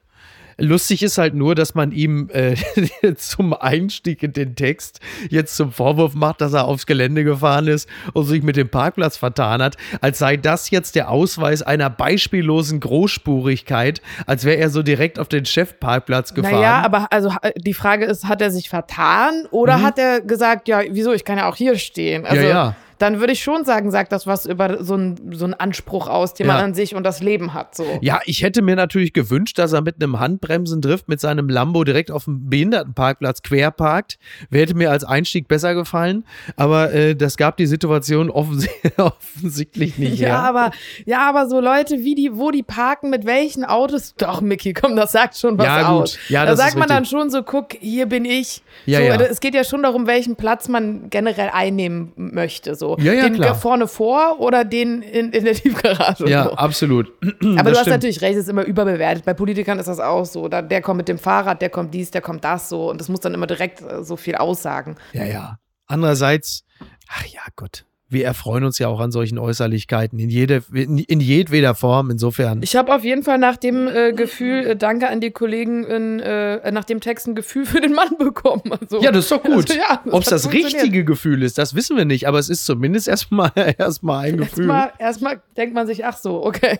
Lustig 0.58 1.02
ist 1.02 1.18
halt 1.18 1.34
nur, 1.34 1.54
dass 1.54 1.74
man 1.74 1.92
ihm 1.92 2.28
äh, 2.32 2.54
zum 3.16 3.52
Einstieg 3.54 4.22
in 4.22 4.32
den 4.32 4.54
Text 4.56 5.00
jetzt 5.30 5.56
zum 5.56 5.72
Vorwurf 5.72 6.14
macht, 6.14 6.40
dass 6.40 6.52
er 6.52 6.66
aufs 6.66 6.86
Gelände 6.86 7.24
gefahren 7.24 7.66
ist 7.68 7.88
und 8.12 8.24
sich 8.24 8.42
mit 8.42 8.56
dem 8.56 8.68
Parkplatz 8.68 9.16
vertan 9.16 9.62
hat, 9.62 9.76
als 10.00 10.18
sei 10.18 10.36
das 10.36 10.70
jetzt 10.70 10.94
der 10.94 11.10
Ausweis 11.10 11.62
einer 11.62 11.90
beispiellosen 11.90 12.80
Großspurigkeit, 12.80 14.00
als 14.26 14.44
wäre 14.44 14.56
er 14.58 14.70
so 14.70 14.82
direkt 14.82 15.18
auf 15.18 15.28
den 15.28 15.44
Chefparkplatz 15.44 16.34
gefahren. 16.34 16.54
Naja, 16.54 16.82
aber 16.82 17.08
also 17.10 17.32
die 17.56 17.74
Frage 17.74 18.04
ist, 18.04 18.24
hat 18.26 18.40
er 18.40 18.50
sich 18.50 18.68
vertan 18.68 19.46
oder 19.50 19.82
hat 19.82 19.98
er 19.98 20.20
gesagt, 20.20 20.68
ja, 20.68 20.82
wieso, 20.90 21.12
ich 21.12 21.24
kann 21.24 21.38
ja 21.38 21.48
auch 21.48 21.56
hier 21.56 21.76
stehen? 21.78 22.26
Also, 22.26 22.42
Mhm. 22.42 22.48
ja. 22.48 22.76
Dann 22.98 23.20
würde 23.20 23.32
ich 23.32 23.42
schon 23.42 23.64
sagen, 23.64 23.90
sagt 23.90 24.12
das 24.12 24.26
was 24.26 24.46
über 24.46 24.82
so 24.84 24.94
einen 24.94 25.32
so 25.32 25.44
einen 25.44 25.54
Anspruch 25.54 26.08
aus, 26.08 26.34
den 26.34 26.46
man 26.46 26.56
Ja. 26.58 26.64
an 26.64 26.74
sich 26.74 26.94
und 26.94 27.04
das 27.04 27.20
Leben 27.20 27.54
hat. 27.54 27.74
So. 27.74 27.84
Ja, 28.00 28.20
ich 28.24 28.42
hätte 28.42 28.62
mir 28.62 28.76
natürlich 28.76 29.12
gewünscht, 29.12 29.58
dass 29.58 29.72
er 29.72 29.82
mit 29.82 30.02
einem 30.02 30.20
Handbremsendrift 30.20 31.08
mit 31.08 31.20
seinem 31.20 31.48
Lambo 31.48 31.84
direkt 31.84 32.10
auf 32.10 32.24
dem 32.24 32.48
Behindertenparkplatz 32.50 33.42
quer 33.42 33.70
parkt. 33.70 34.18
Hätte 34.50 34.74
mir 34.74 34.90
als 34.90 35.04
Einstieg 35.04 35.48
besser 35.48 35.74
gefallen. 35.74 36.24
Aber 36.56 36.92
äh, 36.92 37.14
das 37.16 37.36
gab 37.36 37.56
die 37.56 37.66
Situation 37.66 38.30
offens 38.30 38.68
offensichtlich 38.96 39.98
nicht 39.98 40.18
Ja, 40.18 40.28
her. 40.28 40.38
aber 40.42 40.70
ja, 41.06 41.28
aber 41.28 41.48
so 41.48 41.60
Leute, 41.60 41.98
wie 42.04 42.14
die, 42.14 42.36
wo 42.36 42.50
die 42.50 42.62
parken, 42.62 43.10
mit 43.10 43.26
welchen 43.26 43.64
Autos, 43.64 44.14
doch, 44.16 44.40
Mickey, 44.40 44.72
komm, 44.72 44.96
das 44.96 45.12
sagt 45.12 45.36
schon 45.36 45.58
was 45.58 45.66
Ja, 45.66 45.82
gut. 45.90 46.02
aus. 46.02 46.18
Ja, 46.28 46.44
da 46.46 46.56
sagt 46.56 46.74
man 46.74 46.82
richtig. 46.82 46.96
dann 46.96 47.04
schon 47.06 47.30
so, 47.30 47.42
guck, 47.42 47.72
hier 47.80 48.06
bin 48.06 48.24
ich. 48.24 48.62
Ja, 48.86 48.98
so, 48.98 49.04
ja. 49.04 49.14
Es 49.16 49.40
geht 49.40 49.54
ja 49.54 49.64
schon 49.64 49.82
darum, 49.82 50.06
welchen 50.06 50.36
Platz 50.36 50.68
man 50.68 51.10
generell 51.10 51.50
einnehmen 51.52 52.12
möchte. 52.16 52.74
So. 52.74 52.83
Ja, 52.98 53.12
ja, 53.12 53.24
den 53.24 53.34
klar. 53.34 53.54
vorne 53.54 53.86
vor 53.88 54.40
oder 54.40 54.64
den 54.64 55.02
in, 55.02 55.32
in 55.32 55.44
der 55.44 55.54
Tiefgarage. 55.60 56.28
Ja, 56.28 56.44
so. 56.44 56.50
absolut. 56.52 57.06
Aber 57.22 57.30
Das 57.40 57.42
du 57.42 57.70
hast 57.70 57.78
stimmt. 57.80 57.86
natürlich 57.96 58.20
recht, 58.22 58.34
es 58.36 58.44
ist 58.44 58.48
immer 58.48 58.64
überbewertet. 58.64 59.24
Bei 59.24 59.34
Politikern 59.34 59.78
ist 59.78 59.86
das 59.86 60.00
auch 60.00 60.24
so. 60.24 60.48
Da, 60.48 60.62
der 60.62 60.80
kommt 60.82 60.98
mit 60.98 61.08
dem 61.08 61.18
Fahrrad, 61.18 61.60
der 61.62 61.70
kommt 61.70 61.92
dies, 61.94 62.10
der 62.10 62.20
kommt 62.20 62.44
das 62.44 62.68
so. 62.68 62.90
Und 62.90 63.00
das 63.00 63.08
muss 63.08 63.20
dann 63.20 63.34
immer 63.34 63.46
direkt 63.46 63.80
äh, 63.82 64.02
so 64.04 64.16
viel 64.16 64.34
aussagen. 64.36 64.96
Ja, 65.12 65.24
ja. 65.24 65.58
Andererseits, 65.86 66.64
ach 67.08 67.24
ja, 67.26 67.40
Gott. 67.56 67.84
Wir 68.14 68.24
erfreuen 68.24 68.64
uns 68.64 68.78
ja 68.78 68.88
auch 68.88 69.00
an 69.00 69.12
solchen 69.12 69.38
Äußerlichkeiten 69.38 70.18
in, 70.18 70.30
jede, 70.30 70.62
in, 70.72 70.98
in 70.98 71.20
jedweder 71.20 71.74
Form. 71.74 72.10
Insofern. 72.10 72.62
Ich 72.62 72.76
habe 72.76 72.94
auf 72.94 73.04
jeden 73.04 73.22
Fall 73.22 73.38
nach 73.38 73.56
dem 73.56 73.86
äh, 73.88 74.12
Gefühl, 74.12 74.66
äh, 74.66 74.76
danke 74.76 75.08
an 75.08 75.20
die 75.20 75.30
Kollegen, 75.30 75.84
in, 75.84 76.20
äh, 76.20 76.70
nach 76.72 76.84
dem 76.84 77.00
Text 77.00 77.26
ein 77.26 77.34
Gefühl 77.34 77.66
für 77.66 77.80
den 77.80 77.92
Mann 77.92 78.16
bekommen. 78.18 78.62
Also, 78.80 79.02
Ja, 79.02 79.12
das 79.12 79.24
ist 79.24 79.32
doch 79.32 79.42
gut. 79.42 79.70
Also, 79.70 79.74
ja, 79.74 80.00
Ob 80.10 80.22
es 80.22 80.28
das 80.30 80.50
richtige 80.52 81.04
Gefühl 81.04 81.42
ist, 81.42 81.58
das 81.58 81.74
wissen 81.74 81.96
wir 81.96 82.04
nicht, 82.04 82.26
aber 82.26 82.38
es 82.38 82.48
ist 82.48 82.64
zumindest 82.64 83.08
erstmal 83.08 83.52
erstmal 83.78 84.26
ein 84.26 84.36
Gefühl. 84.38 84.70
Erstmal, 84.70 84.92
erstmal 84.98 85.42
denkt 85.56 85.74
man 85.74 85.86
sich, 85.86 86.04
ach 86.04 86.16
so, 86.16 86.44
okay. 86.44 86.78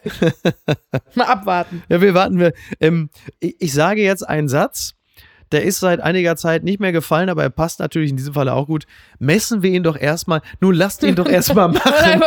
Mal 1.14 1.24
abwarten. 1.24 1.82
Ja, 1.89 2.01
wir 2.01 2.14
warten. 2.14 2.39
Wir, 2.39 2.53
ähm, 2.80 3.11
ich, 3.41 3.57
ich 3.59 3.72
sage 3.72 4.03
jetzt 4.03 4.22
einen 4.26 4.49
Satz, 4.49 4.95
der 5.55 5.63
ist 5.63 5.79
seit 5.79 6.01
einiger 6.01 6.35
Zeit 6.35 6.65
nicht 6.65 6.81
mehr 6.81 6.91
gefallen, 6.91 7.29
aber 7.29 7.45
er 7.45 7.51
passt 7.51 7.79
natürlich 7.79 8.11
in 8.11 8.17
diesem 8.17 8.35
Falle 8.35 8.53
auch 8.53 8.67
gut. 8.67 8.87
Messen 9.21 9.63
wir 9.63 9.71
ihn 9.71 9.85
doch 9.85 9.97
erstmal. 9.97 10.43
Nun 10.61 10.75
lasst 10.75 11.05
ihn 11.05 11.15
doch 11.15 11.29
erstmal 11.29 11.69
machen. 11.73 12.23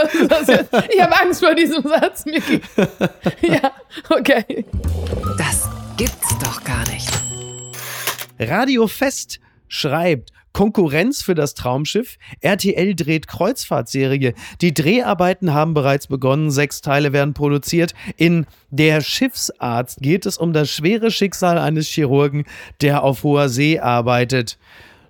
Ich 0.89 1.01
habe 1.01 1.21
Angst 1.21 1.43
vor 1.43 1.53
diesem 1.53 1.83
Satz, 1.83 2.25
Miki. 2.25 2.61
ja, 3.41 3.71
okay. 4.09 4.65
Das 5.37 5.67
gibt's 5.97 6.37
doch 6.39 6.63
gar 6.63 6.87
nicht. 6.89 7.09
Radio 8.39 8.87
Fest 8.87 9.41
schreibt. 9.67 10.31
Konkurrenz 10.57 11.21
für 11.21 11.35
das 11.35 11.53
Traumschiff. 11.53 12.17
RTL 12.41 12.95
dreht 12.95 13.27
Kreuzfahrtserie. 13.27 14.33
Die 14.59 14.73
Dreharbeiten 14.73 15.53
haben 15.53 15.75
bereits 15.75 16.07
begonnen. 16.07 16.49
Sechs 16.49 16.81
Teile 16.81 17.13
werden 17.13 17.35
produziert. 17.35 17.93
In 18.15 18.47
Der 18.71 19.01
Schiffsarzt 19.01 19.99
geht 20.01 20.25
es 20.25 20.39
um 20.39 20.53
das 20.53 20.71
schwere 20.71 21.11
Schicksal 21.11 21.59
eines 21.59 21.87
Chirurgen, 21.89 22.45
der 22.81 23.03
auf 23.03 23.21
hoher 23.21 23.49
See 23.49 23.77
arbeitet. 23.77 24.57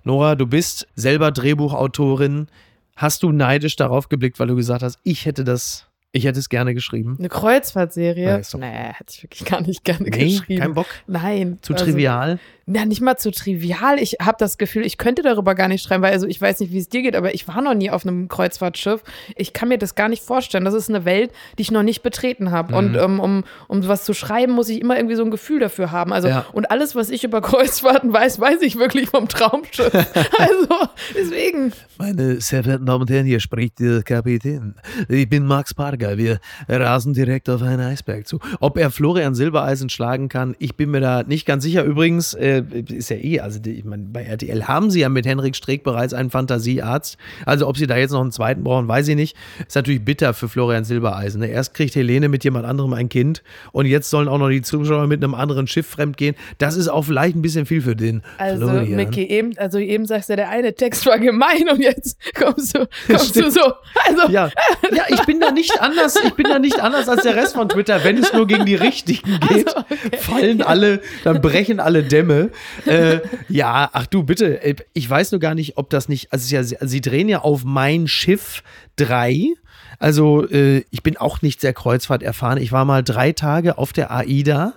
Nora, 0.04 0.34
du 0.34 0.46
bist 0.46 0.86
selber 0.96 1.30
Drehbuchautorin. 1.30 2.48
Hast 2.94 3.22
du 3.22 3.32
neidisch 3.32 3.76
darauf 3.76 4.10
geblickt, 4.10 4.38
weil 4.38 4.48
du 4.48 4.54
gesagt 4.56 4.82
hast, 4.82 4.98
ich 5.02 5.24
hätte 5.24 5.44
das, 5.44 5.86
ich 6.12 6.24
hätte 6.24 6.38
es 6.38 6.48
gerne 6.48 6.74
geschrieben? 6.74 7.16
Eine 7.18 7.28
Kreuzfahrtserie? 7.28 8.40
Nee, 8.54 8.66
hätte 8.66 9.12
ich 9.14 9.22
wirklich 9.22 9.44
gar 9.44 9.60
nicht 9.60 9.84
gerne 9.84 10.04
Nee, 10.08 10.10
geschrieben. 10.36 10.60
kein 10.60 10.74
Bock. 10.74 10.86
Nein. 11.06 11.58
Zu 11.62 11.74
also- 11.74 11.84
trivial? 11.84 12.38
Ja, 12.70 12.84
nicht 12.84 13.00
mal 13.00 13.16
zu 13.16 13.30
trivial. 13.30 13.98
Ich 13.98 14.16
habe 14.20 14.36
das 14.38 14.58
Gefühl, 14.58 14.84
ich 14.84 14.98
könnte 14.98 15.22
darüber 15.22 15.54
gar 15.54 15.68
nicht 15.68 15.82
schreiben, 15.82 16.02
weil 16.02 16.12
also 16.12 16.26
ich 16.26 16.38
weiß 16.38 16.60
nicht, 16.60 16.70
wie 16.70 16.76
es 16.76 16.90
dir 16.90 17.00
geht, 17.00 17.16
aber 17.16 17.32
ich 17.32 17.48
war 17.48 17.62
noch 17.62 17.72
nie 17.72 17.88
auf 17.90 18.04
einem 18.06 18.28
Kreuzfahrtschiff. 18.28 19.02
Ich 19.36 19.54
kann 19.54 19.70
mir 19.70 19.78
das 19.78 19.94
gar 19.94 20.10
nicht 20.10 20.22
vorstellen. 20.22 20.66
Das 20.66 20.74
ist 20.74 20.90
eine 20.90 21.06
Welt, 21.06 21.30
die 21.56 21.62
ich 21.62 21.70
noch 21.70 21.82
nicht 21.82 22.02
betreten 22.02 22.50
habe. 22.50 22.74
Und 22.76 22.92
Mhm. 22.92 22.98
ähm, 22.98 23.20
um, 23.20 23.44
um 23.68 23.88
was 23.88 24.04
zu 24.04 24.12
schreiben, 24.12 24.52
muss 24.52 24.68
ich 24.68 24.82
immer 24.82 24.96
irgendwie 24.98 25.14
so 25.14 25.24
ein 25.24 25.30
Gefühl 25.30 25.60
dafür 25.60 25.92
haben. 25.92 26.12
Also 26.12 26.28
Ja. 26.28 26.44
und 26.52 26.70
alles, 26.70 26.94
was 26.94 27.08
ich 27.08 27.24
über 27.24 27.40
Kreuzfahrten 27.40 28.12
weiß, 28.12 28.38
weiß 28.38 28.60
ich 28.60 28.76
wirklich 28.78 29.08
vom 29.08 29.28
Traumschiff. 29.28 29.90
also 30.38 30.68
deswegen. 31.14 31.72
Meine 31.96 32.38
sehr 32.42 32.62
verehrten 32.64 32.84
Damen 32.84 33.00
und 33.00 33.10
Herren, 33.10 33.24
hier 33.24 33.40
spricht 33.40 33.80
der 33.80 34.02
Kapitän. 34.02 34.74
Ich 35.08 35.26
bin 35.26 35.46
Max 35.46 35.72
Parger. 35.98 36.18
Wir 36.18 36.40
rasen 36.68 37.12
direkt 37.14 37.48
auf 37.50 37.62
einen 37.62 37.80
Eisberg 37.80 38.26
zu. 38.26 38.38
Ob 38.60 38.78
er 38.78 38.90
Florian 38.90 39.34
Silbereisen 39.34 39.88
schlagen 39.88 40.28
kann, 40.28 40.54
ich 40.58 40.76
bin 40.76 40.90
mir 40.90 41.00
da 41.00 41.22
nicht 41.22 41.46
ganz 41.46 41.64
sicher. 41.64 41.84
Übrigens, 41.84 42.34
äh, 42.34 42.62
ist 42.88 43.10
ja 43.10 43.16
eh, 43.16 43.40
also 43.40 43.60
ich 43.64 43.84
meine, 43.84 44.04
bei 44.04 44.22
RTL 44.24 44.64
haben 44.66 44.90
sie 44.90 45.00
ja 45.00 45.08
mit 45.08 45.26
Henrik 45.26 45.56
Streeck 45.56 45.82
bereits 45.82 46.14
einen 46.14 46.30
Fantasiearzt. 46.30 47.16
Also 47.44 47.66
ob 47.68 47.76
sie 47.76 47.86
da 47.86 47.96
jetzt 47.96 48.12
noch 48.12 48.20
einen 48.20 48.32
zweiten 48.32 48.64
brauchen, 48.64 48.88
weiß 48.88 49.08
ich 49.08 49.16
nicht. 49.16 49.36
Ist 49.66 49.74
natürlich 49.74 50.04
bitter 50.04 50.34
für 50.34 50.48
Florian 50.48 50.84
Silbereisen. 50.84 51.40
ne? 51.40 51.48
Erst 51.48 51.74
kriegt 51.74 51.94
Helene 51.94 52.28
mit 52.28 52.44
jemand 52.44 52.66
anderem 52.66 52.92
ein 52.92 53.08
Kind 53.08 53.42
und 53.72 53.86
jetzt 53.86 54.10
sollen 54.10 54.28
auch 54.28 54.38
noch 54.38 54.48
die 54.50 54.62
Zuschauer 54.62 55.06
mit 55.06 55.22
einem 55.22 55.34
anderen 55.34 55.66
Schiff 55.66 55.86
fremdgehen. 55.86 56.34
Das 56.58 56.76
ist 56.76 56.88
auch 56.88 57.02
vielleicht 57.02 57.36
ein 57.36 57.42
bisschen 57.42 57.66
viel 57.66 57.82
für 57.82 57.96
den 57.96 58.22
Also, 58.38 58.68
Florian. 58.68 58.96
Micky, 58.96 59.24
eben, 59.24 59.56
also 59.58 59.78
eben 59.78 60.06
sagst 60.06 60.30
du, 60.30 60.36
der 60.36 60.48
eine 60.50 60.74
Text 60.74 61.06
war 61.06 61.18
gemein 61.18 61.68
und 61.70 61.80
jetzt 61.80 62.18
kommst 62.34 62.76
du, 62.76 62.86
kommst 63.06 63.36
du 63.36 63.50
so. 63.50 63.60
Also, 64.06 64.30
Ja, 64.32 64.50
ja, 64.94 65.04
ich 65.08 65.24
bin 65.26 65.40
da 65.40 65.50
nicht 65.58 65.80
anders, 65.88 66.16
ich 66.24 66.34
bin 66.34 66.46
da 66.48 66.58
nicht 66.58 66.80
anders 66.80 67.08
als 67.08 67.22
der 67.22 67.36
Rest 67.36 67.54
von 67.54 67.68
Twitter. 67.68 68.04
Wenn 68.04 68.18
es 68.18 68.32
nur 68.32 68.46
gegen 68.46 68.66
die 68.66 68.74
Richtigen 68.74 69.40
geht, 69.48 69.74
fallen 70.18 70.62
alle, 70.62 71.00
dann 71.24 71.40
brechen 71.40 71.80
alle 71.80 72.02
Dämme. 72.02 72.50
Äh, 72.86 73.20
ja, 73.48 73.88
ach 73.92 74.06
du, 74.06 74.22
bitte, 74.22 74.62
äh, 74.62 74.76
ich 74.92 75.08
weiß 75.08 75.32
nur 75.32 75.40
gar 75.40 75.54
nicht, 75.54 75.76
ob 75.76 75.90
das 75.90 76.08
nicht, 76.08 76.32
also 76.32 76.54
ja, 76.54 76.62
sie 76.62 77.00
drehen 77.00 77.28
ja 77.28 77.40
auf 77.40 77.64
mein 77.64 78.06
Schiff 78.08 78.62
3. 78.96 79.54
Also 80.00 80.48
äh, 80.48 80.84
ich 80.90 81.02
bin 81.02 81.16
auch 81.16 81.42
nicht 81.42 81.60
sehr 81.60 81.72
Kreuzfahrt 81.72 82.22
erfahren. 82.22 82.58
Ich 82.58 82.70
war 82.70 82.84
mal 82.84 83.02
drei 83.02 83.32
Tage 83.32 83.78
auf 83.78 83.92
der 83.92 84.12
AIDA 84.12 84.74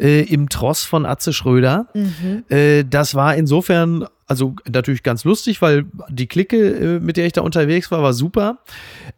äh, 0.00 0.22
im 0.22 0.48
Tross 0.48 0.84
von 0.84 1.06
Atze 1.06 1.32
Schröder. 1.32 1.86
Äh, 2.48 2.84
das 2.84 3.14
war 3.14 3.36
insofern, 3.36 4.06
also 4.28 4.54
natürlich 4.70 5.02
ganz 5.02 5.24
lustig, 5.24 5.62
weil 5.62 5.86
die 6.10 6.26
Clique, 6.26 6.56
äh, 6.56 7.00
mit 7.00 7.16
der 7.16 7.26
ich 7.26 7.32
da 7.32 7.40
unterwegs 7.40 7.90
war, 7.90 8.02
war 8.02 8.12
super. 8.12 8.58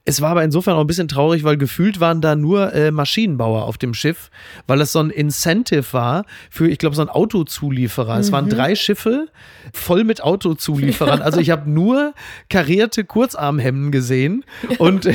Es 0.04 0.20
war 0.20 0.30
aber 0.30 0.44
insofern 0.44 0.74
auch 0.76 0.80
ein 0.82 0.86
bisschen 0.86 1.08
traurig, 1.08 1.42
weil 1.42 1.56
gefühlt 1.56 1.98
waren 1.98 2.20
da 2.20 2.36
nur 2.36 2.72
äh, 2.72 2.92
Maschinenbauer 2.92 3.64
auf 3.64 3.76
dem 3.76 3.92
Schiff, 3.92 4.30
weil 4.68 4.80
es 4.80 4.92
so 4.92 5.00
ein 5.00 5.10
Incentive 5.10 5.92
war 5.92 6.24
für, 6.48 6.68
ich 6.68 6.78
glaube, 6.78 6.94
so 6.94 7.02
ein 7.02 7.08
Autozulieferer. 7.08 8.18
Es 8.20 8.30
waren 8.30 8.48
drei 8.48 8.76
Schiffe 8.76 9.26
voll 9.72 10.04
mit 10.04 10.22
Autozulieferern. 10.22 11.22
Also 11.22 11.40
ich 11.40 11.50
habe 11.50 11.68
nur 11.68 12.14
karierte 12.48 13.04
Kurzarmhemden 13.04 13.90
gesehen 13.90 14.44
und, 14.78 15.06
äh, 15.06 15.14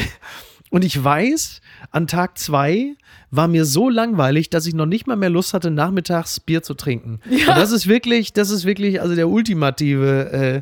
und 0.71 0.83
ich 0.83 1.01
weiß, 1.01 1.61
an 1.91 2.07
Tag 2.07 2.37
zwei 2.37 2.95
war 3.31 3.47
mir 3.47 3.65
so 3.65 3.89
langweilig, 3.89 4.49
dass 4.49 4.65
ich 4.65 4.73
noch 4.73 4.85
nicht 4.85 5.07
mal 5.07 5.15
mehr 5.15 5.29
Lust 5.29 5.53
hatte, 5.53 5.71
nachmittags 5.71 6.39
Bier 6.39 6.63
zu 6.63 6.73
trinken. 6.73 7.19
Und 7.29 7.47
das 7.47 7.71
ist 7.71 7.87
wirklich, 7.87 8.33
das 8.33 8.49
ist 8.49 8.65
wirklich, 8.65 9.01
also 9.01 9.15
der 9.15 9.29
ultimative, 9.29 10.31
äh, 10.31 10.61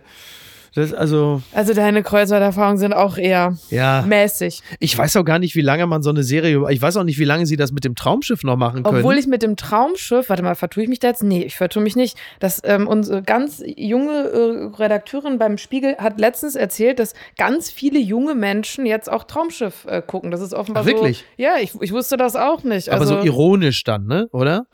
das, 0.75 0.93
also, 0.93 1.41
also 1.53 1.73
deine 1.73 2.01
Kreuzfahrterfahrungen 2.01 2.77
sind 2.77 2.93
auch 2.93 3.17
eher 3.17 3.57
ja. 3.69 4.03
mäßig. 4.07 4.61
Ich 4.79 4.97
weiß 4.97 5.15
auch 5.17 5.23
gar 5.23 5.37
nicht, 5.37 5.55
wie 5.55 5.61
lange 5.61 5.85
man 5.85 6.01
so 6.01 6.09
eine 6.09 6.23
Serie, 6.23 6.65
ich 6.71 6.81
weiß 6.81 6.97
auch 6.97 7.03
nicht, 7.03 7.19
wie 7.19 7.25
lange 7.25 7.45
sie 7.45 7.57
das 7.57 7.71
mit 7.71 7.85
dem 7.85 7.95
Traumschiff 7.95 8.43
noch 8.43 8.57
machen 8.57 8.83
können. 8.83 8.97
Obwohl 8.97 9.17
ich 9.17 9.27
mit 9.27 9.43
dem 9.43 9.55
Traumschiff, 9.55 10.29
warte 10.29 10.41
mal, 10.41 10.55
vertue 10.55 10.83
ich 10.83 10.89
mich 10.89 10.99
da 10.99 11.09
jetzt? 11.09 11.23
Nee, 11.23 11.43
ich 11.43 11.55
vertue 11.55 11.83
mich 11.83 11.95
nicht. 11.95 12.17
Dass 12.39 12.59
ähm, 12.63 12.87
unsere 12.87 13.21
ganz 13.21 13.61
junge 13.65 14.11
äh, 14.11 14.75
Redakteurin 14.75 15.37
beim 15.37 15.59
Spiegel 15.59 15.95
hat 15.97 16.19
letztens 16.19 16.55
erzählt, 16.55 16.97
dass 16.97 17.13
ganz 17.37 17.69
viele 17.69 17.99
junge 17.99 18.33
Menschen 18.33 18.85
jetzt 18.87 19.11
auch 19.11 19.25
Traumschiff 19.25 19.85
äh, 19.85 20.01
gucken. 20.01 20.31
Das 20.31 20.41
ist 20.41 20.53
offenbar 20.53 20.83
Ach, 20.83 20.87
wirklich? 20.87 21.19
so. 21.19 21.43
Ja, 21.43 21.57
ich, 21.61 21.73
ich 21.81 21.91
wusste 21.91 22.17
das 22.17 22.35
auch 22.35 22.63
nicht. 22.63 22.89
aber 22.89 23.01
also, 23.01 23.19
so 23.19 23.25
ironisch 23.25 23.83
dann, 23.83 24.07
ne? 24.07 24.27
Oder? 24.31 24.65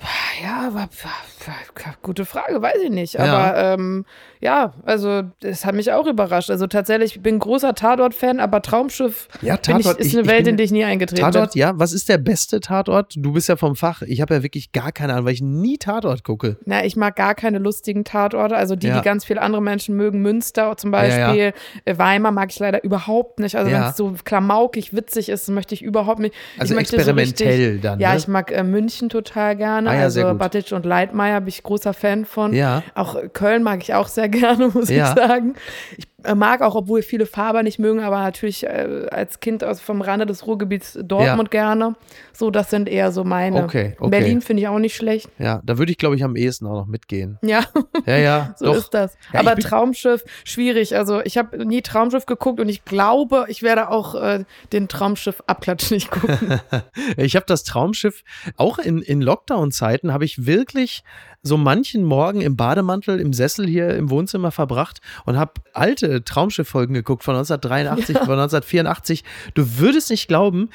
Ja, 0.42 0.68
aber 0.68 0.88
gute 2.02 2.26
Frage, 2.26 2.62
weiß 2.62 2.78
ich 2.84 2.90
nicht. 2.90 3.14
Ja. 3.16 3.24
Aber 3.26 3.58
ähm, 3.58 4.06
ja, 4.42 4.74
also 4.86 5.24
das 5.42 5.66
hat 5.66 5.76
mich 5.76 5.92
auch 5.92 6.08
überrascht. 6.08 6.50
Also 6.50 6.68
tatsächlich, 6.68 7.16
ich 7.18 7.22
bin 7.22 7.36
ein 7.36 7.40
großer 7.40 7.76
Tatort-Fan, 7.76 8.40
aber 8.40 8.62
Traumschiff 8.62 9.28
Ja, 9.42 9.56
bin 9.58 9.78
ich, 9.78 9.84
Tatort, 9.86 10.00
ist 10.00 10.08
ich- 10.08 10.14
eine 10.14 10.22
ich 10.24 10.28
Welt, 10.28 10.44
bin- 10.46 10.52
in 10.54 10.58
die 10.58 10.64
ich 10.64 10.72
nie 10.72 10.84
eingetreten 10.84 11.22
Tatort, 11.22 11.54
bin. 11.54 11.60
ja. 11.62 11.74
Was 11.76 11.94
ist 11.94 12.08
der 12.10 12.18
beste 12.18 12.60
Tatort? 12.60 13.14
Du 13.18 13.34
bist 13.34 13.50
ja 13.50 13.56
vom 13.56 13.76
Fach. 13.76 14.02
Ich 14.04 14.22
habe 14.22 14.36
ja 14.36 14.44
wirklich 14.44 14.72
gar 14.72 14.92
keine 14.92 15.14
Ahnung, 15.14 15.26
weil 15.26 15.34
ich 15.34 15.42
nie 15.42 15.78
Tatort 15.78 16.24
gucke. 16.24 16.58
Na, 16.66 16.86
ich 16.86 16.96
mag 16.96 17.16
gar 17.16 17.36
keine 17.36 17.60
lustigen 17.60 18.04
Tatorte. 18.04 18.56
Also 18.56 18.76
die, 18.76 18.88
Ja. 18.88 18.98
die 19.00 19.04
ganz 19.04 19.26
viele 19.26 19.42
andere 19.42 19.62
Menschen 19.62 19.96
mögen. 19.96 20.22
Münster 20.22 20.76
zum 20.78 20.94
Ja, 20.94 21.06
ja. 21.06 21.28
Beispiel. 21.28 21.54
Äh, 21.86 21.98
Weimar 21.98 22.32
mag 22.32 22.52
ich 22.52 22.60
leider 22.60 22.84
überhaupt 22.84 23.40
nicht. 23.40 23.56
Also 23.56 23.70
Ja. 23.70 23.82
wenn 23.82 23.90
es 23.90 23.98
so 23.98 24.14
klamaukig, 24.24 24.94
witzig 24.96 25.30
ist, 25.30 25.50
möchte 25.50 25.74
ich 25.76 25.82
überhaupt 25.82 26.20
nicht. 26.20 26.34
Also 26.58 26.74
ich 26.76 26.80
experimentell 26.82 27.52
so 27.58 27.64
richtig, 27.64 27.82
dann, 27.82 28.00
Ja, 28.00 28.12
ne? 28.12 28.18
ich 28.18 28.28
mag 28.28 28.52
äh, 28.52 28.64
München 28.64 29.10
total 29.10 29.56
gerne. 29.56 29.90
Ah 29.90 29.96
ja, 29.96 30.02
also. 30.04 30.34
Batic 30.36 30.72
und 30.72 30.86
Leitmeier 30.86 31.39
bin 31.40 31.50
ich 31.50 31.64
großer 31.64 31.94
Fan 31.94 32.26
von. 32.26 32.54
Ja. 32.54 32.84
Auch 32.96 33.16
Köln 33.34 33.64
mag 33.64 33.82
ich 33.82 33.94
auch 33.94 34.08
sehr 34.08 34.30
gerne, 34.30 34.70
muss 34.70 34.90
Ja. 34.90 35.10
ich 35.10 35.16
sagen. 35.20 35.56
Ich 35.98 36.09
mag 36.36 36.62
auch, 36.62 36.76
obwohl 36.76 37.02
viele 37.02 37.26
Faber 37.26 37.64
nicht 37.64 37.80
mögen, 37.80 38.02
aber 38.02 38.20
natürlich 38.20 38.66
äh, 38.66 39.08
als 39.12 39.40
Kind 39.40 39.64
aus 39.64 39.80
vom 39.80 40.02
Rande 40.02 40.26
des 40.26 40.46
Ruhrgebiets 40.46 41.00
Dortmund 41.02 41.52
gerne. 41.52 41.96
So, 42.34 42.52
das 42.52 42.70
sind 42.70 42.90
eher 42.90 43.12
so 43.12 43.24
meine. 43.24 43.64
Okay, 43.64 43.96
okay. 44.00 44.10
Berlin 44.10 44.42
finde 44.42 44.62
ich 44.64 44.68
auch 44.68 44.80
nicht 44.80 44.96
schlecht. 44.96 45.30
Ja, 45.38 45.62
da 45.64 45.78
würde 45.78 45.92
ich, 45.92 45.98
glaube 45.98 46.16
ich, 46.16 46.24
am 46.24 46.36
ehesten 46.36 46.66
auch 46.68 46.74
noch 46.74 46.88
mitgehen. 46.88 47.38
Ja. 47.42 47.64
Ja, 48.06 48.18
ja, 48.18 48.56
So 48.58 48.66
doch. 48.66 48.76
ist 48.76 48.94
das. 48.94 49.18
Ja, 49.34 49.40
Aber 49.42 49.56
Traumschiff, 49.56 50.24
schwierig. 50.44 50.96
Also 50.96 51.22
ich 51.22 51.38
habe 51.38 51.66
nie 51.66 51.82
Traumschiff 51.82 52.26
geguckt 52.26 52.60
und 52.60 52.70
ich 52.70 52.86
glaube, 52.86 53.46
ich 53.48 53.64
werde 53.64 53.90
auch 53.90 54.16
äh, 54.16 54.44
den 54.72 54.88
Traumschiff 54.88 55.42
Abklatsch 55.48 55.92
nicht 55.92 56.12
gucken. 56.12 56.60
Ich 57.18 57.36
habe 57.36 57.46
das 57.48 57.64
Traumschiff, 57.64 58.24
auch 58.58 58.80
in, 58.80 59.02
in 59.02 59.22
Lockdown-Zeiten, 59.22 60.14
habe 60.14 60.26
ich 60.26 60.46
wirklich 60.46 61.04
so 61.42 61.58
manchen 61.58 62.04
Morgen 62.04 62.42
im 62.42 62.56
Bademantel 62.56 63.20
im 63.20 63.34
Sessel 63.34 63.68
hier 63.68 63.96
im 63.96 64.10
Wohnzimmer 64.10 64.52
verbracht 64.52 65.00
und 65.26 65.38
habe 65.38 65.54
alte 65.74 66.24
Traumschiff-Folgen 66.24 66.94
geguckt 66.94 67.24
von 67.24 67.36
1983, 67.38 68.18
von 68.18 68.40
1984. 68.40 69.24
Du 69.54 69.78
würdest 69.78 70.10
nicht 70.10 70.28
glauben, 70.28 70.70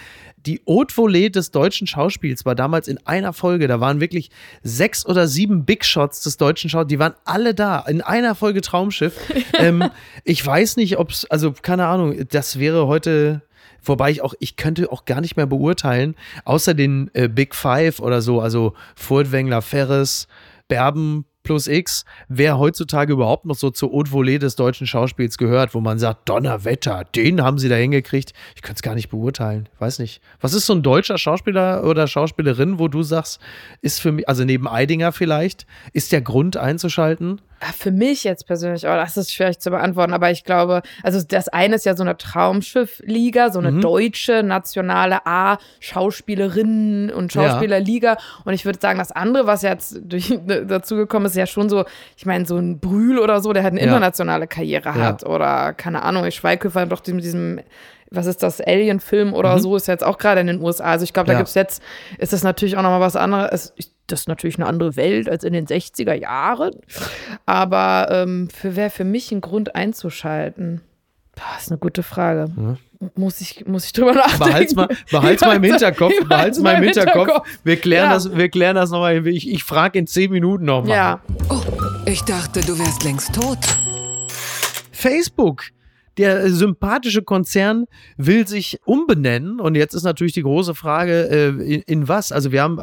die 0.47 0.61
Haute 0.69 0.95
Volée 0.95 1.31
des 1.31 1.51
deutschen 1.51 1.87
Schauspiels 1.87 2.45
war 2.45 2.55
damals 2.55 2.89
in 2.89 2.99
einer 3.07 3.33
Folge. 3.33 3.67
Da 3.67 3.81
waren 3.81 4.01
wirklich 4.01 4.31
sechs 4.63 5.07
oder 5.07 5.27
sieben 5.27 5.65
Big 5.65 5.85
Shots 5.85 6.23
des 6.23 6.37
deutschen 6.37 6.71
Schauspiels. 6.71 6.89
Die 6.89 6.99
waren 6.99 7.15
alle 7.25 7.55
da 7.55 7.81
in 7.81 8.03
einer 8.03 8.35
Folge 8.35 8.61
Traumschiff. 8.61 9.17
ähm, 9.59 9.85
ich 10.25 10.45
weiß 10.45 10.77
nicht, 10.77 10.99
ob 10.99 11.11
es, 11.11 11.25
also 11.31 11.53
keine 11.53 11.87
Ahnung, 11.87 12.27
das 12.29 12.59
wäre 12.59 12.87
heute. 12.87 13.43
Wobei 13.87 14.11
ich 14.11 14.23
auch, 14.23 14.33
ich 14.39 14.57
könnte 14.57 14.91
auch 14.91 15.05
gar 15.05 15.21
nicht 15.21 15.37
mehr 15.37 15.47
beurteilen, 15.47 16.15
außer 16.47 16.73
den 16.73 17.11
äh, 17.13 17.29
Big 17.29 17.55
Five 17.55 18.01
oder 18.01 18.23
so, 18.23 18.41
also 18.41 18.73
Furtwängler, 18.97 19.61
Ferris, 19.61 20.27
Berben 20.69 21.27
plus 21.45 21.67
X, 21.69 22.05
wer 22.29 22.59
heutzutage 22.59 23.13
überhaupt 23.13 23.45
noch 23.45 23.55
so 23.55 23.71
zur 23.71 23.93
Haute 23.93 24.11
Volée 24.11 24.39
des 24.39 24.57
deutschen 24.57 24.87
Schauspiels 24.87 25.39
gehört, 25.39 25.75
wo 25.75 25.81
man 25.81 25.99
sagt, 25.99 26.29
Donnerwetter, 26.29 27.05
den 27.15 27.43
haben 27.43 27.59
sie 27.59 27.69
da 27.69 27.77
hingekriegt. 27.77 28.33
Ich 28.57 28.63
könnte 28.63 28.77
es 28.77 28.83
gar 28.83 28.95
nicht 28.95 29.11
beurteilen, 29.11 29.69
weiß 29.79 29.99
nicht. 29.99 30.21
Was 30.41 30.55
ist 30.55 30.67
so 30.67 30.73
ein 30.73 30.83
deutscher 30.83 31.19
Schauspieler 31.19 31.85
oder 31.85 32.09
Schauspielerin, 32.09 32.79
wo 32.79 32.89
du 32.89 33.03
sagst, 33.03 33.41
ist 33.83 34.01
für 34.01 34.11
mich, 34.11 34.29
also 34.29 34.45
neben 34.45 34.67
Eidinger 34.67 35.13
vielleicht, 35.13 35.67
ist 35.93 36.13
der 36.13 36.23
Grund 36.23 36.57
einzuschalten? 36.57 37.41
Ah, 37.61 37.73
Für 37.77 37.91
mich 37.93 38.25
jetzt 38.25 38.47
persönlich, 38.47 38.85
oh, 38.85 38.89
das 38.95 39.17
ist 39.17 39.33
schwierig 39.33 39.59
zu 39.59 39.71
beantworten, 39.71 40.13
aber 40.13 40.31
ich 40.31 40.45
glaube, 40.45 40.83
also 41.03 41.23
das 41.27 41.49
eine 41.49 41.77
ist 41.77 41.87
ja 41.87 41.97
so 41.97 42.03
eine 42.03 42.17
Traumschiff-Liga, 42.19 43.51
so 43.51 43.59
eine 43.59 43.71
Mhm. 43.71 43.81
deutsche 43.81 44.43
nationale 44.43 45.25
A-Schauspielerinnen- 45.25 47.11
und 47.13 47.33
Schauspielerliga. 47.33 48.17
Und 48.45 48.55
ich 48.55 48.65
würde 48.65 48.79
sagen, 48.81 48.99
das 48.99 49.13
andere, 49.13 49.47
was 49.47 49.63
jetzt 49.63 49.99
durch, 50.05 50.39
dazugekommen 50.47 51.27
ist, 51.27 51.33
ist 51.33 51.39
ja 51.39 51.47
schon 51.47 51.69
so, 51.69 51.85
ich 52.17 52.27
meine, 52.27 52.47
so 52.47 52.57
ein 52.57 52.79
Brühl 52.81 53.19
oder 53.19 53.41
so, 53.41 53.53
der 53.53 53.63
halt 53.63 53.73
eine 53.73 53.81
Ja. 53.81 53.87
internationale 53.87 54.47
Karriere 54.47 54.89
Ja. 54.91 54.95
hat. 54.95 55.25
Oder 55.25 55.73
keine 55.73 56.03
Ahnung, 56.03 56.25
ich 56.27 56.35
Schweighöfer 56.37 56.87
doch 56.87 57.03
mit 57.07 57.25
diesem 57.25 57.61
was 58.11 58.27
ist 58.27 58.45
das, 58.45 58.61
Alien-Film 58.61 59.33
oder 59.35 59.57
Mhm. 59.57 59.61
so, 59.61 59.75
ist 59.77 59.89
jetzt 59.89 60.05
auch 60.05 60.19
gerade 60.19 60.41
in 60.41 60.47
den 60.47 60.61
USA. 60.63 60.85
Also 60.85 61.03
ich 61.03 61.13
glaube, 61.13 61.27
da 61.27 61.33
Ja. 61.33 61.39
gibt 61.39 61.49
es 61.49 61.55
jetzt, 61.57 61.83
ist 62.19 62.33
das 62.33 62.45
natürlich 62.45 62.77
auch 62.77 62.83
nochmal 62.83 63.01
was 63.01 63.17
anderes. 63.17 63.51
Es, 63.51 63.73
ich- 63.77 63.91
das 64.07 64.21
ist 64.21 64.29
natürlich 64.29 64.57
eine 64.59 64.67
andere 64.67 64.97
Welt 64.97 65.29
als 65.29 65.45
in 65.45 65.53
den 65.53 65.67
60er 65.67 66.15
Jahren. 66.15 66.73
Aber 67.47 68.09
ähm, 68.11 68.49
für 68.55 68.77
wäre 68.77 68.91
für 68.91 69.05
mich 69.05 69.33
ein 69.33 69.41
Grund 69.41 69.75
einzuschalten? 69.75 70.81
Boah, 71.35 71.59
ist 71.59 71.71
eine 71.71 71.79
gute 71.79 72.03
Frage. 72.03 72.49
Muss, 73.17 73.41
ich, 73.41 73.67
muss 73.67 73.85
ich 73.87 73.93
drüber 73.93 74.13
nachdenken. 74.15 74.45
Behalt's 74.45 74.75
mal, 74.75 74.89
behalt's 75.11 75.43
mal 75.43 75.57
im 75.57 75.63
Hinterkopf, 75.65 76.13
behalt's 76.29 76.59
mal 76.61 76.77
im 76.77 76.85
Hinterkopf. 76.85 77.47
Wir 77.65 77.77
klären 77.77 78.09
Ja. 78.09 78.15
das, 78.15 78.35
wir 78.37 78.49
klären 78.49 78.77
das 78.77 78.91
nochmal. 78.91 79.27
Ich, 79.27 79.51
ich 79.51 79.65
frage 79.65 79.99
in 79.99 80.07
zehn 80.07 80.31
Minuten 80.31 80.65
nochmal. 80.65 80.91
Ja, 80.97 81.21
Oh, 81.51 81.61
ich 82.07 82.23
dachte, 82.23 82.61
du 82.61 82.79
wärst 82.79 83.03
längst 83.05 83.35
tot. 83.35 83.59
Facebook. 84.93 85.65
Der 86.17 86.51
sympathische 86.51 87.23
Konzern 87.23 87.87
will 88.17 88.47
sich 88.47 88.79
umbenennen 88.85 89.61
und 89.61 89.75
jetzt 89.75 89.95
ist 89.95 90.05
natürlich 90.05 90.33
die 90.33 90.43
große 90.43 90.75
Frage, 90.75 91.29
äh, 91.31 91.49
in, 91.49 91.83
in 91.83 92.09
was? 92.09 92.31
Also 92.33 92.53
wir 92.53 92.63
haben, 92.63 92.79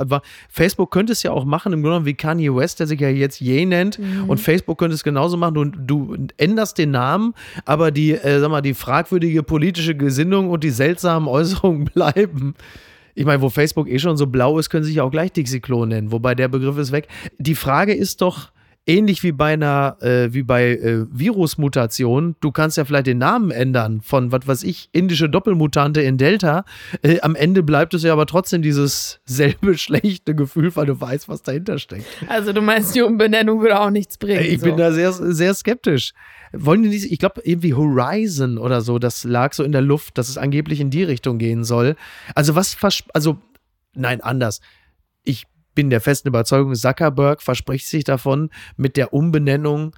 Facebook 0.49 0.91
könnte 0.91 1.13
es 1.13 1.23
ja 1.23 1.31
auch 1.31 1.45
machen, 1.45 1.73
im 1.73 1.81
Grunde 1.81 1.95
genommen 1.95 2.05
wie 2.05 2.13
Kanye 2.13 2.53
West, 2.55 2.79
der 2.79 2.87
sich 2.87 2.99
ja 2.99 3.09
jetzt 3.09 3.39
Ye 3.39 3.65
nennt 3.65 3.99
und 4.27 4.39
Facebook 4.39 4.77
könnte 4.77 4.95
es 4.95 5.03
genauso 5.03 5.37
machen. 5.37 5.53
Du, 5.53 5.65
du 5.65 6.27
änderst 6.37 6.77
den 6.77 6.91
Namen, 6.91 7.33
aber 7.65 7.91
die, 7.91 8.11
äh, 8.11 8.39
sag 8.39 8.49
mal, 8.49 8.61
die 8.61 8.73
fragwürdige 8.73 9.43
politische 9.43 9.95
Gesinnung 9.95 10.49
und 10.49 10.63
die 10.63 10.69
seltsamen 10.69 11.27
Äußerungen 11.27 11.85
bleiben. 11.93 12.55
Ich 13.13 13.25
meine, 13.25 13.41
wo 13.41 13.49
Facebook 13.49 13.89
eh 13.89 13.99
schon 13.99 14.17
so 14.17 14.27
blau 14.27 14.57
ist, 14.57 14.69
können 14.69 14.83
sie 14.83 14.91
sich 14.91 15.01
auch 15.01 15.11
gleich 15.11 15.31
Dixie-Klo 15.33 15.85
nennen, 15.85 16.11
wobei 16.11 16.35
der 16.35 16.47
Begriff 16.47 16.77
ist 16.77 16.91
weg. 16.91 17.07
Die 17.37 17.55
Frage 17.55 17.93
ist 17.93 18.21
doch, 18.21 18.51
ähnlich 18.91 19.23
wie 19.23 19.31
bei 19.31 19.53
einer, 19.53 19.97
äh, 20.01 20.33
wie 20.33 20.43
bei 20.43 20.71
äh, 20.71 21.05
Virusmutationen, 21.09 22.35
du 22.41 22.51
kannst 22.51 22.77
ja 22.77 22.83
vielleicht 22.83 23.07
den 23.07 23.19
Namen 23.19 23.49
ändern 23.49 24.01
von, 24.01 24.31
was 24.31 24.45
weiß 24.45 24.63
ich, 24.63 24.89
indische 24.91 25.29
Doppelmutante 25.29 26.01
in 26.01 26.17
Delta. 26.17 26.65
Äh, 27.01 27.21
am 27.21 27.35
Ende 27.35 27.63
bleibt 27.63 27.93
es 27.93 28.03
ja 28.03 28.11
aber 28.11 28.25
trotzdem 28.25 28.61
dieses 28.61 29.21
selbe 29.25 29.77
schlechte 29.77 30.35
Gefühl, 30.35 30.75
weil 30.75 30.87
du 30.87 30.99
weißt, 30.99 31.29
was 31.29 31.41
dahinter 31.41 31.79
steckt. 31.79 32.05
also 32.27 32.51
du 32.51 32.61
meinst, 32.61 32.93
die 32.93 33.01
Umbenennung 33.01 33.61
würde 33.61 33.79
auch 33.79 33.91
nichts 33.91 34.17
bringen. 34.17 34.43
Ich 34.43 34.59
so. 34.59 34.65
bin 34.65 34.77
da 34.77 34.91
sehr, 34.91 35.13
sehr 35.13 35.53
skeptisch. 35.53 36.11
Wollen 36.51 36.83
die 36.83 36.89
nicht, 36.89 37.09
ich 37.09 37.19
glaube, 37.19 37.41
irgendwie 37.45 37.73
Horizon 37.73 38.57
oder 38.57 38.81
so, 38.81 38.99
das 38.99 39.23
lag 39.23 39.53
so 39.53 39.63
in 39.63 39.71
der 39.71 39.81
Luft, 39.81 40.17
dass 40.17 40.27
es 40.27 40.37
angeblich 40.37 40.81
in 40.81 40.89
die 40.89 41.03
Richtung 41.03 41.37
gehen 41.37 41.63
soll. 41.63 41.95
Also 42.35 42.55
was, 42.55 42.75
also, 43.13 43.37
nein, 43.93 44.19
anders. 44.19 44.59
Ich 45.23 45.45
bin 45.75 45.89
der 45.89 46.01
festen 46.01 46.27
Überzeugung, 46.27 46.73
Zuckerberg 46.75 47.41
verspricht 47.41 47.87
sich 47.87 48.03
davon, 48.03 48.49
mit 48.77 48.97
der 48.97 49.13
Umbenennung 49.13 49.95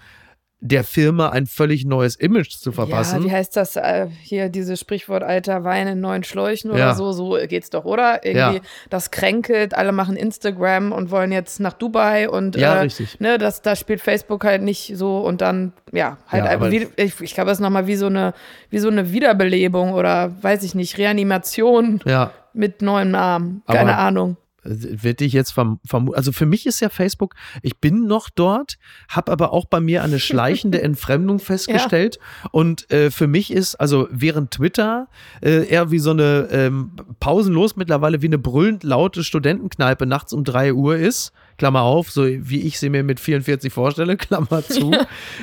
der 0.66 0.86
Firma 0.86 1.28
ein 1.28 1.46
völlig 1.46 1.84
neues 1.84 2.16
Image 2.16 2.52
zu 2.52 2.70
Ja, 2.70 2.76
verpassen. 2.76 3.26
wie 3.26 3.32
heißt 3.34 3.58
das 3.58 3.76
äh, 3.76 4.08
hier, 4.22 4.48
dieses 4.48 4.80
Sprichwort 4.80 5.22
alter 5.22 5.66
Wein 5.66 5.88
in 5.90 6.00
neuen 6.00 6.24
Schläuchen 6.24 6.72
oder 6.72 6.80
Ja. 6.80 6.94
so, 6.96 7.12
so 7.12 7.38
geht's 7.50 7.70
doch, 7.70 7.84
oder? 7.84 8.24
Irgendwie, 8.26 8.58
Ja. 8.60 8.62
das 8.90 9.12
kränkelt, 9.12 9.76
alle 9.76 9.92
machen 9.92 10.16
Instagram 10.16 10.94
und 10.94 11.12
wollen 11.12 11.34
jetzt 11.34 11.60
nach 11.60 11.74
Dubai 11.74 12.30
und 12.30 12.56
Ja, 12.56 12.76
äh, 12.76 12.80
richtig. 12.80 13.20
Ne, 13.20 13.38
das, 13.38 13.62
da 13.62 13.76
spielt 13.76 14.00
Facebook 14.00 14.46
halt 14.46 14.62
nicht 14.62 14.94
so 14.96 15.18
und 15.20 15.42
dann, 15.42 15.74
ja, 15.92 16.16
halt 16.30 16.46
Ja, 16.46 16.72
wie, 16.72 16.88
ich, 16.96 17.20
ich 17.20 17.34
glaube, 17.34 17.50
das 17.50 17.58
ist 17.58 17.62
nochmal 17.62 17.88
wie 17.88 17.98
so 17.98 18.06
eine, 18.06 18.34
wie 18.70 18.80
so 18.80 18.88
eine 18.88 19.12
Wiederbelebung 19.12 19.92
oder 19.92 20.32
weiß 20.44 20.64
ich 20.64 20.76
nicht, 20.76 20.98
Reanimation 20.98 22.00
ja. 22.06 22.32
mit 22.54 22.82
neuem 22.82 23.12
Namen. 23.12 23.64
Keine 23.68 23.98
Ahnung. 23.98 24.38
Wird 24.64 25.22
ich 25.22 25.34
jetzt 25.34 25.52
verm 25.52 25.80
vermuten. 25.86 26.16
Also 26.18 26.32
für 26.32 26.46
mich 26.46 26.66
ist 26.66 26.80
ja 26.80 26.90
Facebook, 26.90 27.36
ich 27.62 27.78
bin 27.80 28.08
noch 28.08 28.30
dort, 28.30 28.78
habe 29.10 29.32
aber 29.32 29.54
auch 29.54 29.66
bei 29.66 29.80
mir 29.80 30.04
eine 30.04 30.20
schleichende 30.20 30.82
Entfremdung 30.84 31.40
festgestellt. 31.40 32.20
Und 32.52 32.90
äh, 32.92 33.12
für 33.12 33.28
mich 33.28 33.52
ist, 33.52 33.76
also 33.76 34.08
während 34.12 34.52
Twitter 34.52 35.08
äh, 35.42 35.68
eher 35.68 35.92
wie 35.92 36.00
so 36.00 36.12
eine 36.12 36.48
ähm, 36.52 36.92
pausenlos 37.20 37.76
mittlerweile 37.76 38.22
wie 38.22 38.28
eine 38.28 38.38
brüllend 38.38 38.84
laute 38.84 39.24
Studentenkneipe 39.24 40.06
nachts 40.06 40.34
um 40.34 40.44
3 40.44 40.74
Uhr 40.74 40.96
ist, 40.98 41.34
Klammer 41.58 41.82
auf, 41.82 42.12
so 42.12 42.26
wie 42.26 42.62
ich 42.62 42.80
sie 42.80 42.90
mir 42.90 43.04
mit 43.04 43.20
44 43.20 43.72
vorstelle, 43.72 44.18
Klammer 44.18 44.64
zu, 44.68 44.92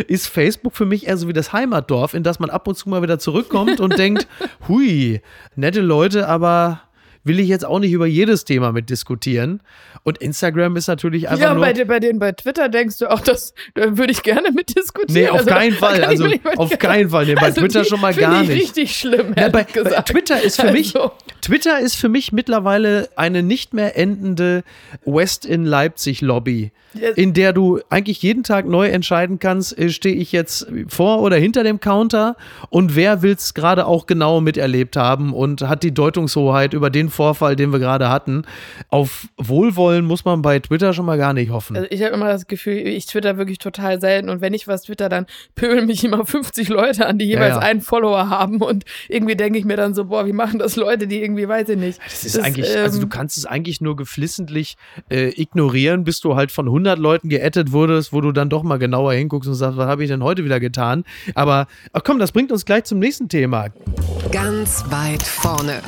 ist 0.06 0.26
Facebook 0.26 0.74
für 0.74 0.86
mich 0.86 1.06
eher 1.06 1.16
so 1.16 1.28
wie 1.28 1.32
das 1.32 1.52
Heimatdorf, 1.52 2.14
in 2.14 2.22
das 2.22 2.38
man 2.40 2.50
ab 2.50 2.68
und 2.68 2.76
zu 2.76 2.88
mal 2.88 3.02
wieder 3.02 3.18
zurückkommt 3.18 3.80
und 3.80 3.98
denkt, 3.98 4.26
hui, 4.68 5.20
nette 5.56 5.80
Leute, 5.80 6.28
aber 6.28 6.82
will 7.24 7.38
ich 7.40 7.48
jetzt 7.48 7.64
auch 7.66 7.78
nicht 7.78 7.92
über 7.92 8.06
jedes 8.06 8.44
Thema 8.44 8.72
mit 8.72 8.88
diskutieren. 8.90 9.60
Und 10.04 10.18
Instagram 10.18 10.76
ist 10.76 10.86
natürlich 10.88 11.28
einfach 11.28 11.42
Ja, 11.42 11.54
nur. 11.54 11.62
bei, 11.64 11.72
dir- 11.74 11.84
bei 11.86 12.00
denen 12.00 12.18
bei 12.18 12.32
Twitter 12.32 12.68
denkst 12.70 12.98
du 12.98 13.10
auch, 13.10 13.20
das 13.20 13.52
da 13.74 13.96
würde 13.98 14.12
ich 14.12 14.22
gerne 14.22 14.50
mitdiskutieren. 14.52 15.22
Nee, 15.24 15.28
auf 15.28 15.38
Also, 15.40 15.50
keinen 15.50 15.72
Fall. 15.74 16.02
Also, 16.04 16.26
auf 16.56 16.70
mit- 16.70 16.80
keinen 16.80 17.10
Fall. 17.10 17.26
Nee, 17.26 17.34
bei 17.34 17.50
Twitter 17.50 17.82
die 17.82 17.88
schon 17.88 18.00
mal 18.00 18.14
gar 18.14 18.42
ich 18.42 18.48
nicht. 18.48 18.60
richtig 18.62 18.96
schlimm, 18.96 19.34
Ja, 19.36 19.48
bei, 19.48 19.64
bei. 19.64 19.90
Twitter 20.02 20.42
ist 20.42 20.60
für 20.60 20.72
mich 20.72 20.96
Also, 20.96 21.12
Twitter 21.42 21.78
ist 21.80 21.96
für 21.96 22.08
mich 22.08 22.32
mittlerweile 22.32 23.08
eine 23.16 23.42
nicht 23.42 23.74
mehr 23.74 23.96
endende 23.98 24.62
West 25.04 25.44
in 25.44 25.64
Leipzig 25.66 26.22
Lobby, 26.22 26.72
Ja. 26.94 27.10
in 27.10 27.34
der 27.34 27.52
du 27.52 27.80
eigentlich 27.90 28.22
jeden 28.22 28.42
Tag 28.42 28.66
neu 28.66 28.88
entscheiden 28.88 29.38
kannst, 29.38 29.78
äh, 29.78 29.90
stehe 29.90 30.14
ich 30.16 30.32
jetzt 30.32 30.66
vor 30.88 31.20
oder 31.20 31.36
hinter 31.36 31.62
dem 31.64 31.80
Counter 31.80 32.36
und 32.70 32.96
wer 32.96 33.20
will 33.22 33.32
es 33.34 33.52
gerade 33.54 33.86
auch 33.86 34.06
genau 34.06 34.40
miterlebt 34.40 34.96
haben 34.96 35.34
und 35.34 35.62
hat 35.62 35.82
die 35.82 35.92
Deutungshoheit 35.92 36.72
über 36.72 36.88
den 36.90 37.09
Vorfall, 37.10 37.56
den 37.56 37.72
wir 37.72 37.78
gerade 37.78 38.08
hatten. 38.08 38.44
Auf 38.88 39.28
Wohlwollen 39.36 40.04
muss 40.04 40.24
man 40.24 40.42
bei 40.42 40.58
Twitter 40.58 40.92
schon 40.92 41.06
mal 41.06 41.18
gar 41.18 41.32
nicht 41.32 41.50
hoffen. 41.50 41.76
Also 41.76 41.88
ich 41.90 42.02
habe 42.02 42.14
immer 42.14 42.28
das 42.28 42.46
Gefühl, 42.46 42.76
ich 42.76 43.06
twitter 43.06 43.36
wirklich 43.36 43.58
total 43.58 44.00
selten 44.00 44.28
und 44.28 44.40
wenn 44.40 44.54
ich 44.54 44.68
was 44.68 44.82
twitter, 44.82 45.08
dann 45.08 45.26
pöbeln 45.54 45.86
mich 45.86 46.04
immer 46.04 46.24
50 46.30 46.68
Leute 46.68 47.06
an, 47.06 47.18
die 47.18 47.26
jeweils 47.26 47.56
ja. 47.56 47.58
einen 47.58 47.80
Follower 47.80 48.28
haben 48.28 48.60
und 48.62 48.84
irgendwie 49.08 49.36
denke 49.36 49.58
ich 49.58 49.64
mir 49.64 49.76
dann 49.76 49.94
so, 49.94 50.06
boah, 50.06 50.26
wie 50.26 50.32
machen 50.32 50.58
das 50.58 50.76
Leute, 50.76 51.06
die 51.06 51.22
irgendwie, 51.22 51.48
weiß 51.48 51.68
ich 51.70 51.78
nicht. 51.78 52.00
Das 52.04 52.24
ist 52.24 52.36
das, 52.36 52.44
eigentlich, 52.44 52.74
ähm, 52.74 52.84
also 52.84 53.00
du 53.00 53.08
kannst 53.08 53.36
es 53.36 53.46
eigentlich 53.46 53.80
nur 53.80 53.96
geflissentlich 53.96 54.76
äh, 55.10 55.28
ignorieren, 55.40 56.04
bis 56.04 56.20
du 56.20 56.36
halt 56.36 56.50
von 56.50 56.66
100 56.66 56.98
Leuten 56.98 57.28
geettet 57.28 57.72
wurdest, 57.72 58.12
wo 58.12 58.20
du 58.20 58.32
dann 58.32 58.48
doch 58.48 58.62
mal 58.62 58.78
genauer 58.78 59.12
hinguckst 59.12 59.48
und 59.48 59.54
sagst, 59.54 59.76
was 59.76 59.86
habe 59.86 60.02
ich 60.02 60.10
denn 60.10 60.22
heute 60.22 60.44
wieder 60.44 60.60
getan? 60.60 61.04
Aber 61.34 61.66
ach 61.92 62.02
komm, 62.04 62.18
das 62.18 62.32
bringt 62.32 62.52
uns 62.52 62.64
gleich 62.64 62.84
zum 62.84 62.98
nächsten 62.98 63.28
Thema. 63.28 63.68
Ganz 64.30 64.84
weit 64.90 65.22
vorne. 65.22 65.82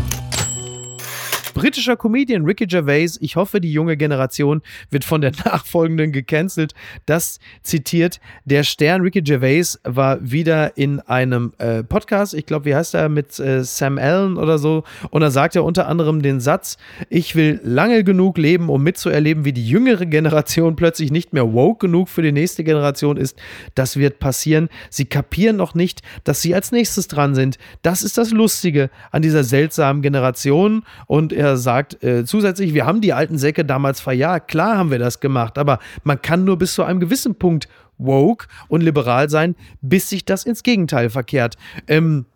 Britischer 1.53 1.96
Comedian 1.96 2.44
Ricky 2.44 2.66
Gervais, 2.66 3.18
ich 3.20 3.36
hoffe, 3.36 3.61
die 3.61 3.72
junge 3.72 3.96
Generation 3.96 4.62
wird 4.90 5.05
von 5.05 5.20
der 5.20 5.32
nachfolgenden 5.44 6.12
gecancelt. 6.12 6.74
Das 7.07 7.38
zitiert 7.62 8.20
der 8.44 8.62
Stern 8.62 9.03
Ricky 9.03 9.22
Gervais 9.22 9.78
war 9.84 10.18
wieder 10.20 10.76
in 10.76 11.00
einem 11.00 11.53
äh, 11.59 11.82
Podcast, 11.82 12.34
ich 12.34 12.46
glaube, 12.46 12.66
wie 12.66 12.74
heißt 12.74 12.94
er, 12.94 13.09
mit 13.09 13.38
äh, 13.38 13.64
Sam 13.64 13.98
Allen 13.98 14.36
oder 14.36 14.59
so. 14.59 14.84
Und 15.11 15.20
da 15.20 15.30
sagt 15.30 15.57
er 15.57 15.64
unter 15.64 15.86
anderem 15.86 16.22
den 16.22 16.40
Satz, 16.40 16.76
ich 17.09 17.36
will 17.36 17.61
lange 17.62 18.05
genug 18.05 18.38
leben, 18.38 18.68
um 18.68 18.82
mitzuerleben, 18.82 19.44
wie 19.44 19.53
die 19.53 19.66
jüngere 19.66 20.07
Generation 20.07 20.76
plötzlich 20.76 21.11
nicht 21.11 21.32
mehr 21.32 21.53
woke 21.53 21.86
genug 21.86 22.09
für 22.09 22.22
die 22.22 22.32
nächste 22.32 22.64
Generation 22.64 23.16
ist. 23.16 23.38
Das 23.74 23.96
wird 23.96 24.18
passieren. 24.18 24.68
Sie 24.90 25.05
kapieren 25.05 25.57
noch 25.57 25.74
nicht, 25.74 26.03
dass 26.24 26.42
sie 26.42 26.55
als 26.55 26.72
nächstes 26.72 27.09
dran 27.09 27.34
sind. 27.34 27.59
Das 27.82 28.03
ist 28.03 28.18
das 28.18 28.30
Lustige 28.30 28.90
an 29.11 29.22
dieser 29.22 29.44
seltsamen 29.44 30.03
Generation. 30.03 30.84
Und 31.07 31.32
er 31.43 31.57
sagt 31.57 32.03
äh, 32.03 32.24
zusätzlich, 32.24 32.74
wir 32.74 32.86
haben 32.86 33.01
die 33.01 33.12
alten 33.12 33.38
Säcke 33.38 33.64
damals 33.64 34.01
verjagt. 34.01 34.49
Klar 34.49 34.76
haben 34.78 34.90
wir 34.90 34.99
das 34.99 35.20
gemacht, 35.20 35.59
aber 35.59 35.78
man 36.05 36.20
kann 36.20 36.45
nur 36.45 36.59
bis 36.59 36.74
zu 36.74 36.82
einem 36.82 37.01
gewissen 37.01 37.34
Punkt 37.34 37.68
woke 37.99 38.47
und 38.68 38.80
liberal 38.82 39.28
sein, 39.28 39.55
bis 39.80 40.09
sich 40.09 40.24
das 40.24 40.45
ins 40.45 40.62
Gegenteil 40.62 41.11
verkehrt. 41.11 41.57
Ähm, 41.86 42.26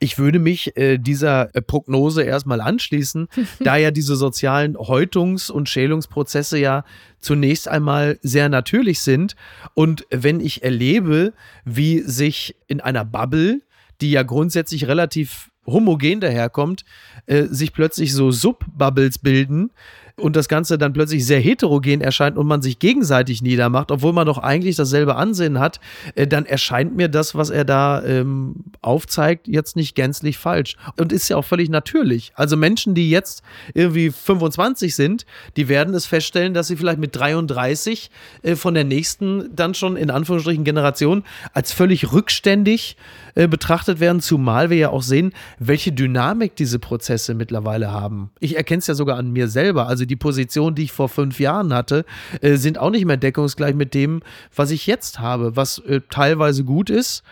ich 0.00 0.18
würde 0.18 0.38
mich 0.38 0.76
äh, 0.76 0.98
dieser 0.98 1.54
äh, 1.54 1.60
Prognose 1.60 2.22
erstmal 2.22 2.60
anschließen, 2.60 3.28
da 3.60 3.76
ja 3.76 3.90
diese 3.90 4.16
sozialen 4.16 4.76
Häutungs- 4.76 5.50
und 5.50 5.68
Schälungsprozesse 5.68 6.58
ja 6.58 6.84
zunächst 7.20 7.68
einmal 7.68 8.18
sehr 8.22 8.48
natürlich 8.48 9.00
sind. 9.00 9.34
Und 9.74 10.06
wenn 10.10 10.40
ich 10.40 10.62
erlebe, 10.62 11.32
wie 11.64 12.00
sich 12.00 12.56
in 12.66 12.80
einer 12.80 13.04
Bubble, 13.04 13.60
die 14.00 14.12
ja 14.12 14.22
grundsätzlich 14.22 14.86
relativ 14.86 15.50
homogen 15.72 16.20
daherkommt, 16.20 16.84
äh, 17.26 17.44
sich 17.44 17.72
plötzlich 17.72 18.14
so 18.14 18.30
Subbubbles 18.30 19.18
bilden 19.18 19.70
und 20.18 20.36
das 20.36 20.48
Ganze 20.48 20.78
dann 20.78 20.92
plötzlich 20.92 21.24
sehr 21.24 21.40
heterogen 21.40 22.00
erscheint 22.00 22.36
und 22.36 22.46
man 22.46 22.62
sich 22.62 22.78
gegenseitig 22.78 23.42
niedermacht, 23.42 23.90
obwohl 23.90 24.12
man 24.12 24.26
doch 24.26 24.38
eigentlich 24.38 24.76
dasselbe 24.76 25.16
Ansehen 25.16 25.58
hat, 25.58 25.80
äh, 26.14 26.26
dann 26.26 26.46
erscheint 26.46 26.96
mir 26.96 27.08
das, 27.08 27.34
was 27.34 27.50
er 27.50 27.64
da 27.64 28.02
ähm, 28.04 28.56
aufzeigt, 28.80 29.48
jetzt 29.48 29.76
nicht 29.76 29.94
gänzlich 29.94 30.38
falsch. 30.38 30.76
Und 30.98 31.12
ist 31.12 31.28
ja 31.28 31.36
auch 31.36 31.44
völlig 31.44 31.68
natürlich. 31.68 32.32
Also 32.34 32.56
Menschen, 32.56 32.94
die 32.94 33.10
jetzt 33.10 33.42
irgendwie 33.74 34.10
25 34.10 34.94
sind, 34.94 35.26
die 35.56 35.68
werden 35.68 35.94
es 35.94 36.06
feststellen, 36.06 36.54
dass 36.54 36.68
sie 36.68 36.76
vielleicht 36.76 36.98
mit 36.98 37.16
33 37.16 38.10
äh, 38.42 38.56
von 38.56 38.74
der 38.74 38.84
nächsten 38.84 39.54
dann 39.54 39.74
schon 39.74 39.96
in 39.96 40.10
Anführungsstrichen 40.10 40.64
Generation 40.64 41.24
als 41.52 41.72
völlig 41.72 42.12
rückständig 42.12 42.96
äh, 43.38 43.46
betrachtet 43.46 44.00
werden, 44.00 44.20
zumal 44.20 44.68
wir 44.68 44.76
ja 44.76 44.90
auch 44.90 45.02
sehen, 45.02 45.32
welche 45.60 45.92
Dynamik 45.92 46.56
diese 46.56 46.80
Prozesse 46.80 47.34
mittlerweile 47.34 47.92
haben. 47.92 48.30
Ich 48.40 48.56
erkenne 48.56 48.80
es 48.80 48.88
ja 48.88 48.94
sogar 48.94 49.16
an 49.16 49.32
mir 49.32 49.46
selber. 49.46 49.86
Also 49.86 50.04
die 50.08 50.16
Position, 50.16 50.74
die 50.74 50.84
ich 50.84 50.92
vor 50.92 51.08
fünf 51.08 51.38
Jahren 51.38 51.72
hatte, 51.72 52.04
äh, 52.40 52.56
sind 52.56 52.78
auch 52.78 52.90
nicht 52.90 53.04
mehr 53.04 53.16
deckungsgleich 53.16 53.76
mit 53.76 53.94
dem, 53.94 54.22
was 54.54 54.72
ich 54.72 54.88
jetzt 54.88 55.20
habe, 55.20 55.54
was 55.54 55.78
äh, 55.78 56.00
teilweise 56.10 56.64
gut 56.64 56.90
ist. 56.90 57.22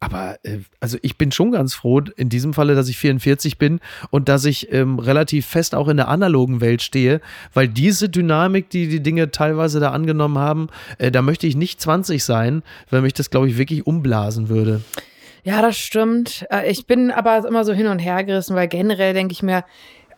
Aber 0.00 0.38
äh, 0.42 0.58
also 0.80 0.98
ich 1.02 1.18
bin 1.18 1.32
schon 1.32 1.52
ganz 1.52 1.74
froh 1.74 2.00
in 2.16 2.28
diesem 2.28 2.54
Falle, 2.54 2.74
dass 2.74 2.88
ich 2.88 2.98
44 2.98 3.58
bin 3.58 3.80
und 4.10 4.28
dass 4.28 4.44
ich 4.44 4.72
ähm, 4.72 4.98
relativ 4.98 5.46
fest 5.46 5.74
auch 5.74 5.88
in 5.88 5.96
der 5.96 6.08
analogen 6.08 6.60
Welt 6.60 6.82
stehe, 6.82 7.20
weil 7.54 7.68
diese 7.68 8.08
Dynamik, 8.08 8.70
die 8.70 8.88
die 8.88 9.02
Dinge 9.02 9.30
teilweise 9.30 9.80
da 9.80 9.90
angenommen 9.90 10.38
haben, 10.38 10.68
äh, 10.98 11.10
da 11.10 11.22
möchte 11.22 11.46
ich 11.46 11.56
nicht 11.56 11.80
20 11.80 12.22
sein, 12.22 12.62
weil 12.90 13.02
mich 13.02 13.14
das, 13.14 13.30
glaube 13.30 13.48
ich, 13.48 13.58
wirklich 13.58 13.86
umblasen 13.86 14.48
würde. 14.48 14.82
Ja, 15.44 15.62
das 15.62 15.78
stimmt. 15.78 16.46
Äh, 16.50 16.70
ich 16.70 16.86
bin 16.86 17.10
aber 17.10 17.46
immer 17.46 17.64
so 17.64 17.72
hin 17.72 17.86
und 17.86 17.98
her 17.98 18.22
gerissen, 18.24 18.54
weil 18.54 18.68
generell 18.68 19.14
denke 19.14 19.32
ich 19.32 19.42
mir, 19.42 19.64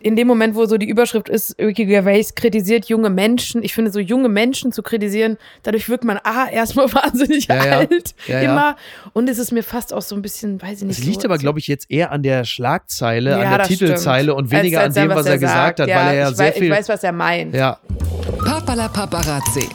in 0.02 0.16
dem 0.16 0.26
Moment, 0.26 0.54
wo 0.54 0.64
so 0.66 0.78
die 0.78 0.88
Überschrift 0.88 1.28
ist, 1.28 1.58
Ricky 1.58 1.84
Gervais 1.84 2.34
kritisiert 2.34 2.86
junge 2.86 3.10
Menschen, 3.10 3.62
ich 3.62 3.74
finde, 3.74 3.90
so 3.90 4.00
junge 4.00 4.28
Menschen 4.30 4.72
zu 4.72 4.82
kritisieren, 4.82 5.36
dadurch 5.62 5.88
wirkt 5.90 6.04
man 6.04 6.18
A, 6.24 6.48
erstmal 6.50 6.86
wahnsinnig 6.94 7.46
Ja, 7.48 7.64
ja. 7.66 7.78
alt, 7.78 8.14
Ja, 8.26 8.40
ja. 8.40 8.50
immer. 8.52 8.76
Und 9.12 9.28
es 9.28 9.38
ist 9.38 9.52
mir 9.52 9.62
fast 9.62 9.92
auch 9.92 10.02
so 10.02 10.14
ein 10.16 10.22
bisschen, 10.22 10.60
weiß 10.62 10.80
ich 10.80 10.86
nicht. 10.86 10.98
Es 11.00 11.04
liegt 11.04 11.20
so, 11.22 11.28
aber, 11.28 11.36
glaube 11.36 11.58
ich, 11.58 11.66
jetzt 11.66 11.90
eher 11.90 12.12
an 12.12 12.22
der 12.22 12.44
Schlagzeile, 12.44 13.36
an 13.36 13.58
der 13.58 13.66
Titelzeile 13.66 14.32
stimmt. 14.32 14.38
und 14.38 14.50
weniger 14.50 14.80
Als- 14.80 14.96
als 14.96 15.04
an 15.04 15.08
dem, 15.10 15.16
was 15.16 15.26
er 15.26 15.38
gesagt 15.38 15.78
sagt. 15.78 15.80
hat, 15.80 15.88
weil 15.88 16.06
er 16.08 16.14
ja 16.14 16.30
ich 16.30 16.36
sehr 16.36 16.46
weiß, 16.48 16.54
viel. 16.54 16.64
Ich 16.64 16.70
weiß, 16.70 16.88
was 16.88 17.04
er 17.04 17.12
meint. 17.12 17.54
ja, 17.54 17.78
Papala 18.44 18.88
Paparazzi. 18.88 19.68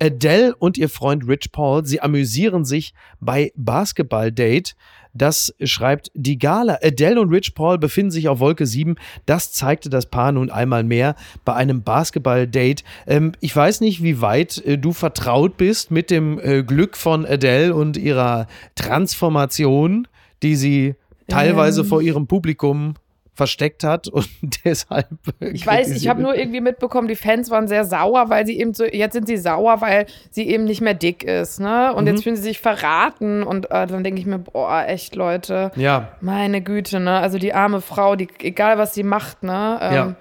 Adele 0.00 0.54
und 0.56 0.78
ihr 0.78 0.88
Freund 0.88 1.26
Rich 1.26 1.50
Paul, 1.50 1.84
sie 1.84 2.00
amüsieren 2.00 2.64
sich 2.64 2.94
bei 3.18 3.52
Basketball 3.56 4.30
Date. 4.30 4.76
Das 5.14 5.54
schreibt 5.62 6.10
die 6.14 6.38
Gala. 6.38 6.78
Adele 6.82 7.20
und 7.20 7.30
Rich 7.30 7.54
Paul 7.54 7.78
befinden 7.78 8.10
sich 8.10 8.28
auf 8.28 8.40
Wolke 8.40 8.66
7. 8.66 8.96
Das 9.26 9.52
zeigte 9.52 9.90
das 9.90 10.06
Paar 10.06 10.32
nun 10.32 10.50
einmal 10.50 10.84
mehr 10.84 11.14
bei 11.44 11.54
einem 11.54 11.82
Basketball-Date. 11.82 12.84
Ähm, 13.06 13.32
ich 13.40 13.54
weiß 13.54 13.80
nicht, 13.80 14.02
wie 14.02 14.20
weit 14.20 14.58
äh, 14.64 14.78
du 14.78 14.92
vertraut 14.92 15.56
bist 15.56 15.90
mit 15.90 16.10
dem 16.10 16.38
äh, 16.38 16.62
Glück 16.62 16.96
von 16.96 17.26
Adele 17.26 17.74
und 17.74 17.96
ihrer 17.96 18.46
Transformation, 18.74 20.06
die 20.42 20.56
sie 20.56 20.94
teilweise 21.28 21.82
Ähm. 21.82 21.86
vor 21.86 22.02
ihrem 22.02 22.26
Publikum 22.26 22.94
versteckt 23.38 23.84
hat 23.84 24.08
und 24.08 24.28
deshalb. 24.64 25.06
Ich 25.40 25.66
weiß, 25.66 25.90
ich 25.92 26.08
habe 26.08 26.20
nur 26.20 26.34
irgendwie 26.36 26.60
mitbekommen, 26.60 27.08
die 27.08 27.16
Fans 27.16 27.48
waren 27.50 27.66
sehr 27.68 27.86
sauer, 27.86 28.28
weil 28.28 28.44
sie 28.46 28.58
eben 28.60 28.74
so, 28.74 28.84
jetzt 28.84 29.14
sind 29.14 29.26
sie 29.26 29.38
sauer, 29.38 29.80
weil 29.80 30.04
sie 30.30 30.46
eben 30.48 30.64
nicht 30.64 30.82
mehr 30.82 30.92
dick 30.94 31.22
ist, 31.24 31.60
ne? 31.60 31.94
Und 31.94 32.04
Mhm. 32.04 32.08
jetzt 32.10 32.22
fühlen 32.24 32.36
sie 32.36 32.42
sich 32.42 32.60
verraten 32.60 33.42
und 33.44 33.70
äh, 33.70 33.86
dann 33.86 34.04
denke 34.04 34.20
ich 34.20 34.26
mir, 34.26 34.38
boah, 34.40 34.84
echt 34.86 35.14
Leute, 35.14 35.70
Ja, 35.76 36.12
meine 36.20 36.60
Güte, 36.60 37.00
ne? 37.00 37.18
Also 37.20 37.38
die 37.38 37.54
arme 37.54 37.80
Frau, 37.80 38.16
die, 38.16 38.28
egal 38.40 38.76
was 38.76 38.92
sie 38.94 39.04
macht, 39.04 39.42
ne? 39.42 39.78
Ähm, 39.80 39.94
Ja. 39.94 40.16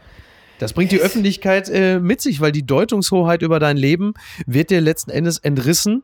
Das 0.59 0.74
bringt 0.74 0.91
die 0.91 0.99
Öffentlichkeit 0.99 1.70
äh, 1.70 1.99
mit 1.99 2.20
sich, 2.20 2.41
weil 2.41 2.51
die 2.51 2.65
Deutungshoheit 2.65 3.43
über 3.43 3.59
dein 3.59 3.78
Leben 3.78 4.15
wird 4.47 4.72
dir 4.72 4.82
letzten 4.82 5.11
Endes 5.11 5.38
entrissen 5.38 6.01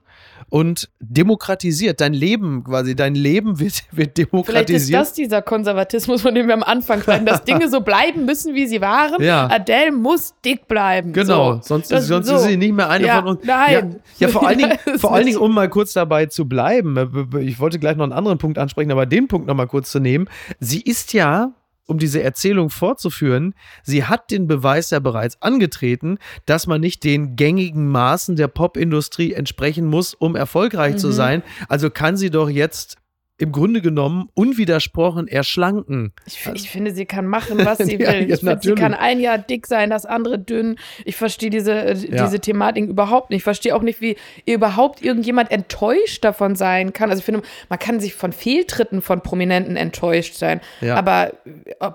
und 0.50 0.90
demokratisiert. 1.00 2.02
Dein 2.02 2.14
Leben 2.14 2.64
quasi, 2.64 2.96
dein 2.96 3.16
Leben 3.16 3.60
wird, 3.60 3.84
wird 3.92 4.18
Vielleicht 4.18 4.18
ist 4.18 4.18
demokratisiert. 4.18 5.02
das 5.02 5.14
dieser 5.14 5.42
Konservatismus, 5.42 6.22
von 6.22 6.36
dem 6.36 6.48
wir 6.48 6.54
am 6.54 6.64
Anfang 6.64 7.02
sprechen, 7.02 7.26
dass 7.26 7.44
Dinge 7.44 7.70
so 7.70 7.82
bleiben 7.82 8.26
müssen, 8.26 8.54
wie 8.56 8.68
sie 8.68 8.82
waren. 8.82 9.22
Ja. 9.24 9.48
Adele 9.50 9.92
muss 9.92 10.34
dick 10.44 10.68
bleiben. 10.68 11.14
Genau, 11.14 11.56
so. 11.56 11.62
sonst, 11.64 11.92
Das- 11.92 12.08
sonst 12.08 12.28
so. 12.28 12.36
ist 12.36 12.44
sie 12.44 12.58
nicht 12.58 12.74
mehr 12.74 12.90
eine 12.90 13.06
Ja, 13.08 13.20
von 13.22 13.30
uns. 13.38 13.40
nein. 13.46 14.00
Ja, 14.18 14.28
ja 14.28 14.28
vor 14.28 14.48
allen 14.48 14.58
Dingen, 14.58 14.78
vor 15.00 15.14
allen 15.14 15.26
Dingen, 15.26 15.38
um 15.38 15.54
mal 15.54 15.70
kurz 15.70 15.94
dabei 15.94 16.26
zu 16.28 16.48
bleiben. 16.48 16.98
äh, 16.98 17.40
Ich 17.42 17.60
wollte 17.60 17.80
gleich 17.80 17.96
noch 17.96 18.04
einen 18.04 18.14
anderen 18.14 18.38
Punkt 18.38 18.58
ansprechen, 18.58 18.92
aber 18.92 19.06
den 19.06 19.28
Punkt 19.28 19.48
noch 19.48 19.56
mal 19.56 19.68
kurz 19.68 19.92
zu 19.92 20.00
nehmen. 20.00 20.28
Sie 20.60 20.82
ist 20.82 21.14
ja 21.14 21.54
um 21.86 21.98
diese 21.98 22.24
Erzählung 22.24 22.70
fortzuführen, 22.70 23.54
sie 23.84 24.06
hat 24.06 24.32
den 24.32 24.48
Beweis 24.48 24.90
ja 24.92 25.00
bereits 25.00 25.42
angetreten, 25.42 26.18
dass 26.46 26.68
man 26.68 26.82
nicht 26.82 27.04
den 27.04 27.36
gängigen 27.36 27.90
Maßen 27.90 28.36
der 28.36 28.48
Popindustrie 28.48 29.34
entsprechen 29.34 29.86
muss, 29.88 30.14
um 30.14 30.36
erfolgreich 30.36 30.94
Mhm. 30.94 30.98
zu 31.00 31.12
sein. 31.12 31.44
Also 31.68 31.90
kann 31.90 32.18
sie 32.18 32.30
doch 32.30 32.50
jetzt 32.50 32.98
im 33.40 33.52
Grunde 33.52 33.82
genommen 33.82 34.30
unwidersprochen 34.36 35.28
erschlanken. 35.28 36.14
Ich, 36.26 36.40
ich 36.54 36.70
finde, 36.70 36.92
sie 36.94 37.06
kann 37.06 37.26
machen, 37.26 37.58
was 37.66 37.78
sie 37.80 37.94
Ja, 37.94 38.12
will. 38.14 38.30
ja, 38.30 38.36
ich 38.36 38.40
finde, 38.40 38.60
sie 38.62 38.76
kann 38.76 38.94
ein 38.94 39.20
Jahr 39.20 39.38
dick 39.40 39.66
sein, 39.66 39.90
das 39.90 40.06
andere 40.06 40.38
dünn. 40.38 40.78
Ich 41.04 41.16
verstehe 41.16 41.50
diese, 41.50 41.74
äh, 41.74 41.94
Ja. 41.96 42.26
diese 42.26 42.40
Thematik 42.40 42.88
überhaupt 42.88 43.32
nicht. 43.32 43.38
Ich 43.40 43.44
verstehe 43.44 43.76
auch 43.76 43.82
nicht, 43.82 44.02
wie 44.02 44.16
überhaupt 44.46 45.02
irgendjemand 45.02 45.52
enttäuscht 45.52 46.24
davon 46.24 46.56
sein 46.56 46.94
kann. 46.94 47.10
Also 47.10 47.20
ich 47.20 47.26
finde, 47.26 47.42
man 47.70 47.80
kann 47.80 48.00
sich 48.00 48.14
von 48.14 48.32
Fehltritten 48.34 49.02
von 49.02 49.22
Prominenten 49.22 49.76
enttäuscht 49.78 50.36
sein. 50.36 50.62
Aber 50.82 51.34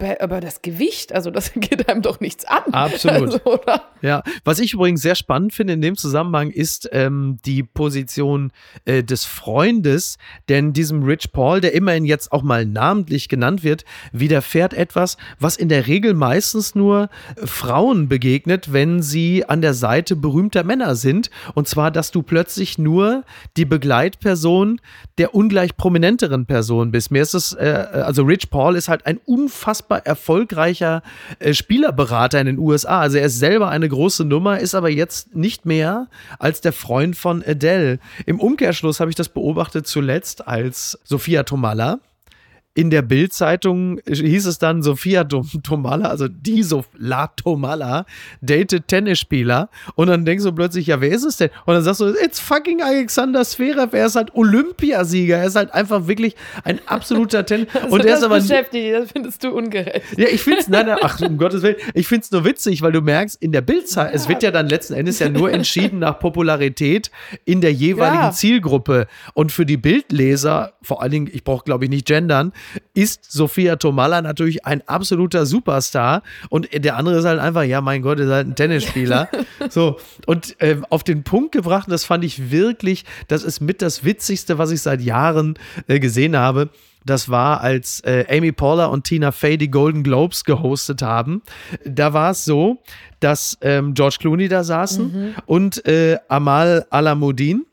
er, 0.00 0.20
aber 0.20 0.40
das 0.40 0.60
Gewicht, 0.62 1.12
also 1.14 1.30
das 1.30 1.52
geht 1.56 1.88
einem 1.88 2.02
doch 2.02 2.18
nichts 2.20 2.44
an. 2.46 2.72
Absolut. 2.72 3.46
Also? 3.46 3.60
Ja, 4.02 4.22
was 4.44 4.58
ich 4.58 4.74
übrigens 4.74 5.02
sehr 5.02 5.14
spannend 5.14 5.52
finde 5.54 5.74
in 5.74 5.80
dem 5.82 5.96
Zusammenhang 5.96 6.50
ist 6.50 6.88
ähm, 6.92 7.38
die 7.46 7.62
Position 7.62 8.52
äh, 8.84 9.02
des 9.04 9.24
Freundes, 9.24 10.18
denn 10.48 10.72
diesem 10.72 11.02
Rich 11.04 11.27
Paul, 11.32 11.60
der 11.60 11.74
immerhin 11.74 12.04
jetzt 12.04 12.32
auch 12.32 12.42
mal 12.42 12.64
namentlich 12.66 13.28
genannt 13.28 13.62
wird, 13.64 13.84
widerfährt 14.12 14.74
etwas, 14.74 15.16
was 15.38 15.56
in 15.56 15.68
der 15.68 15.86
Regel 15.86 16.14
meistens 16.14 16.74
nur 16.74 17.08
Frauen 17.44 18.08
begegnet, 18.08 18.72
wenn 18.72 19.02
sie 19.02 19.44
an 19.44 19.60
der 19.60 19.74
Seite 19.74 20.16
berühmter 20.16 20.64
Männer 20.64 20.94
sind. 20.94 21.30
Und 21.54 21.68
zwar, 21.68 21.90
dass 21.90 22.10
du 22.10 22.22
plötzlich 22.22 22.78
nur 22.78 23.24
die 23.56 23.64
Begleitperson 23.64 24.80
der 25.18 25.34
ungleich 25.34 25.76
prominenteren 25.76 26.46
Person 26.46 26.92
bist. 26.92 27.10
Mir 27.10 27.22
ist 27.22 27.34
es, 27.34 27.52
äh, 27.52 27.86
also 27.92 28.22
Rich 28.22 28.50
Paul 28.50 28.76
ist 28.76 28.88
halt 28.88 29.06
ein 29.06 29.18
unfassbar 29.24 30.06
erfolgreicher 30.06 31.02
äh, 31.38 31.52
Spielerberater 31.54 32.40
in 32.40 32.46
den 32.46 32.58
USA. 32.58 33.00
Also 33.00 33.18
er 33.18 33.26
ist 33.26 33.38
selber 33.38 33.68
eine 33.68 33.88
große 33.88 34.24
Nummer, 34.24 34.58
ist 34.60 34.74
aber 34.74 34.90
jetzt 34.90 35.34
nicht 35.34 35.66
mehr 35.66 36.08
als 36.38 36.60
der 36.60 36.72
Freund 36.72 37.16
von 37.16 37.42
Adele. 37.46 37.98
Im 38.26 38.40
Umkehrschluss 38.40 39.00
habe 39.00 39.10
ich 39.10 39.16
das 39.16 39.28
beobachtet 39.28 39.86
zuletzt 39.86 40.46
als 40.46 40.98
Sophia 41.18 41.42
Tomalla 41.42 41.98
in 42.78 42.90
der 42.90 43.02
Bild-Zeitung 43.02 43.98
hieß 44.06 44.46
es 44.46 44.60
dann, 44.60 44.84
Sophia 44.84 45.24
Tomala, 45.24 46.10
also 46.10 46.28
die 46.28 46.64
La 46.96 47.26
Tomala, 47.26 48.06
datet 48.40 48.86
Tennisspieler. 48.86 49.68
Und 49.96 50.06
dann 50.06 50.24
denkst 50.24 50.44
du 50.44 50.52
plötzlich, 50.52 50.86
ja, 50.86 51.00
wer 51.00 51.10
ist 51.10 51.24
es 51.24 51.38
denn? 51.38 51.50
Und 51.66 51.74
dann 51.74 51.82
sagst 51.82 52.00
du, 52.00 52.14
it's 52.24 52.38
fucking 52.38 52.80
Alexander 52.80 53.44
Zverev. 53.44 53.96
Er 53.96 54.06
ist 54.06 54.14
halt 54.14 54.32
Olympiasieger. 54.32 55.38
Er 55.38 55.46
ist 55.46 55.56
halt 55.56 55.74
einfach 55.74 56.06
wirklich 56.06 56.36
ein 56.62 56.78
absoluter 56.86 57.44
Tennis. 57.44 57.66
Also 57.78 57.94
und 57.94 58.00
er 58.04 58.10
das 58.10 58.18
ist 58.20 58.24
aber. 58.24 58.38
beschäftigt, 58.40 58.94
das 58.94 59.10
findest 59.10 59.42
du 59.42 59.50
ungerecht. 59.50 60.02
Ja, 60.16 60.28
ich 60.30 60.42
finde 60.42 60.60
es, 60.60 60.68
nein, 60.68 60.86
nein, 60.86 60.98
ach, 61.02 61.20
um 61.20 61.36
Gottes 61.36 61.62
Willen, 61.62 61.76
ich 61.94 62.06
finde 62.06 62.24
es 62.26 62.30
nur 62.30 62.44
witzig, 62.44 62.82
weil 62.82 62.92
du 62.92 63.00
merkst, 63.00 63.42
in 63.42 63.50
der 63.50 63.60
Bildzeit, 63.60 64.14
es 64.14 64.28
wird 64.28 64.42
ja 64.44 64.50
dann 64.52 64.68
letzten 64.68 64.94
Endes 64.94 65.18
ja 65.18 65.28
nur 65.28 65.50
entschieden 65.50 65.98
nach 65.98 66.18
Popularität 66.20 67.10
in 67.44 67.60
der 67.60 67.72
jeweiligen 67.72 68.22
Ja. 68.24 68.30
Zielgruppe. 68.30 69.08
Und 69.34 69.50
für 69.50 69.66
die 69.66 69.76
Bildleser, 69.76 70.74
vor 70.82 71.02
allen 71.02 71.10
Dingen, 71.10 71.30
ich 71.32 71.42
brauche, 71.42 71.64
glaube 71.64 71.84
ich, 71.84 71.90
nicht 71.90 72.06
gendern, 72.06 72.52
ist 72.94 73.30
Sophia 73.30 73.76
Tomalla 73.76 74.22
natürlich 74.22 74.64
ein 74.66 74.86
absoluter 74.86 75.46
Superstar. 75.46 76.22
Und 76.48 76.68
der 76.72 76.96
andere 76.96 77.18
ist 77.18 77.24
halt 77.24 77.40
einfach, 77.40 77.62
ja, 77.62 77.80
mein 77.80 78.02
Gott, 78.02 78.18
ist 78.20 78.30
halt 78.30 78.48
ein 78.48 78.54
Tennisspieler. 78.54 79.28
so, 79.70 79.98
und 80.26 80.56
ähm, 80.60 80.84
auf 80.90 81.04
den 81.04 81.24
Punkt 81.24 81.52
gebracht, 81.52 81.86
und 81.86 81.92
das 81.92 82.04
fand 82.04 82.24
ich 82.24 82.50
wirklich, 82.50 83.04
das 83.28 83.42
ist 83.42 83.60
mit 83.60 83.82
das 83.82 84.04
Witzigste, 84.04 84.58
was 84.58 84.70
ich 84.70 84.82
seit 84.82 85.00
Jahren 85.00 85.58
äh, 85.86 85.98
gesehen 86.00 86.36
habe. 86.36 86.70
Das 87.04 87.30
war, 87.30 87.60
als 87.60 88.00
äh, 88.00 88.26
Amy 88.28 88.52
Poehler 88.52 88.90
und 88.90 89.04
Tina 89.04 89.32
Fey 89.32 89.56
die 89.56 89.70
Golden 89.70 90.02
Globes 90.02 90.44
gehostet 90.44 91.00
haben. 91.00 91.42
Da 91.84 92.12
war 92.12 92.32
es 92.32 92.44
so, 92.44 92.82
dass 93.20 93.56
ähm, 93.62 93.94
George 93.94 94.16
Clooney 94.20 94.48
da 94.48 94.64
saßen 94.64 95.34
und 95.46 95.86
äh, 95.86 96.18
Amal 96.28 96.86
Alamuddin 96.90 97.64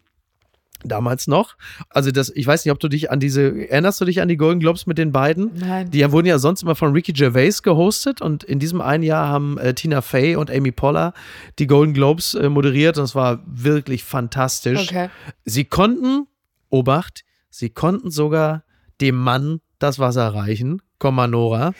damals 0.87 1.27
noch. 1.27 1.55
Also 1.89 2.11
das, 2.11 2.29
ich 2.29 2.45
weiß 2.45 2.65
nicht, 2.65 2.71
ob 2.71 2.79
du 2.79 2.87
dich 2.87 3.11
an 3.11 3.19
diese, 3.19 3.69
erinnerst 3.69 4.01
du 4.01 4.05
dich 4.05 4.21
an 4.21 4.27
die 4.27 4.37
Golden 4.37 4.59
Globes 4.59 4.85
mit 4.85 4.97
den 4.97 5.11
beiden? 5.11 5.51
Nein. 5.55 5.89
Die 5.91 6.11
wurden 6.11 6.27
ja 6.27 6.39
sonst 6.39 6.63
immer 6.63 6.75
von 6.75 6.93
Ricky 6.93 7.13
Gervais 7.13 7.61
gehostet 7.63 8.21
und 8.21 8.43
in 8.43 8.59
diesem 8.59 8.81
einen 8.81 9.03
Jahr 9.03 9.27
haben 9.27 9.57
äh, 9.57 9.73
Tina 9.73 10.01
Fey 10.01 10.35
und 10.35 10.51
Amy 10.51 10.71
Poehler 10.71 11.13
die 11.59 11.67
Golden 11.67 11.93
Globes 11.93 12.33
äh, 12.33 12.49
moderiert 12.49 12.97
und 12.97 13.03
es 13.03 13.15
war 13.15 13.39
wirklich 13.45 14.03
fantastisch. 14.03 14.89
Okay. 14.89 15.09
Sie 15.43 15.65
konnten, 15.65 16.27
Obacht, 16.69 17.23
sie 17.49 17.69
konnten 17.69 18.11
sogar 18.11 18.63
dem 19.01 19.15
Mann 19.15 19.61
das 19.79 19.99
Wasser 19.99 20.27
reichen. 20.33 20.81
Komm 20.99 21.15
mal, 21.15 21.27
Nora. 21.27 21.73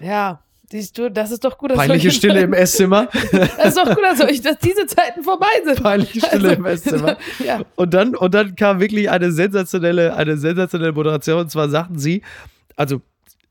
Ja, 0.00 0.43
siehst 0.74 0.98
du, 0.98 1.08
das 1.08 1.30
ist 1.30 1.44
doch 1.44 1.56
gut. 1.56 1.70
dass 1.70 1.78
Peinliche 1.78 2.10
Stille 2.10 2.40
im 2.40 2.52
Esszimmer. 2.52 3.08
Das 3.30 3.68
ist 3.68 3.76
doch 3.76 3.94
gut, 3.94 4.02
dass, 4.02 4.20
euch, 4.20 4.40
dass 4.40 4.58
diese 4.58 4.86
Zeiten 4.86 5.22
vorbei 5.22 5.46
sind. 5.64 5.80
Peinliche 5.80 6.20
Stille 6.20 6.54
im 6.54 6.64
Esszimmer. 6.64 7.16
Ja. 7.44 7.62
Und 7.76 7.94
dann, 7.94 8.16
und 8.16 8.34
dann 8.34 8.56
kam 8.56 8.80
wirklich 8.80 9.08
eine 9.08 9.30
sensationelle, 9.30 10.16
eine 10.16 10.36
sensationelle 10.36 10.92
Moderation. 10.92 11.40
Und 11.40 11.50
zwar 11.50 11.68
sagten 11.68 11.98
sie, 11.98 12.22
also 12.74 13.00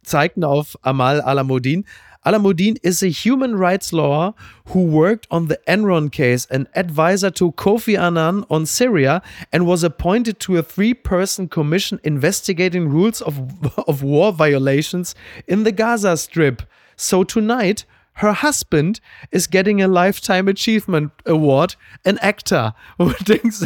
zeigten 0.04 0.44
auf 0.44 0.78
Amal 0.82 1.22
Alamuddin. 1.22 1.86
Alamuddin 2.26 2.78
is 2.84 3.02
a 3.04 3.10
human 3.10 3.56
rights 3.56 3.94
lawyer 3.94 4.34
who 4.68 4.82
worked 4.82 5.26
on 5.30 5.48
the 5.48 5.60
Enron 5.66 6.12
case, 6.12 6.46
an 6.50 6.68
advisor 6.76 7.32
to 7.32 7.54
Kofi 7.54 7.98
Annan 7.98 8.46
on 8.50 8.66
Syria, 8.66 9.22
and 9.52 9.66
was 9.66 9.84
appointed 9.84 10.40
to 10.42 10.58
a 10.58 10.64
three-person 10.64 11.48
commission 11.48 12.00
investigating 12.04 12.90
rules 12.90 13.22
of, 13.22 13.40
of 13.88 14.04
war 14.04 14.34
violations 14.34 15.16
in 15.48 15.64
the 15.64 15.72
Gaza 15.72 16.18
Strip. 16.18 16.64
So 17.04 17.26
tonight, 17.26 17.86
her 18.14 18.32
husband 18.32 19.02
is 19.30 19.46
getting 19.50 19.82
a 19.82 19.88
Lifetime 19.90 20.48
Achievement 20.48 21.12
Award, 21.26 21.76
an 22.06 22.18
actor. 22.20 22.74
Und 22.98 23.20
du 23.20 23.24
denkst, 23.34 23.58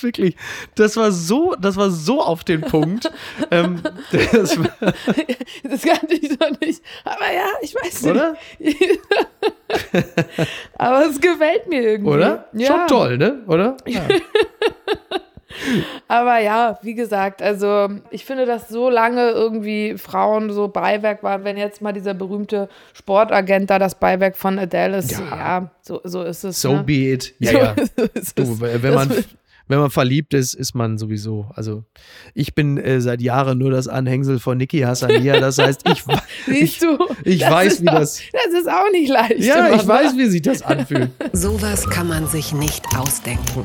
wirklich, 0.00 0.34
das 0.76 0.96
war 0.96 1.12
so, 1.12 1.54
das 1.60 1.76
war 1.76 1.90
so 1.90 2.22
auf 2.22 2.42
den 2.42 2.62
Punkt. 2.62 3.10
ähm, 3.50 3.82
das, 4.12 4.58
Das 5.62 5.82
kannte 5.82 6.14
ich 6.14 6.38
noch 6.38 6.58
nicht. 6.60 6.82
Aber 7.04 7.30
ja, 7.32 7.48
ich 7.60 7.74
weiß 7.74 8.02
nicht. 8.02 8.10
oder? 8.12 8.34
Aber 10.78 11.06
es 11.06 11.20
gefällt 11.20 11.68
mir 11.68 11.82
irgendwie. 11.82 12.10
Oder? 12.12 12.48
Ja. 12.54 12.66
Schon 12.66 12.86
toll, 12.86 13.18
ne? 13.18 13.42
Oder? 13.46 13.76
Ja. 13.86 14.08
Aber 16.08 16.38
ja, 16.40 16.78
wie 16.82 16.94
gesagt, 16.94 17.42
also 17.42 17.88
ich 18.10 18.24
finde, 18.24 18.46
dass 18.46 18.68
so 18.68 18.90
lange 18.90 19.30
irgendwie 19.30 19.96
Frauen 19.96 20.52
so 20.52 20.68
Beiwerk 20.68 21.22
waren, 21.22 21.44
wenn 21.44 21.56
jetzt 21.56 21.80
mal 21.82 21.92
dieser 21.92 22.14
berühmte 22.14 22.68
Sportagent 22.94 23.70
da 23.70 23.78
das 23.78 23.94
Beiwerk 23.94 24.36
von 24.36 24.58
Adele 24.58 24.98
ist. 24.98 25.12
Ja. 25.12 25.18
Ja, 25.30 25.70
so, 25.82 26.00
so 26.04 26.22
ist 26.22 26.44
es. 26.44 26.60
So 26.60 26.76
ne? 26.76 26.82
be 26.82 27.12
it. 27.12 27.34
Ja, 27.38 27.50
So 27.50 27.58
ja. 27.58 27.70
ist 28.14 28.16
es. 28.16 28.34
Du, 28.34 28.60
wenn 28.60 28.94
man, 28.94 29.12
wenn 29.68 29.78
man 29.78 29.90
verliebt 29.90 30.34
ist, 30.34 30.54
ist 30.54 30.74
man 30.74 30.98
sowieso. 30.98 31.46
Also 31.54 31.84
ich 32.34 32.54
bin 32.54 32.78
äh, 32.78 33.00
seit 33.00 33.20
Jahren 33.20 33.58
nur 33.58 33.70
das 33.70 33.88
Anhängsel 33.88 34.38
von 34.38 34.58
Niki 34.58 34.80
Hassania. 34.80 35.40
Das 35.40 35.58
heißt, 35.58 35.82
ich, 35.88 36.04
ich, 36.46 36.78
Siehst 36.78 36.82
du? 36.82 36.98
ich 37.24 37.40
das 37.40 37.50
weiß, 37.50 37.82
wie 37.82 37.88
auch, 37.88 37.94
das. 37.94 38.20
Das 38.32 38.60
ist 38.60 38.68
auch 38.68 38.90
nicht 38.92 39.10
leicht. 39.10 39.40
Ja, 39.40 39.74
ich 39.74 39.86
weiß, 39.86 40.14
ne? 40.14 40.18
wie 40.18 40.26
sich 40.26 40.42
das 40.42 40.62
anfühlt. 40.62 41.10
Sowas 41.32 41.88
kann 41.88 42.08
man 42.08 42.26
sich 42.26 42.52
nicht 42.52 42.84
ausdenken. 42.96 43.64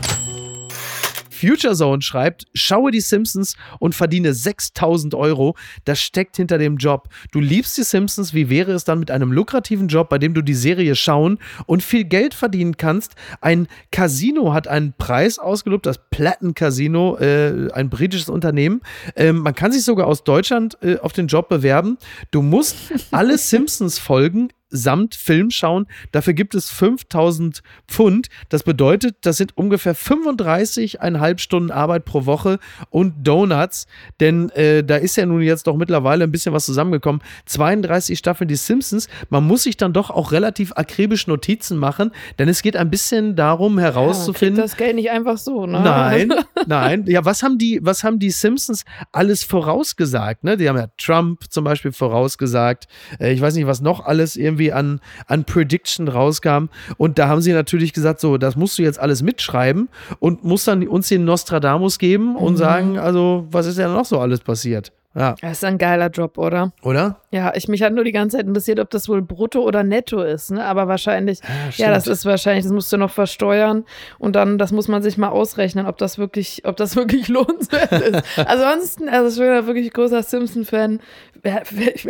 Future 1.41 1.73
Zone 1.73 2.01
schreibt, 2.01 2.45
schaue 2.53 2.91
die 2.91 3.01
Simpsons 3.01 3.55
und 3.79 3.95
verdiene 3.95 4.33
6000 4.33 5.15
Euro. 5.15 5.55
Das 5.85 5.99
steckt 5.99 6.37
hinter 6.37 6.59
dem 6.59 6.77
Job. 6.77 7.09
Du 7.31 7.39
liebst 7.39 7.77
die 7.77 7.83
Simpsons. 7.83 8.33
Wie 8.33 8.49
wäre 8.49 8.71
es 8.73 8.83
dann 8.83 8.99
mit 8.99 9.09
einem 9.09 9.31
lukrativen 9.31 9.87
Job, 9.87 10.09
bei 10.09 10.19
dem 10.19 10.33
du 10.33 10.41
die 10.41 10.53
Serie 10.53 10.95
schauen 10.95 11.39
und 11.65 11.81
viel 11.81 12.03
Geld 12.03 12.35
verdienen 12.35 12.77
kannst? 12.77 13.15
Ein 13.41 13.67
Casino 13.91 14.53
hat 14.53 14.67
einen 14.67 14.93
Preis 14.93 15.39
ausgelobt, 15.39 15.85
das 15.85 15.99
Platten 16.11 16.53
Casino, 16.53 17.17
äh, 17.17 17.71
ein 17.73 17.89
britisches 17.89 18.29
Unternehmen. 18.29 18.81
Ähm, 19.15 19.39
man 19.39 19.55
kann 19.55 19.71
sich 19.71 19.83
sogar 19.83 20.07
aus 20.07 20.23
Deutschland 20.23 20.77
äh, 20.81 20.97
auf 20.99 21.13
den 21.13 21.27
Job 21.27 21.49
bewerben. 21.49 21.97
Du 22.29 22.41
musst 22.41 22.75
alle 23.11 23.37
Simpsons-Folgen 23.37 24.49
samt 24.71 25.15
Film 25.15 25.51
schauen. 25.51 25.85
Dafür 26.11 26.33
gibt 26.33 26.55
es 26.55 26.69
5000 26.71 27.61
Pfund. 27.87 28.27
Das 28.49 28.63
bedeutet, 28.63 29.17
das 29.21 29.37
sind 29.37 29.55
ungefähr 29.57 29.95
35,5 29.95 31.37
Stunden 31.39 31.71
Arbeit 31.71 32.05
pro 32.05 32.25
Woche 32.25 32.59
und 32.89 33.27
Donuts. 33.27 33.87
Denn 34.19 34.49
äh, 34.51 34.83
da 34.83 34.95
ist 34.95 35.15
ja 35.17 35.25
nun 35.25 35.41
jetzt 35.41 35.67
doch 35.67 35.75
mittlerweile 35.75 36.23
ein 36.23 36.31
bisschen 36.31 36.53
was 36.53 36.65
zusammengekommen. 36.65 37.21
32 37.45 38.17
Staffeln 38.17 38.47
die 38.47 38.55
Simpsons. 38.55 39.07
Man 39.29 39.45
muss 39.45 39.63
sich 39.63 39.77
dann 39.77 39.93
doch 39.93 40.09
auch 40.09 40.31
relativ 40.31 40.71
akribisch 40.75 41.27
Notizen 41.27 41.77
machen, 41.77 42.11
denn 42.39 42.49
es 42.49 42.61
geht 42.61 42.75
ein 42.75 42.89
bisschen 42.89 43.35
darum 43.35 43.77
Ja, 43.77 43.85
herauszufinden. 43.85 44.55
kriegt 44.61 44.71
das 44.71 44.77
Geld 44.77 44.95
nicht 44.95 45.11
einfach 45.11 45.37
so, 45.37 45.65
ne? 45.65 45.81
Nein, 45.81 46.33
nein. 46.67 47.05
Ja, 47.07 47.25
was 47.25 47.43
haben 47.43 47.57
die, 47.57 47.79
was 47.83 48.03
haben 48.03 48.19
die 48.19 48.31
Simpsons 48.31 48.85
alles 49.11 49.43
vorausgesagt? 49.43 50.43
Ne? 50.43 50.57
Die 50.57 50.69
haben 50.69 50.77
ja 50.77 50.87
Trump 50.97 51.43
zum 51.49 51.63
Beispiel 51.63 51.91
vorausgesagt. 51.91 52.85
Äh, 53.19 53.33
ich 53.33 53.41
weiß 53.41 53.55
nicht, 53.55 53.67
was 53.67 53.81
noch 53.81 54.05
alles 54.05 54.35
irgendwie 54.35 54.60
an, 54.69 54.99
an 55.27 55.45
Prediction 55.45 56.07
rauskam. 56.07 56.65
Und 56.97 57.17
da 57.17 57.27
haben 57.27 57.41
sie 57.41 57.53
natürlich 57.53 57.93
gesagt, 57.93 58.19
so, 58.19 58.37
das 58.37 58.55
musst 58.55 58.77
du 58.77 58.83
jetzt 58.83 58.99
alles 58.99 59.21
mitschreiben 59.21 59.89
und 60.19 60.43
musst 60.43 60.67
dann 60.67 60.85
uns 60.87 61.07
den 61.07 61.25
Nostradamus 61.25 61.97
geben 61.97 62.35
und 62.35 62.57
sagen, 62.57 62.99
also, 62.99 63.47
was 63.49 63.65
ist 63.65 63.77
denn 63.77 63.93
noch 63.93 64.05
so 64.05 64.19
alles 64.19 64.41
passiert? 64.41 64.91
Ja, 65.15 65.35
Das 65.41 65.53
ist 65.53 65.65
ein 65.65 65.77
geiler 65.77 66.09
Job, 66.09 66.37
oder? 66.37 66.71
oder? 66.83 67.20
Ja, 67.33 67.53
ich 67.55 67.67
mich 67.69 67.81
hat 67.81 67.93
nur 67.93 68.03
die 68.03 68.11
ganze 68.11 68.37
Zeit 68.37 68.45
interessiert, 68.45 68.79
ob 68.79 68.89
das 68.89 69.07
wohl 69.07 69.21
brutto 69.21 69.61
oder 69.61 69.83
netto 69.83 70.21
ist, 70.21 70.51
ne? 70.51 70.65
Aber 70.65 70.87
wahrscheinlich, 70.89 71.39
ja, 71.77 71.89
das 71.89 72.03
stimmt. 72.03 72.17
ist 72.17 72.25
wahrscheinlich, 72.25 72.65
das 72.65 72.73
musst 72.73 72.91
du 72.91 72.97
noch 72.97 73.11
versteuern 73.11 73.85
und 74.19 74.35
dann, 74.35 74.57
das 74.57 74.73
muss 74.73 74.89
man 74.89 75.01
sich 75.01 75.17
mal 75.17 75.29
ausrechnen, 75.29 75.85
ob 75.85 75.97
das 75.97 76.17
wirklich, 76.17 76.63
ob 76.65 76.75
das 76.75 76.95
wirklich 76.97 77.29
lohnenswert 77.29 77.91
ist. 77.91 78.23
Ansonsten, 78.37 79.07
also 79.07 79.29
ich 79.29 79.37
bin 79.47 79.55
ja 79.55 79.65
wirklich 79.65 79.93
großer 79.93 80.23
Simpson-Fan. 80.23 80.99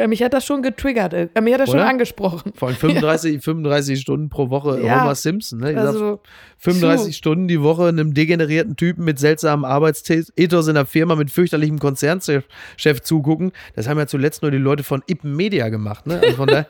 Mich 0.07 0.23
hat 0.23 0.33
das 0.33 0.45
schon 0.45 0.61
getriggert, 0.61 1.13
äh, 1.13 1.29
mich 1.41 1.53
hat 1.53 1.61
das 1.61 1.69
schon 1.69 1.79
Oder? 1.79 1.87
angesprochen. 1.87 2.51
Vor 2.55 2.67
allem 2.69 2.77
35, 2.79 3.41
35 3.43 3.99
Stunden 4.01 4.29
pro 4.29 4.49
Woche 4.49 4.81
Ja. 4.83 5.01
Homer 5.01 5.15
Simpson. 5.15 5.59
Ne? 5.59 5.69
Ich 5.71 5.77
sag, 5.77 5.85
Also, 5.85 6.19
35 6.57 7.05
Puh. 7.07 7.13
Stunden 7.13 7.47
die 7.47 7.61
Woche 7.61 7.87
einem 7.87 8.13
degenerierten 8.13 8.75
Typen 8.75 9.05
mit 9.05 9.19
seltsamem 9.19 9.65
Arbeitsethos 9.65 10.67
in 10.67 10.75
der 10.75 10.85
Firma 10.85 11.15
mit 11.15 11.31
fürchterlichem 11.31 11.79
Konzernchef 11.79 12.43
Chef 12.75 13.01
zugucken. 13.01 13.51
Das 13.75 13.87
haben 13.87 13.97
ja 13.97 14.07
zuletzt 14.07 14.41
nur 14.41 14.51
die 14.51 14.57
Leute 14.57 14.83
von 14.83 15.01
Ippen 15.11 15.35
Media 15.35 15.69
gemacht. 15.69 16.07
Ne? 16.07 16.19
Also 16.23 16.35
von 16.37 16.47
daher, 16.47 16.67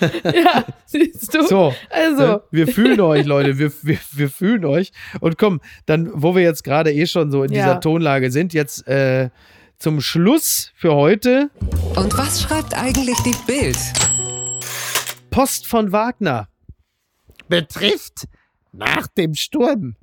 ja, 0.24 0.64
siehst 0.86 1.34
du? 1.34 1.46
so, 1.46 1.74
Also, 1.90 2.22
ne? 2.26 2.42
wir 2.50 2.66
fühlen 2.68 3.00
euch, 3.00 3.26
Leute. 3.26 3.58
Wir, 3.58 3.70
wir, 3.82 3.98
wir 4.12 4.28
fühlen 4.30 4.64
euch. 4.64 4.92
Und 5.20 5.38
komm, 5.38 5.60
dann, 5.86 6.10
wo 6.14 6.34
wir 6.34 6.42
jetzt 6.42 6.64
gerade 6.64 6.92
eh 6.92 7.06
schon 7.06 7.30
so 7.30 7.42
in 7.44 7.52
Ja. 7.52 7.62
dieser 7.64 7.80
Tonlage 7.80 8.30
sind, 8.30 8.54
jetzt 8.54 8.86
äh, 8.88 9.30
zum 9.78 10.00
Schluss 10.00 10.72
für 10.74 10.94
heute 10.94 11.50
Und 11.96 12.16
was 12.16 12.42
schreibt 12.42 12.74
eigentlich 12.74 13.18
die 13.24 13.34
Bild? 13.46 13.78
Post 15.30 15.66
von 15.66 15.92
Wagner. 15.92 16.48
betrifft 17.48 18.24
nach 18.72 19.06
dem 19.08 19.34
Sturm. 19.34 19.96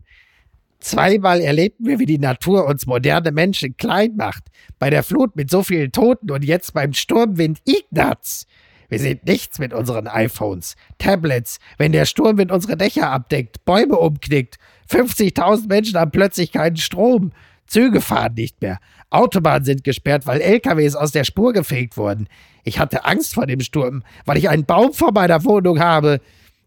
Zweimal 0.79 1.41
erlebten 1.41 1.85
wir, 1.85 1.99
wie 1.99 2.05
die 2.05 2.19
Natur 2.19 2.65
uns 2.65 2.85
moderne 2.85 3.31
Menschen 3.31 3.75
klein 3.75 4.15
macht. 4.15 4.43
Bei 4.79 4.89
der 4.89 5.03
Flut 5.03 5.35
mit 5.35 5.49
so 5.49 5.61
vielen 5.61 5.91
Toten 5.91 6.31
und 6.31 6.43
jetzt 6.43 6.73
beim 6.73 6.93
Sturmwind 6.93 7.59
Ignaz. 7.65 8.45
Wir 8.87 8.99
sind 8.99 9.25
nichts 9.25 9.59
mit 9.59 9.73
unseren 9.73 10.07
iPhones, 10.07 10.75
Tablets, 10.97 11.59
wenn 11.77 11.91
der 11.91 12.05
Sturmwind 12.05 12.51
unsere 12.51 12.75
Dächer 12.75 13.11
abdeckt, 13.11 13.63
Bäume 13.65 13.97
umknickt. 13.97 14.57
50.000 14.89 15.67
Menschen 15.67 15.99
haben 15.99 16.11
plötzlich 16.11 16.51
keinen 16.51 16.77
Strom. 16.77 17.31
Züge 17.67 18.01
fahren 18.01 18.33
nicht 18.33 18.61
mehr. 18.61 18.79
Autobahnen 19.11 19.63
sind 19.63 19.83
gesperrt, 19.83 20.25
weil 20.25 20.41
LKWs 20.41 20.95
aus 20.95 21.11
der 21.11 21.23
Spur 21.23 21.53
gefegt 21.53 21.97
wurden. 21.97 22.27
Ich 22.63 22.79
hatte 22.79 23.05
Angst 23.05 23.35
vor 23.35 23.45
dem 23.45 23.59
Sturm, 23.59 24.03
weil 24.25 24.37
ich 24.37 24.49
einen 24.49 24.65
Baum 24.65 24.93
vor 24.93 25.11
meiner 25.11 25.43
Wohnung 25.43 25.79
habe. 25.79 26.19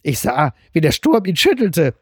Ich 0.02 0.20
sah, 0.20 0.54
wie 0.72 0.80
der 0.80 0.92
Sturm 0.92 1.24
ihn 1.24 1.36
schüttelte, 1.36 1.94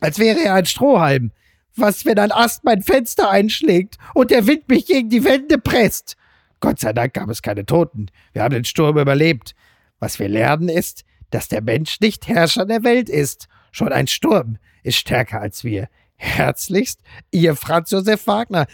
als 0.00 0.18
wäre 0.18 0.40
er 0.40 0.54
ein 0.54 0.66
Strohhalm. 0.66 1.32
Was, 1.76 2.04
wenn 2.04 2.18
ein 2.18 2.32
Ast 2.32 2.64
mein 2.64 2.82
Fenster 2.82 3.30
einschlägt 3.30 3.96
und 4.14 4.30
der 4.30 4.46
Wind 4.46 4.68
mich 4.68 4.86
gegen 4.86 5.08
die 5.08 5.24
Wände 5.24 5.58
presst? 5.58 6.16
Gott 6.58 6.80
sei 6.80 6.92
Dank 6.92 7.14
gab 7.14 7.28
es 7.28 7.42
keine 7.42 7.64
Toten. 7.64 8.06
Wir 8.32 8.42
haben 8.42 8.54
den 8.54 8.64
Sturm 8.64 8.98
überlebt. 8.98 9.54
Was 9.98 10.18
wir 10.18 10.28
lernen 10.28 10.68
ist, 10.68 11.04
dass 11.30 11.48
der 11.48 11.62
Mensch 11.62 12.00
nicht 12.00 12.28
Herrscher 12.28 12.66
der 12.66 12.82
Welt 12.84 13.08
ist. 13.08 13.48
Schon 13.72 13.92
ein 13.92 14.08
Sturm 14.08 14.58
ist 14.82 14.96
stärker 14.96 15.40
als 15.40 15.64
wir. 15.64 15.88
Herzlichst, 16.16 17.00
Ihr 17.30 17.56
Franz 17.56 17.90
Josef 17.90 18.26
Wagner. 18.26 18.66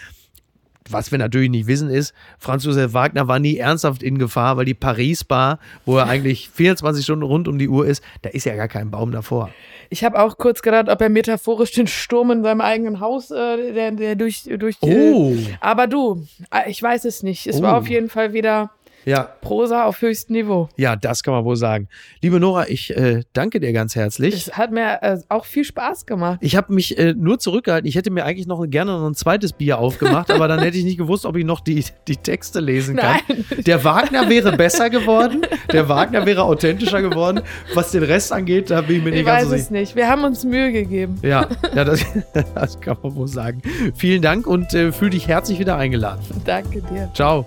Was 0.91 1.11
wir 1.11 1.19
natürlich 1.19 1.51
nicht 1.51 1.67
wissen 1.67 1.91
ist, 1.91 2.15
Franz 2.39 2.65
Josef 2.65 2.93
Wagner 2.95 3.29
war 3.29 3.39
nie 3.39 3.57
ernsthaft 3.57 4.03
in 4.03 4.19
Gefahr, 4.19 4.57
weil 4.57 4.65
die 4.65 4.75
Paris-Bar, 4.75 5.59
wo 5.85 5.97
er 5.99 6.07
eigentlich 6.07 6.49
24 6.51 7.03
Stunden 7.05 7.25
rund 7.25 7.49
um 7.49 7.59
die 7.59 7.69
Uhr 7.69 7.87
ist, 7.87 8.03
da 8.23 8.31
ist 8.31 8.45
ja 8.45 8.55
gar 8.57 8.69
kein 8.69 8.91
Baum 8.91 9.13
davor. 9.13 9.51
Ich 9.91 10.05
habe 10.05 10.21
auch 10.21 10.37
kurz 10.39 10.63
gedacht, 10.63 10.89
ob 10.89 11.01
er 11.01 11.09
metaphorisch 11.09 11.73
den 11.73 11.87
Sturm 11.87 12.31
in 12.31 12.43
seinem 12.43 12.61
eigenen 12.61 13.01
Haus, 13.01 13.31
äh, 13.31 13.73
der, 13.73 13.93
der 13.93 14.17
durch, 14.17 14.43
durch 14.59 14.77
Oh. 14.81 15.33
Äh, 15.35 15.37
aber 15.61 15.87
du, 15.87 16.27
äh, 16.53 16.71
ich 16.71 16.83
weiß 16.83 17.05
es 17.05 17.23
nicht. 17.23 17.47
Es 17.47 17.57
Oh. 17.59 17.63
war 17.63 17.77
auf 17.79 17.89
jeden 17.89 18.09
Fall 18.09 18.33
wieder 18.33 18.71
Ja, 19.07 19.23
Prosa 19.41 19.85
auf 19.85 20.03
höchstem 20.03 20.35
Niveau. 20.35 20.69
ja, 20.77 20.97
das 20.97 21.23
kann 21.23 21.33
man 21.33 21.45
wohl 21.45 21.55
sagen. 21.57 21.89
Liebe 22.21 22.41
Nora, 22.41 22.69
ich 22.69 22.95
äh, 22.97 23.23
danke 23.33 23.61
dir 23.61 23.73
ganz 23.73 23.95
herzlich. 23.95 24.35
Es 24.35 24.53
hat 24.59 24.73
mir 24.73 24.99
äh, 25.01 25.19
auch 25.29 25.45
viel 25.45 25.65
Spaß 25.65 26.07
gemacht. 26.07 26.39
Ich 26.43 26.57
habe 26.57 26.73
mich 26.75 26.99
äh, 26.99 27.15
nur 27.17 27.39
zurückgehalten. 27.39 27.89
Ich 27.89 27.95
hätte 27.95 28.11
mir 28.11 28.25
eigentlich 28.25 28.49
noch 28.49 28.67
gerne 28.67 28.99
noch 28.99 29.07
ein 29.07 29.15
zweites 29.15 29.53
Bier 29.53 29.79
aufgemacht, 29.79 30.31
aber 30.31 30.49
dann 30.49 30.59
hätte 30.61 30.77
ich 30.77 30.85
nicht 30.85 30.99
gewusst, 30.99 31.25
ob 31.25 31.37
ich 31.37 31.45
noch 31.45 31.61
die, 31.61 31.85
die 32.09 32.17
Texte 32.17 32.59
lesen 32.61 32.97
kann. 32.97 33.21
Nein. 33.29 33.45
Der 33.65 33.85
Wagner 33.85 34.29
wäre 34.29 34.57
besser 34.57 34.91
geworden. 34.91 35.43
Der 35.73 35.89
Wagner 35.89 36.27
wäre 36.27 36.43
authentischer 36.43 37.01
geworden. 37.01 37.43
Was 37.75 37.93
den 37.93 38.03
Rest 38.03 38.33
angeht, 38.33 38.71
da 38.71 38.81
bin 38.81 38.97
ich 38.97 39.03
mir 39.05 39.11
Ich 39.11 39.17
nicht 39.19 39.27
ganz 39.27 39.43
weiß 39.45 39.49
so 39.49 39.55
es 39.55 39.61
sicher. 39.69 39.73
nicht. 39.81 39.95
Wir 39.97 40.09
haben 40.09 40.25
uns 40.25 40.45
Mühe 40.45 40.73
gegeben. 40.73 41.15
Ja, 41.23 41.47
ja 41.75 41.85
das, 41.85 42.05
das 42.55 42.81
kann 42.81 42.97
man 43.03 43.15
wohl 43.15 43.29
sagen. 43.29 43.63
Vielen 43.95 44.21
Dank 44.21 44.49
und 44.49 44.75
äh, 44.75 44.91
fühl 44.91 45.11
dich 45.11 45.29
herzlich 45.29 45.61
wieder 45.61 45.77
eingeladen. 45.77 46.23
Danke 46.45 46.83
dir. 46.83 47.09
Ciao. 47.15 47.47